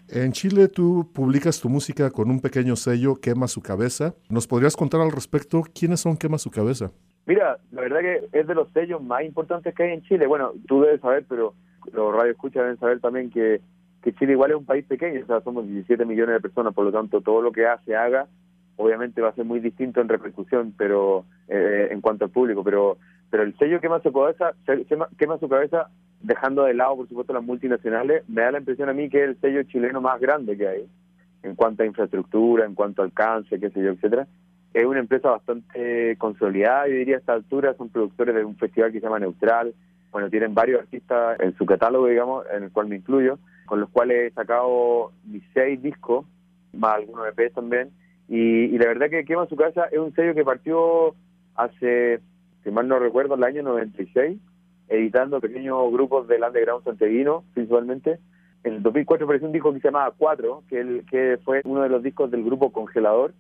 En 0.08 0.32
Chile 0.32 0.68
tú 0.68 1.10
publicas 1.14 1.62
tu 1.62 1.70
música 1.70 2.10
con 2.10 2.30
un 2.30 2.41
pequeño 2.41 2.76
sello, 2.76 3.16
Quema 3.16 3.47
su 3.47 3.62
cabeza. 3.62 4.16
¿Nos 4.30 4.47
podrías 4.47 4.76
contar 4.76 5.02
al 5.02 5.12
respecto 5.12 5.64
quiénes 5.74 6.00
son 6.00 6.18
Quema 6.18 6.38
su 6.38 6.50
cabeza? 6.50 6.91
Mira, 7.26 7.60
la 7.72 7.82
verdad 7.82 8.00
que 8.00 8.39
es 8.39 8.47
de 8.47 8.56
los 8.56 8.72
sellos 8.72 9.04
más 9.04 9.24
importantes 9.24 9.76
que 9.76 9.84
hay 9.84 9.93
en 9.93 10.02
Chile. 10.02 10.26
Bueno, 10.26 10.54
tú 10.68 10.82
debes 10.82 11.02
saber, 11.02 11.26
pero 11.30 11.54
los 11.93 12.16
radioescuchas 12.16 12.64
deben 12.64 12.80
saber 12.80 13.00
también 13.00 13.30
que 13.30 13.62
que 14.02 14.14
Chile 14.14 14.34
igual 14.34 14.52
es 14.52 14.58
un 14.58 14.66
país 14.66 14.86
pequeño, 14.86 15.22
o 15.24 15.26
sea, 15.26 15.41
somos 15.41 15.68
17 15.68 16.06
millones 16.06 16.36
de 16.36 16.41
personas, 16.41 16.74
por 16.74 16.86
lo 16.86 16.91
tanto, 16.91 17.22
todo 17.22 17.41
lo 17.41 17.52
que 17.52 17.66
hace, 17.66 17.95
haga, 17.95 18.28
obviamente 18.78 19.22
va 19.22 19.30
a 19.30 19.36
ser 19.36 19.45
muy 19.45 19.60
distinto 19.60 20.00
en 20.00 20.08
repercusión, 20.08 20.74
pero 20.78 21.26
eh, 21.47 21.89
en 21.91 22.02
cuanto 22.02 22.26
al 22.26 22.32
público, 22.32 22.64
pero 22.64 22.97
pero 23.30 23.43
el 23.43 23.56
sello 23.60 23.80
quema 23.80 24.02
su 24.02 24.12
cabeza, 24.12 24.54
quema 25.18 25.38
su 25.38 25.47
cabeza, 25.47 25.89
dejando 26.22 26.63
de 26.63 26.74
lado, 26.74 26.97
por 26.97 27.07
supuesto, 27.07 27.34
las 27.34 27.43
multinacionales, 27.43 28.28
me 28.28 28.41
da 28.41 28.51
la 28.51 28.59
impresión 28.59 28.89
a 28.89 28.93
mí 28.93 29.09
que 29.09 29.24
es 29.24 29.30
el 29.30 29.39
sello 29.39 29.63
chileno 29.63 30.01
más 30.01 30.20
grande 30.20 30.57
que 30.57 30.67
hay, 30.67 30.86
en 31.43 31.55
cuanto 31.55 31.84
a 31.84 31.86
infraestructura, 31.86 32.65
en 32.65 32.76
cuanto 32.76 33.01
a 33.01 33.05
alcance, 33.05 33.59
qué 33.59 33.70
sé 33.70 33.82
yo, 33.82 33.91
etcétera. 33.91 34.28
Es 34.74 34.86
una 34.86 34.99
empresa 34.99 35.32
bastante 35.32 36.15
consolidada, 36.17 36.88
yo 36.88 36.95
diría 36.95 37.15
a 37.15 37.20
esta 37.20 37.34
altura, 37.34 37.74
son 37.76 37.89
productores 37.89 38.36
de 38.36 38.43
un 38.43 38.55
festival 38.55 38.91
que 38.91 38.99
se 38.99 39.05
llama 39.05 39.20
Neutral, 39.20 39.74
bueno, 40.11 40.30
tienen 40.30 40.53
varios 40.53 40.82
artistas 40.82 41.39
en 41.39 41.55
su 41.55 41.65
catálogo, 41.65 42.07
digamos, 42.07 42.45
en 42.51 42.63
el 42.63 42.72
cual 42.72 42.88
me 42.88 42.95
incluyo, 42.95 43.39
con 43.65 43.80
los 43.80 43.89
cuales 43.89 44.32
he 44.32 44.36
sacado 44.36 45.11
mis 45.24 45.43
seis 45.53 45.82
discos, 45.82 46.26
más 46.74 46.95
algunos 46.95 47.28
EPs 47.28 47.53
también, 47.53 47.91
y, 48.28 48.65
y, 48.65 48.78
la 48.78 48.88
verdad 48.88 49.09
que 49.09 49.26
Quema 49.26 49.47
su 49.47 49.55
casa 49.55 49.86
es 49.91 49.97
un 49.97 50.13
sello 50.13 50.36
que 50.36 50.43
partió 50.43 51.15
hace, 51.55 52.20
si 52.63 52.70
mal 52.70 52.88
no 52.88 52.99
recuerdo, 52.99 53.36
el 53.36 53.43
año 53.43 53.63
96, 53.63 54.39
editando 54.89 55.39
pequeños 55.39 55.91
grupos 55.91 56.27
del 56.27 56.43
underground 56.43 56.83
santiaguino, 56.83 57.43
principalmente. 57.53 58.19
En 58.63 58.73
el 58.73 58.83
2004 58.83 59.25
apareció 59.25 59.47
un 59.47 59.53
disco 59.53 59.73
que 59.73 59.79
se 59.79 59.87
llamaba 59.87 60.13
Cuatro, 60.17 60.63
que, 60.67 60.79
el, 60.79 61.05
que 61.09 61.37
fue 61.45 61.61
uno 61.63 61.83
de 61.83 61.89
los 61.89 62.03
discos 62.03 62.29
del 62.31 62.43
grupo 62.43 62.71
Congelador. 62.71 63.33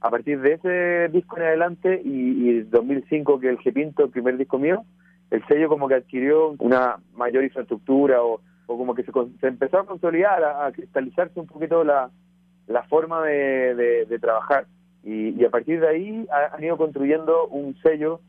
A 0.00 0.10
partir 0.10 0.40
de 0.40 0.52
ese 0.54 1.08
disco 1.12 1.36
en 1.36 1.42
adelante 1.42 2.00
y, 2.04 2.48
y 2.48 2.62
2005, 2.62 3.40
que 3.40 3.48
el 3.50 3.58
G-Pinto, 3.58 4.04
el 4.04 4.10
primer 4.10 4.38
disco 4.38 4.58
mío, 4.58 4.84
el 5.30 5.44
sello 5.46 5.68
como 5.68 5.88
que 5.88 5.96
adquirió 5.96 6.54
una 6.60 6.96
mayor 7.14 7.44
infraestructura 7.44 8.22
o, 8.22 8.40
como 8.66 8.94
que 8.94 9.02
se, 9.02 9.12
se, 9.40 9.46
empezó 9.48 9.78
a 9.78 9.86
consolidar, 9.86 10.42
a, 10.44 10.66
a, 10.66 10.72
cristalizarse 10.72 11.40
un 11.40 11.46
poquito 11.46 11.82
la, 11.84 12.10
forma 12.88 13.24
de, 13.24 14.18
trabajar. 14.20 14.66
Y, 15.02 15.30
y, 15.30 15.44
a 15.44 15.50
partir 15.50 15.80
de 15.80 15.88
ahí 15.88 16.26
ha, 16.30 16.54
han 16.54 16.62
ido 16.62 16.76
construyendo 16.76 17.48
un 17.48 17.76
sello 17.82 18.20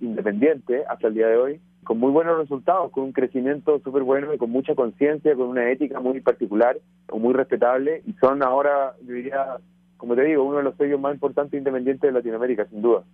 independiente 0.00 0.84
hasta 0.88 1.08
el 1.08 1.14
día 1.14 1.28
de 1.28 1.36
hoy, 1.36 1.60
con 1.86 2.00
muy 2.00 2.10
buenos 2.10 2.36
resultados, 2.36 2.90
con 2.90 3.04
un 3.04 3.12
crecimiento 3.12 3.78
súper 3.78 4.02
bueno 4.02 4.34
y 4.34 4.38
con 4.38 4.50
mucha 4.50 4.74
conciencia, 4.74 5.36
con 5.36 5.46
una 5.46 5.70
ética 5.70 6.00
muy 6.00 6.20
particular 6.20 6.76
o 7.08 7.20
muy 7.20 7.32
respetable. 7.32 8.02
Y 8.04 8.12
son 8.14 8.42
ahora, 8.42 8.96
yo 9.06 9.14
diría, 9.14 9.58
como 9.96 10.16
te 10.16 10.24
digo, 10.24 10.42
uno 10.42 10.58
de 10.58 10.64
los 10.64 10.76
sellos 10.76 11.00
más 11.00 11.14
importantes 11.14 11.56
independientes 11.56 12.02
de 12.02 12.12
Latinoamérica, 12.12 12.66
sin 12.66 12.82
duda. 12.82 13.04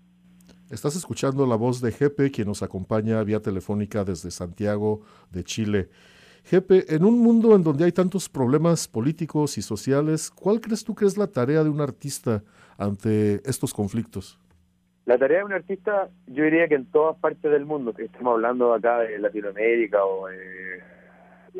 Estás 0.70 0.96
escuchando 0.96 1.46
la 1.46 1.56
voz 1.56 1.82
de 1.82 1.92
Jepe, 1.92 2.30
quien 2.30 2.48
nos 2.48 2.62
acompaña 2.62 3.22
vía 3.22 3.40
telefónica 3.40 4.04
desde 4.04 4.30
Santiago 4.30 5.02
de 5.30 5.44
Chile. 5.44 5.90
Jepe, 6.44 6.94
en 6.94 7.04
un 7.04 7.18
mundo 7.18 7.54
en 7.54 7.62
donde 7.62 7.84
hay 7.84 7.92
tantos 7.92 8.30
problemas 8.30 8.88
políticos 8.88 9.58
y 9.58 9.62
sociales, 9.62 10.30
¿cuál 10.30 10.62
crees 10.62 10.82
tú 10.82 10.94
que 10.94 11.04
es 11.04 11.18
la 11.18 11.26
tarea 11.26 11.62
de 11.62 11.68
un 11.68 11.82
artista 11.82 12.42
ante 12.78 13.42
estos 13.44 13.74
conflictos? 13.74 14.38
La 15.04 15.18
tarea 15.18 15.38
de 15.38 15.44
un 15.44 15.52
artista, 15.52 16.08
yo 16.28 16.44
diría 16.44 16.68
que 16.68 16.76
en 16.76 16.86
todas 16.86 17.16
partes 17.16 17.50
del 17.50 17.66
mundo, 17.66 17.92
que 17.92 18.04
estamos 18.04 18.34
hablando 18.34 18.72
acá 18.72 19.00
de 19.00 19.18
Latinoamérica 19.18 20.04
o 20.04 20.28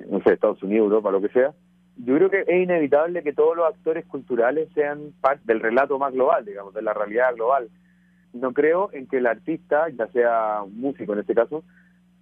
no 0.09 0.21
sé, 0.23 0.33
Estados 0.33 0.63
Unidos, 0.63 0.87
Europa, 0.87 1.11
lo 1.11 1.21
que 1.21 1.29
sea, 1.29 1.53
yo 1.97 2.17
creo 2.17 2.31
que 2.31 2.41
es 2.41 2.63
inevitable 2.63 3.23
que 3.23 3.33
todos 3.33 3.57
los 3.57 3.67
actores 3.67 4.07
culturales 4.07 4.69
sean 4.75 5.13
parte 5.21 5.43
del 5.45 5.61
relato 5.61 5.99
más 5.99 6.13
global, 6.13 6.45
digamos, 6.45 6.73
de 6.73 6.83
la 6.83 6.95
realidad 6.95 7.35
global. 7.35 7.69
No 8.33 8.53
creo 8.53 8.91
en 8.93 9.07
que 9.07 9.19
el 9.19 9.27
artista, 9.27 9.89
ya 9.91 10.07
sea 10.09 10.63
un 10.63 10.81
músico 10.81 11.13
en 11.13 11.21
este 11.21 11.35
caso, 11.35 11.65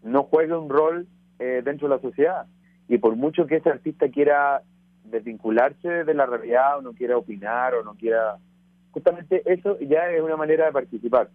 no 0.03 0.25
juegue 0.25 0.57
un 0.57 0.69
rol 0.69 1.07
eh, 1.39 1.63
dentro 1.65 1.89
de 1.89 1.95
la 1.95 2.01
sociedad. 2.01 2.47
Y 2.89 2.99
por 2.99 3.15
mucho 3.15 3.47
que 3.47 3.57
ese 3.57 3.71
artista 3.71 4.09
quiera 4.09 4.63
desvincularse 5.05 6.05
de 6.05 6.15
la 6.15 6.27
realidad 6.27 6.79
o 6.79 6.83
no 6.83 6.93
quiera 6.93 7.17
opinar 7.17 7.75
o 7.75 7.85
no 7.85 7.95
quiera 7.95 8.39
justamente 8.93 9.43
eso 9.47 9.79
ya 9.81 10.11
es 10.11 10.23
una 10.23 10.37
manera 10.37 10.67
de 10.67 10.73
participar. 10.73 11.31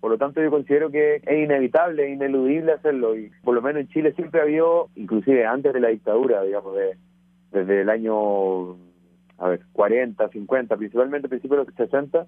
Por 0.00 0.12
lo 0.12 0.18
tanto, 0.18 0.40
yo 0.40 0.50
considero 0.50 0.90
que 0.90 1.16
es 1.16 1.44
inevitable, 1.44 2.06
es 2.06 2.12
ineludible 2.12 2.72
hacerlo. 2.72 3.16
Y 3.16 3.30
por 3.42 3.54
lo 3.54 3.62
menos 3.62 3.80
en 3.80 3.88
Chile 3.88 4.12
siempre 4.12 4.40
ha 4.40 4.44
habido, 4.44 4.90
inclusive 4.94 5.44
antes 5.44 5.72
de 5.72 5.80
la 5.80 5.88
dictadura, 5.88 6.42
digamos, 6.42 6.76
de, 6.76 6.96
desde 7.50 7.80
el 7.80 7.90
año 7.90 8.76
a 9.38 9.48
ver, 9.48 9.60
40, 9.72 10.28
50, 10.28 10.76
principalmente 10.76 11.26
a 11.26 11.30
principios 11.30 11.60
de 11.60 11.64
los 11.64 11.74
60, 11.74 12.26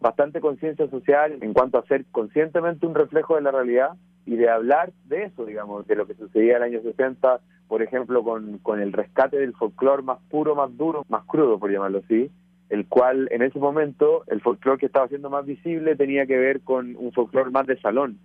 bastante 0.00 0.40
conciencia 0.40 0.88
social 0.88 1.38
en 1.40 1.52
cuanto 1.52 1.78
a 1.78 1.86
ser 1.86 2.04
conscientemente 2.06 2.86
un 2.86 2.94
reflejo 2.94 3.36
de 3.36 3.42
la 3.42 3.50
realidad 3.50 3.90
y 4.24 4.36
de 4.36 4.50
hablar 4.50 4.92
de 5.04 5.24
eso, 5.24 5.44
digamos, 5.44 5.86
de 5.86 5.96
lo 5.96 6.06
que 6.06 6.14
sucedía 6.14 6.56
en 6.56 6.62
el 6.62 6.74
año 6.74 6.82
60, 6.82 7.40
por 7.68 7.82
ejemplo, 7.82 8.22
con, 8.24 8.58
con 8.58 8.80
el 8.80 8.92
rescate 8.92 9.38
del 9.38 9.54
folclore 9.54 10.02
más 10.02 10.18
puro, 10.30 10.54
más 10.54 10.76
duro, 10.76 11.04
más 11.08 11.24
crudo, 11.24 11.58
por 11.58 11.70
llamarlo 11.70 11.98
así, 11.98 12.30
el 12.68 12.86
cual 12.86 13.28
en 13.30 13.42
ese 13.42 13.58
momento 13.58 14.24
el 14.26 14.40
folclore 14.40 14.78
que 14.78 14.86
estaba 14.86 15.08
siendo 15.08 15.30
más 15.30 15.46
visible 15.46 15.96
tenía 15.96 16.26
que 16.26 16.36
ver 16.36 16.60
con 16.60 16.96
un 16.96 17.12
folclore 17.12 17.50
más 17.50 17.66
de 17.66 17.78
salón, 17.80 18.18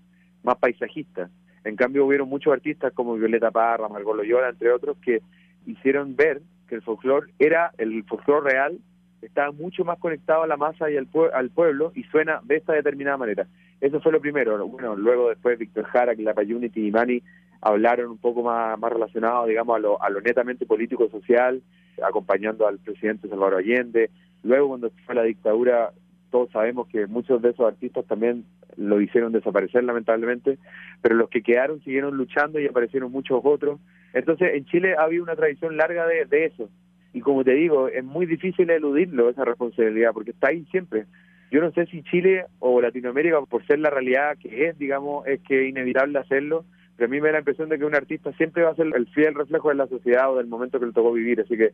más 0.43 0.57
paisajista. 0.57 1.29
En 1.63 1.75
cambio 1.75 2.05
hubieron 2.05 2.27
muchos 2.27 2.51
artistas 2.51 2.91
como 2.93 3.15
Violeta 3.15 3.51
Parra, 3.51 3.87
Margot 3.87 4.15
Loyola, 4.15 4.49
entre 4.49 4.71
otros, 4.71 4.97
que 4.97 5.21
hicieron 5.67 6.15
ver 6.15 6.41
que 6.67 6.75
el 6.75 6.81
folclore 6.81 7.31
era 7.37 7.71
el 7.77 8.03
folclore 8.05 8.51
real, 8.51 8.79
estaba 9.21 9.51
mucho 9.51 9.85
más 9.85 9.99
conectado 9.99 10.41
a 10.41 10.47
la 10.47 10.57
masa 10.57 10.89
y 10.89 10.97
al, 10.97 11.07
al 11.33 11.49
pueblo 11.51 11.91
y 11.93 12.03
suena 12.05 12.39
de 12.43 12.55
esta 12.55 12.73
determinada 12.73 13.17
manera. 13.17 13.45
Eso 13.79 13.99
fue 14.01 14.11
lo 14.11 14.19
primero. 14.19 14.67
Bueno, 14.67 14.95
luego 14.95 15.29
después 15.29 15.59
Víctor 15.59 15.85
Jara, 15.85 16.13
La 16.17 16.33
Unity 16.33 16.87
y 16.87 16.91
Mani 16.91 17.21
hablaron 17.61 18.09
un 18.09 18.17
poco 18.17 18.41
más, 18.41 18.77
más 18.79 18.91
relacionado, 18.91 19.45
digamos, 19.45 19.75
a 19.75 19.79
lo, 19.79 20.01
a 20.01 20.09
lo 20.09 20.21
netamente 20.21 20.65
político-social, 20.65 21.61
acompañando 22.01 22.67
al 22.67 22.79
presidente 22.79 23.27
Salvador 23.27 23.59
Allende, 23.59 24.09
Luego, 24.43 24.69
cuando 24.69 24.91
fue 25.05 25.15
la 25.15 25.23
dictadura, 25.23 25.91
todos 26.29 26.49
sabemos 26.51 26.87
que 26.87 27.07
muchos 27.07 27.41
de 27.41 27.49
esos 27.49 27.67
artistas 27.67 28.05
también 28.05 28.45
lo 28.77 29.01
hicieron 29.01 29.33
desaparecer, 29.33 29.83
lamentablemente, 29.83 30.57
pero 31.01 31.15
los 31.15 31.29
que 31.29 31.43
quedaron 31.43 31.81
siguieron 31.83 32.17
luchando 32.17 32.59
y 32.59 32.67
aparecieron 32.67 33.11
muchos 33.11 33.41
otros. 33.43 33.79
Entonces, 34.13 34.53
en 34.53 34.65
Chile 34.65 34.95
ha 34.97 35.03
habido 35.03 35.23
una 35.23 35.35
tradición 35.35 35.77
larga 35.77 36.07
de, 36.07 36.25
de 36.25 36.45
eso. 36.45 36.69
Y 37.13 37.19
como 37.19 37.43
te 37.43 37.53
digo, 37.53 37.89
es 37.89 38.03
muy 38.03 38.25
difícil 38.25 38.69
eludirlo, 38.69 39.29
esa 39.29 39.43
responsabilidad, 39.43 40.11
porque 40.13 40.31
está 40.31 40.47
ahí 40.47 40.65
siempre. 40.71 41.05
Yo 41.51 41.59
no 41.59 41.71
sé 41.71 41.85
si 41.87 42.01
Chile 42.03 42.45
o 42.59 42.79
Latinoamérica, 42.79 43.41
por 43.41 43.65
ser 43.67 43.79
la 43.79 43.89
realidad 43.89 44.37
que 44.37 44.67
es, 44.67 44.77
digamos, 44.77 45.27
es 45.27 45.41
que 45.41 45.63
es 45.63 45.69
inevitable 45.69 46.17
hacerlo, 46.17 46.63
pero 46.95 47.07
a 47.07 47.11
mí 47.11 47.19
me 47.19 47.27
da 47.27 47.33
la 47.33 47.39
impresión 47.39 47.67
de 47.67 47.77
que 47.77 47.83
un 47.83 47.95
artista 47.95 48.31
siempre 48.33 48.63
va 48.63 48.69
a 48.69 48.75
ser 48.75 48.87
el 48.95 49.07
fiel 49.07 49.35
reflejo 49.35 49.67
de 49.67 49.75
la 49.75 49.87
sociedad 49.87 50.31
o 50.31 50.37
del 50.37 50.47
momento 50.47 50.79
que 50.79 50.85
le 50.85 50.93
tocó 50.93 51.11
vivir. 51.11 51.41
Así 51.41 51.57
que 51.57 51.71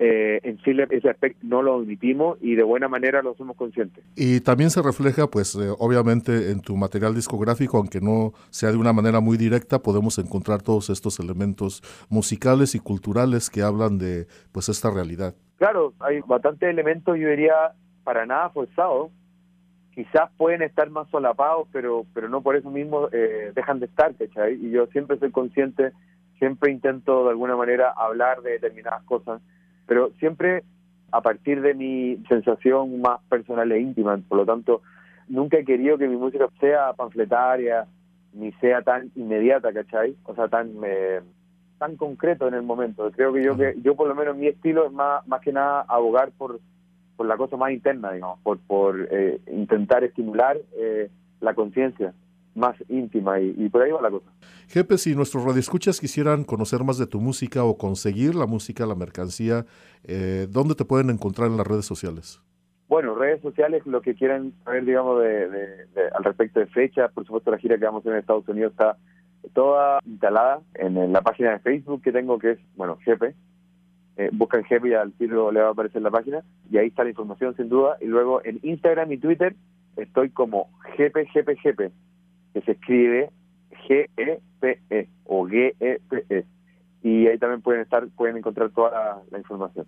eh, 0.00 0.38
en 0.44 0.58
Chile 0.58 0.86
ese 0.90 1.10
aspecto 1.10 1.40
no 1.42 1.60
lo 1.60 1.76
omitimos 1.76 2.38
y 2.40 2.54
de 2.54 2.62
buena 2.62 2.88
manera 2.88 3.20
lo 3.20 3.34
somos 3.34 3.56
conscientes. 3.56 4.04
Y 4.14 4.40
también 4.40 4.70
se 4.70 4.80
refleja, 4.80 5.26
pues 5.26 5.56
eh, 5.56 5.74
obviamente 5.78 6.50
en 6.50 6.60
tu 6.60 6.76
material 6.76 7.14
discográfico, 7.14 7.78
aunque 7.78 8.00
no 8.00 8.32
sea 8.50 8.70
de 8.70 8.76
una 8.76 8.92
manera 8.92 9.20
muy 9.20 9.36
directa, 9.36 9.80
podemos 9.80 10.18
encontrar 10.18 10.62
todos 10.62 10.90
estos 10.90 11.18
elementos 11.18 11.82
musicales 12.08 12.76
y 12.76 12.78
culturales 12.78 13.50
que 13.50 13.62
hablan 13.62 13.98
de 13.98 14.26
pues 14.52 14.68
esta 14.68 14.90
realidad. 14.90 15.34
Claro, 15.56 15.94
hay 15.98 16.20
bastantes 16.20 16.68
elementos, 16.68 17.18
yo 17.18 17.28
diría, 17.28 17.54
para 18.04 18.24
nada 18.24 18.50
forzados. 18.50 19.10
Quizás 19.92 20.30
pueden 20.36 20.62
estar 20.62 20.88
más 20.90 21.08
solapados, 21.10 21.66
pero 21.72 22.06
pero 22.14 22.28
no 22.28 22.40
por 22.40 22.54
eso 22.54 22.70
mismo 22.70 23.08
eh, 23.10 23.50
dejan 23.52 23.80
de 23.80 23.86
estar, 23.86 24.14
¿cachai? 24.14 24.54
Y 24.54 24.70
yo 24.70 24.86
siempre 24.86 25.18
soy 25.18 25.32
consciente, 25.32 25.90
siempre 26.38 26.70
intento 26.70 27.24
de 27.24 27.30
alguna 27.30 27.56
manera 27.56 27.92
hablar 27.96 28.42
de 28.42 28.52
determinadas 28.52 29.02
cosas 29.02 29.42
pero 29.88 30.10
siempre 30.20 30.62
a 31.10 31.22
partir 31.22 31.62
de 31.62 31.74
mi 31.74 32.22
sensación 32.28 33.00
más 33.00 33.20
personal 33.28 33.72
e 33.72 33.80
íntima, 33.80 34.20
por 34.28 34.38
lo 34.38 34.46
tanto, 34.46 34.82
nunca 35.26 35.56
he 35.56 35.64
querido 35.64 35.96
que 35.96 36.06
mi 36.06 36.16
música 36.16 36.46
sea 36.60 36.92
panfletaria, 36.92 37.86
ni 38.34 38.52
sea 38.52 38.82
tan 38.82 39.10
inmediata, 39.16 39.72
¿cachai? 39.72 40.14
O 40.24 40.34
sea, 40.34 40.48
tan 40.48 40.70
eh, 40.84 41.20
tan 41.78 41.96
concreto 41.96 42.46
en 42.46 42.54
el 42.54 42.62
momento. 42.62 43.10
Creo 43.12 43.32
que 43.32 43.42
yo 43.42 43.56
que 43.56 43.74
yo 43.82 43.96
por 43.96 44.06
lo 44.06 44.14
menos 44.14 44.36
mi 44.36 44.48
estilo 44.48 44.86
es 44.86 44.92
más 44.92 45.26
más 45.26 45.40
que 45.40 45.52
nada 45.52 45.84
abogar 45.88 46.30
por 46.36 46.60
por 47.16 47.26
la 47.26 47.38
cosa 47.38 47.56
más 47.56 47.72
interna, 47.72 48.12
digamos, 48.12 48.38
por 48.40 48.58
por 48.58 49.08
eh, 49.10 49.40
intentar 49.50 50.04
estimular 50.04 50.58
eh, 50.76 51.08
la 51.40 51.54
conciencia 51.54 52.12
más 52.58 52.76
íntima 52.88 53.40
y, 53.40 53.68
por 53.68 53.82
ahí 53.82 53.90
va 53.90 54.02
la 54.02 54.10
cosa. 54.10 54.30
Jepe, 54.68 54.98
si 54.98 55.14
nuestros 55.14 55.44
radioescuchas 55.44 56.00
quisieran 56.00 56.44
conocer 56.44 56.84
más 56.84 56.98
de 56.98 57.06
tu 57.06 57.20
música 57.20 57.64
o 57.64 57.78
conseguir 57.78 58.34
la 58.34 58.46
música, 58.46 58.84
la 58.84 58.94
mercancía, 58.94 59.64
eh, 60.04 60.46
¿dónde 60.50 60.74
te 60.74 60.84
pueden 60.84 61.10
encontrar 61.10 61.48
en 61.48 61.56
las 61.56 61.66
redes 61.66 61.86
sociales? 61.86 62.42
Bueno, 62.88 63.14
redes 63.14 63.42
sociales, 63.42 63.86
lo 63.86 64.00
que 64.00 64.14
quieran 64.14 64.52
saber, 64.64 64.84
digamos, 64.84 65.22
de, 65.22 65.86
al 66.14 66.24
respecto 66.24 66.58
de 66.60 66.66
fecha, 66.66 67.08
por 67.08 67.24
supuesto 67.24 67.50
la 67.50 67.58
gira 67.58 67.78
que 67.78 67.84
vamos 67.84 68.00
a 68.00 68.02
hacer 68.02 68.12
en 68.12 68.18
Estados 68.18 68.48
Unidos 68.48 68.72
está 68.72 68.96
toda 69.52 70.00
instalada 70.04 70.60
en, 70.74 71.12
la 71.12 71.20
página 71.20 71.52
de 71.52 71.58
Facebook 71.60 72.02
que 72.02 72.12
tengo, 72.12 72.38
que 72.38 72.52
es, 72.52 72.58
bueno, 72.76 72.96
Jepe. 73.04 73.34
Eh, 74.16 74.30
buscan 74.32 74.64
Jepe 74.64 74.88
y 74.88 74.94
al 74.94 75.12
tiro 75.12 75.52
le 75.52 75.60
va 75.60 75.68
a 75.68 75.72
aparecer 75.72 76.02
la 76.02 76.10
página, 76.10 76.42
y 76.70 76.78
ahí 76.78 76.88
está 76.88 77.04
la 77.04 77.10
información 77.10 77.54
sin 77.56 77.68
duda. 77.68 77.98
Y 78.00 78.06
luego 78.06 78.42
en 78.44 78.58
Instagram 78.62 79.12
y 79.12 79.18
Twitter 79.18 79.54
estoy 79.96 80.30
como 80.30 80.70
Jepe, 80.96 81.26
Jepe, 81.26 81.56
Jepe 81.56 81.92
que 82.52 82.60
se 82.62 82.72
escribe 82.72 83.30
G-E-P-E 83.88 84.80
-E, 84.90 85.08
o 85.24 85.46
G-E-P-E. 85.46 86.44
Y 87.02 87.26
ahí 87.26 87.38
también 87.38 87.62
pueden 87.62 87.82
estar, 87.82 88.06
pueden 88.08 88.36
encontrar 88.38 88.70
toda 88.70 89.22
la, 89.30 89.38
información. 89.38 89.86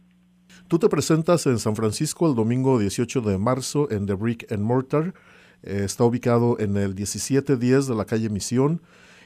Tú 0.69 0.79
te 0.79 0.89
presentas 0.89 1.47
en 1.47 1.59
San 1.59 1.75
Francisco 1.75 2.29
el 2.29 2.35
domingo 2.35 2.79
18 2.79 3.21
de 3.23 3.39
marzo 3.39 3.91
en 3.91 4.07
The 4.07 4.15
Brick 4.15 4.51
and 4.53 4.63
Mortar. 4.63 5.15
Eh, 5.63 5.83
está 5.85 6.05
ubicado 6.05 6.59
en 6.59 6.77
el 6.77 6.95
1710 6.95 7.89
de 7.89 7.95
la 7.95 8.05
calle 8.05 8.31
Misión. 8.31 8.81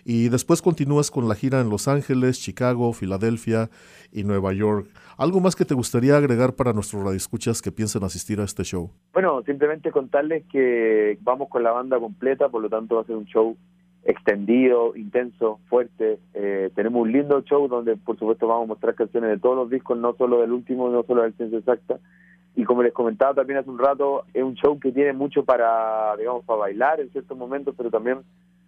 Y 0.05 0.28
después 0.28 0.61
continúas 0.61 1.11
con 1.11 1.28
la 1.28 1.34
gira 1.34 1.61
en 1.61 1.70
Los 1.70 1.88
Ángeles, 1.88 2.40
Chicago, 2.40 2.92
Filadelfia 2.92 3.70
y 4.12 4.24
Nueva 4.24 4.52
York. 4.52 4.86
¿Algo 5.16 5.40
más 5.40 5.57
que 5.57 5.64
te 5.64 5.74
gustaría 5.74 6.16
agregar 6.16 6.55
para 6.55 6.72
nuestros 6.72 7.02
radioescuchas 7.02 7.62
que 7.62 7.72
piensen 7.72 8.05
asistir 8.05 8.40
a 8.40 8.44
este 8.44 8.64
show? 8.64 8.90
Bueno, 9.12 9.42
simplemente 9.46 9.90
contarles 9.90 10.44
que 10.52 11.18
vamos 11.22 11.48
con 11.48 11.62
la 11.62 11.70
banda 11.70 11.98
completa, 11.98 12.48
por 12.48 12.62
lo 12.62 12.68
tanto 12.68 12.96
va 12.96 13.02
a 13.02 13.05
ser 13.05 13.16
un 13.16 13.24
show 13.26 13.57
extendido, 14.05 14.94
intenso, 14.96 15.61
fuerte. 15.68 16.18
Eh, 16.34 16.70
tenemos 16.74 17.02
un 17.02 17.12
lindo 17.12 17.40
show 17.42 17.68
donde 17.68 17.96
por 17.96 18.18
supuesto 18.18 18.46
vamos 18.46 18.64
a 18.64 18.68
mostrar 18.68 18.94
canciones 18.94 19.30
de 19.30 19.38
todos 19.38 19.57
los 19.57 19.70
discos, 19.70 19.96
no 19.96 20.14
solo 20.16 20.40
del 20.42 20.52
último, 20.52 20.90
no 20.90 21.02
solo 21.05 21.22
del 21.22 21.34
Ciencia 21.34 21.59
Exacta. 21.59 21.98
Y 22.57 22.64
como 22.64 22.82
les 22.82 22.92
comentaba 22.92 23.34
también 23.34 23.59
hace 23.59 23.70
un 23.70 23.78
rato, 23.78 24.24
es 24.34 24.42
un 24.42 24.55
show 24.55 24.78
que 24.78 24.92
tiene 24.92 25.12
mucho 25.12 25.44
para, 25.44 26.14
digamos, 26.16 26.44
para 26.44 26.61
bailar 26.61 27.00
en 27.00 27.11
ciertos 27.11 27.36
momentos, 27.36 27.74
pero 27.76 27.90
también 27.90 28.18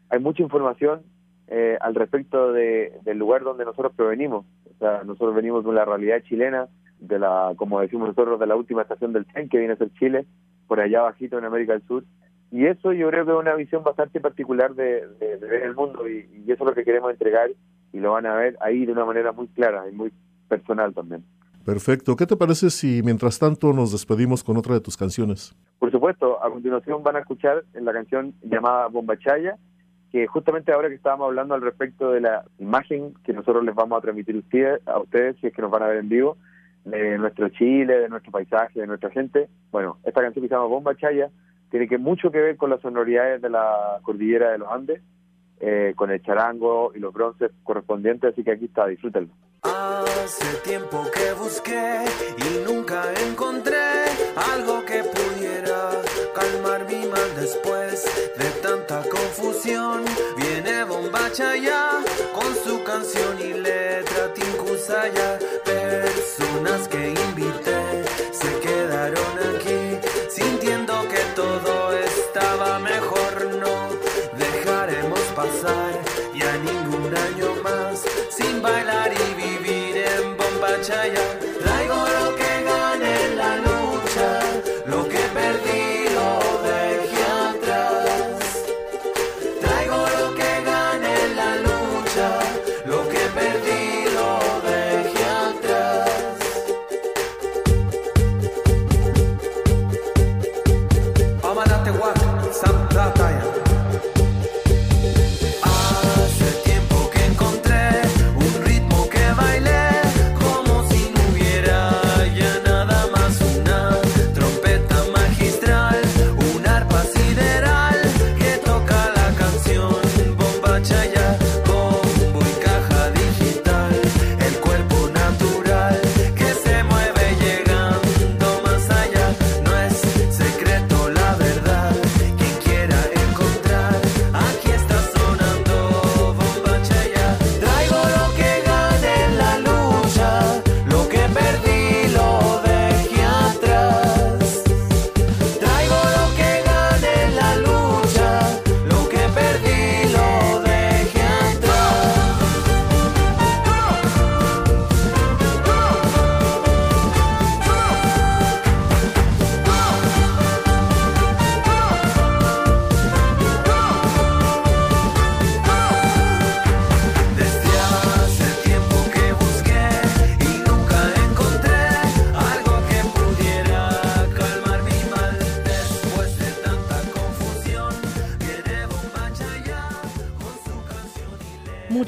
hay 0.09 0.18
mucha 0.18 0.43
información 0.43 1.03
eh, 1.49 1.78
al 1.80 1.94
respecto 1.94 2.53
de, 2.53 2.92
del 3.05 3.18
lugar 3.18 3.42
donde 3.42 3.64
nosotros 3.64 3.92
provenimos. 3.94 4.44
O 4.64 4.78
sea, 4.78 5.03
nosotros 5.05 5.34
venimos 5.34 5.64
de 5.64 5.72
la 5.72 5.84
realidad 5.84 6.22
chilena, 6.22 6.68
de 7.01 7.18
la, 7.18 7.53
como 7.57 7.80
decimos 7.80 8.09
nosotros, 8.09 8.40
de 8.40 8.47
la 8.47 8.57
última 8.57 8.82
estación 8.82 9.12
del 9.12 9.26
tren 9.26 9.49
que 9.49 9.59
viene 9.59 9.74
a 9.74 9.76
ser 9.76 9.90
Chile, 9.94 10.26
por 10.66 10.80
allá 10.80 11.03
bajito 11.03 11.38
en 11.38 11.44
América 11.44 11.72
del 11.72 11.86
Sur. 11.86 12.05
Y 12.51 12.66
eso 12.66 12.92
yo 12.92 13.09
creo 13.11 13.24
que 13.24 13.32
es 13.32 13.38
una 13.38 13.55
visión 13.55 13.82
bastante 13.82 14.20
particular 14.20 14.74
de, 14.74 15.05
ver 15.40 15.62
el 15.62 15.74
mundo 15.74 16.09
y, 16.09 16.28
y, 16.47 16.53
eso 16.53 16.64
es 16.64 16.68
lo 16.68 16.74
que 16.74 16.84
queremos 16.84 17.11
entregar 17.11 17.51
y 17.92 17.99
lo 17.99 18.12
van 18.12 18.26
a 18.26 18.34
ver 18.34 18.57
ahí 18.61 18.86
de 18.86 18.92
una 18.92 19.05
manera 19.05 19.32
muy 19.32 19.49
clara 19.49 19.88
y 19.88 19.92
muy 19.94 20.12
personal 20.49 20.94
también. 20.94 21.24
Perfecto. 21.64 22.14
¿Qué 22.14 22.26
te 22.26 22.36
parece 22.36 22.70
si 22.70 23.03
mientras 23.03 23.40
tanto 23.40 23.72
nos 23.72 23.90
despedimos 23.90 24.44
con 24.44 24.57
otra 24.57 24.74
de 24.74 24.80
tus 24.80 24.97
canciones? 24.97 25.53
Por 25.80 25.90
supuesto. 25.90 26.42
A 26.42 26.49
continuación 26.49 27.03
van 27.03 27.16
a 27.16 27.18
escuchar 27.18 27.64
la 27.74 27.92
canción 27.92 28.34
llamada 28.44 28.86
Bombachaya 28.86 29.59
que 30.13 30.27
justamente 30.27 30.73
ahora 30.73 30.89
que 30.89 30.95
estábamos 30.95 31.27
hablando 31.27 31.55
al 31.55 31.63
respecto 31.63 32.13
de 32.13 32.21
la 32.21 32.45
imagen 32.59 33.15
que 33.25 33.33
nosotros 33.33 33.65
les 33.65 33.75
vamos 33.75 33.99
a 33.99 34.03
transmitir 34.03 34.43
a 34.87 34.99
ustedes, 34.99 35.37
si 35.41 35.49
es 35.49 35.53
que 35.53 35.63
nos 35.63 35.71
van 35.71 35.83
a 35.83 35.89
ver 35.89 35.99
en 35.99 36.09
vivo, 36.09 36.37
de 36.85 37.19
nuestro 37.19 37.49
Chile, 37.49 37.99
de 37.99 38.09
nuestro 38.09 38.31
paisaje, 38.31 38.81
de 38.81 38.87
nuestra 38.87 39.11
gente, 39.11 39.49
bueno, 39.73 39.99
esta 40.05 40.23
canción 40.23 40.43
que 40.43 40.49
se 40.49 40.55
llama 40.55 40.67
Bomba 40.67 40.95
Chaya 40.95 41.31
tiene 41.71 41.89
que 41.89 41.99
mucho 41.99 42.31
que 42.31 42.41
ver 42.41 42.57
con 42.57 42.71
las 42.71 42.81
sonoridades 42.81 43.43
de 43.43 43.51
la 43.51 43.99
cordillera 44.03 44.53
de 44.53 44.59
los 44.59 44.71
Andes, 44.71 45.03
eh, 45.59 45.95
con 45.97 46.11
el 46.11 46.23
charango 46.23 46.93
y 46.95 47.01
los 47.01 47.13
bronces 47.13 47.51
correspondientes, 47.65 48.33
así 48.33 48.45
que 48.45 48.53
aquí 48.53 48.67
está, 48.67 48.87
disfrútenlo. 48.87 49.31
Hace 49.63 50.69
tiempo 50.69 51.03
que 51.13 51.33
busqué 51.33 52.05
y 52.39 52.71
nunca 52.71 53.03
encontré 53.29 53.77
algo 54.55 54.85
que 54.85 55.03
Viene 59.65 60.85
Bombacha 60.85 61.57
ya 61.57 62.03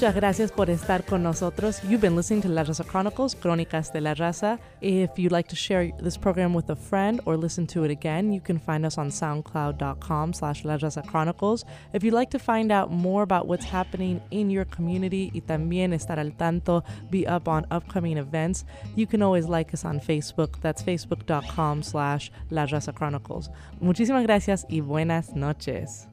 Muchas 0.09 0.23
gracias 0.23 0.53
por 0.53 0.71
estar 0.71 1.05
con 1.05 1.23
nosotros. 1.23 1.83
You've 1.83 2.01
been 2.01 2.17
listening 2.17 2.41
to 2.41 2.49
La 2.49 2.65
Raza 2.65 2.83
Chronicles, 2.83 3.35
Crónicas 3.35 3.93
de 3.93 4.01
la 4.01 4.15
Raza. 4.15 4.59
If 4.81 5.19
you'd 5.19 5.33
like 5.33 5.51
to 5.51 5.55
share 5.55 5.93
this 6.03 6.17
program 6.17 6.55
with 6.55 6.71
a 6.71 6.77
friend 6.77 7.21
or 7.27 7.37
listen 7.37 7.67
to 7.67 7.85
it 7.85 7.91
again, 7.91 8.33
you 8.33 8.41
can 8.41 8.59
find 8.59 8.87
us 8.87 8.97
on 8.97 9.11
soundcloud.com 9.11 10.33
slash 10.33 10.65
La 10.65 10.79
Raza 10.79 11.07
Chronicles. 11.07 11.67
If 11.93 12.03
you'd 12.05 12.15
like 12.15 12.31
to 12.31 12.39
find 12.39 12.73
out 12.73 12.91
more 12.91 13.23
about 13.23 13.49
what's 13.49 13.67
happening 13.67 14.23
in 14.31 14.49
your 14.49 14.65
community 14.65 15.31
y 15.35 15.43
también 15.43 15.93
estar 15.93 16.19
al 16.19 16.31
tanto, 16.31 16.85
be 17.11 17.27
up 17.27 17.47
on 17.47 17.67
upcoming 17.71 18.17
events, 18.17 18.65
you 18.97 19.07
can 19.07 19.21
always 19.21 19.47
like 19.47 19.75
us 19.75 19.85
on 19.85 20.01
Facebook. 20.01 20.59
That's 20.63 20.83
facebook.com 20.83 21.83
slash 21.83 22.31
La 22.49 22.65
Raza 22.65 22.95
Chronicles. 22.95 23.51
Muchísimas 23.79 24.23
gracias 24.23 24.65
y 24.71 24.81
buenas 24.81 25.37
noches. 25.37 26.08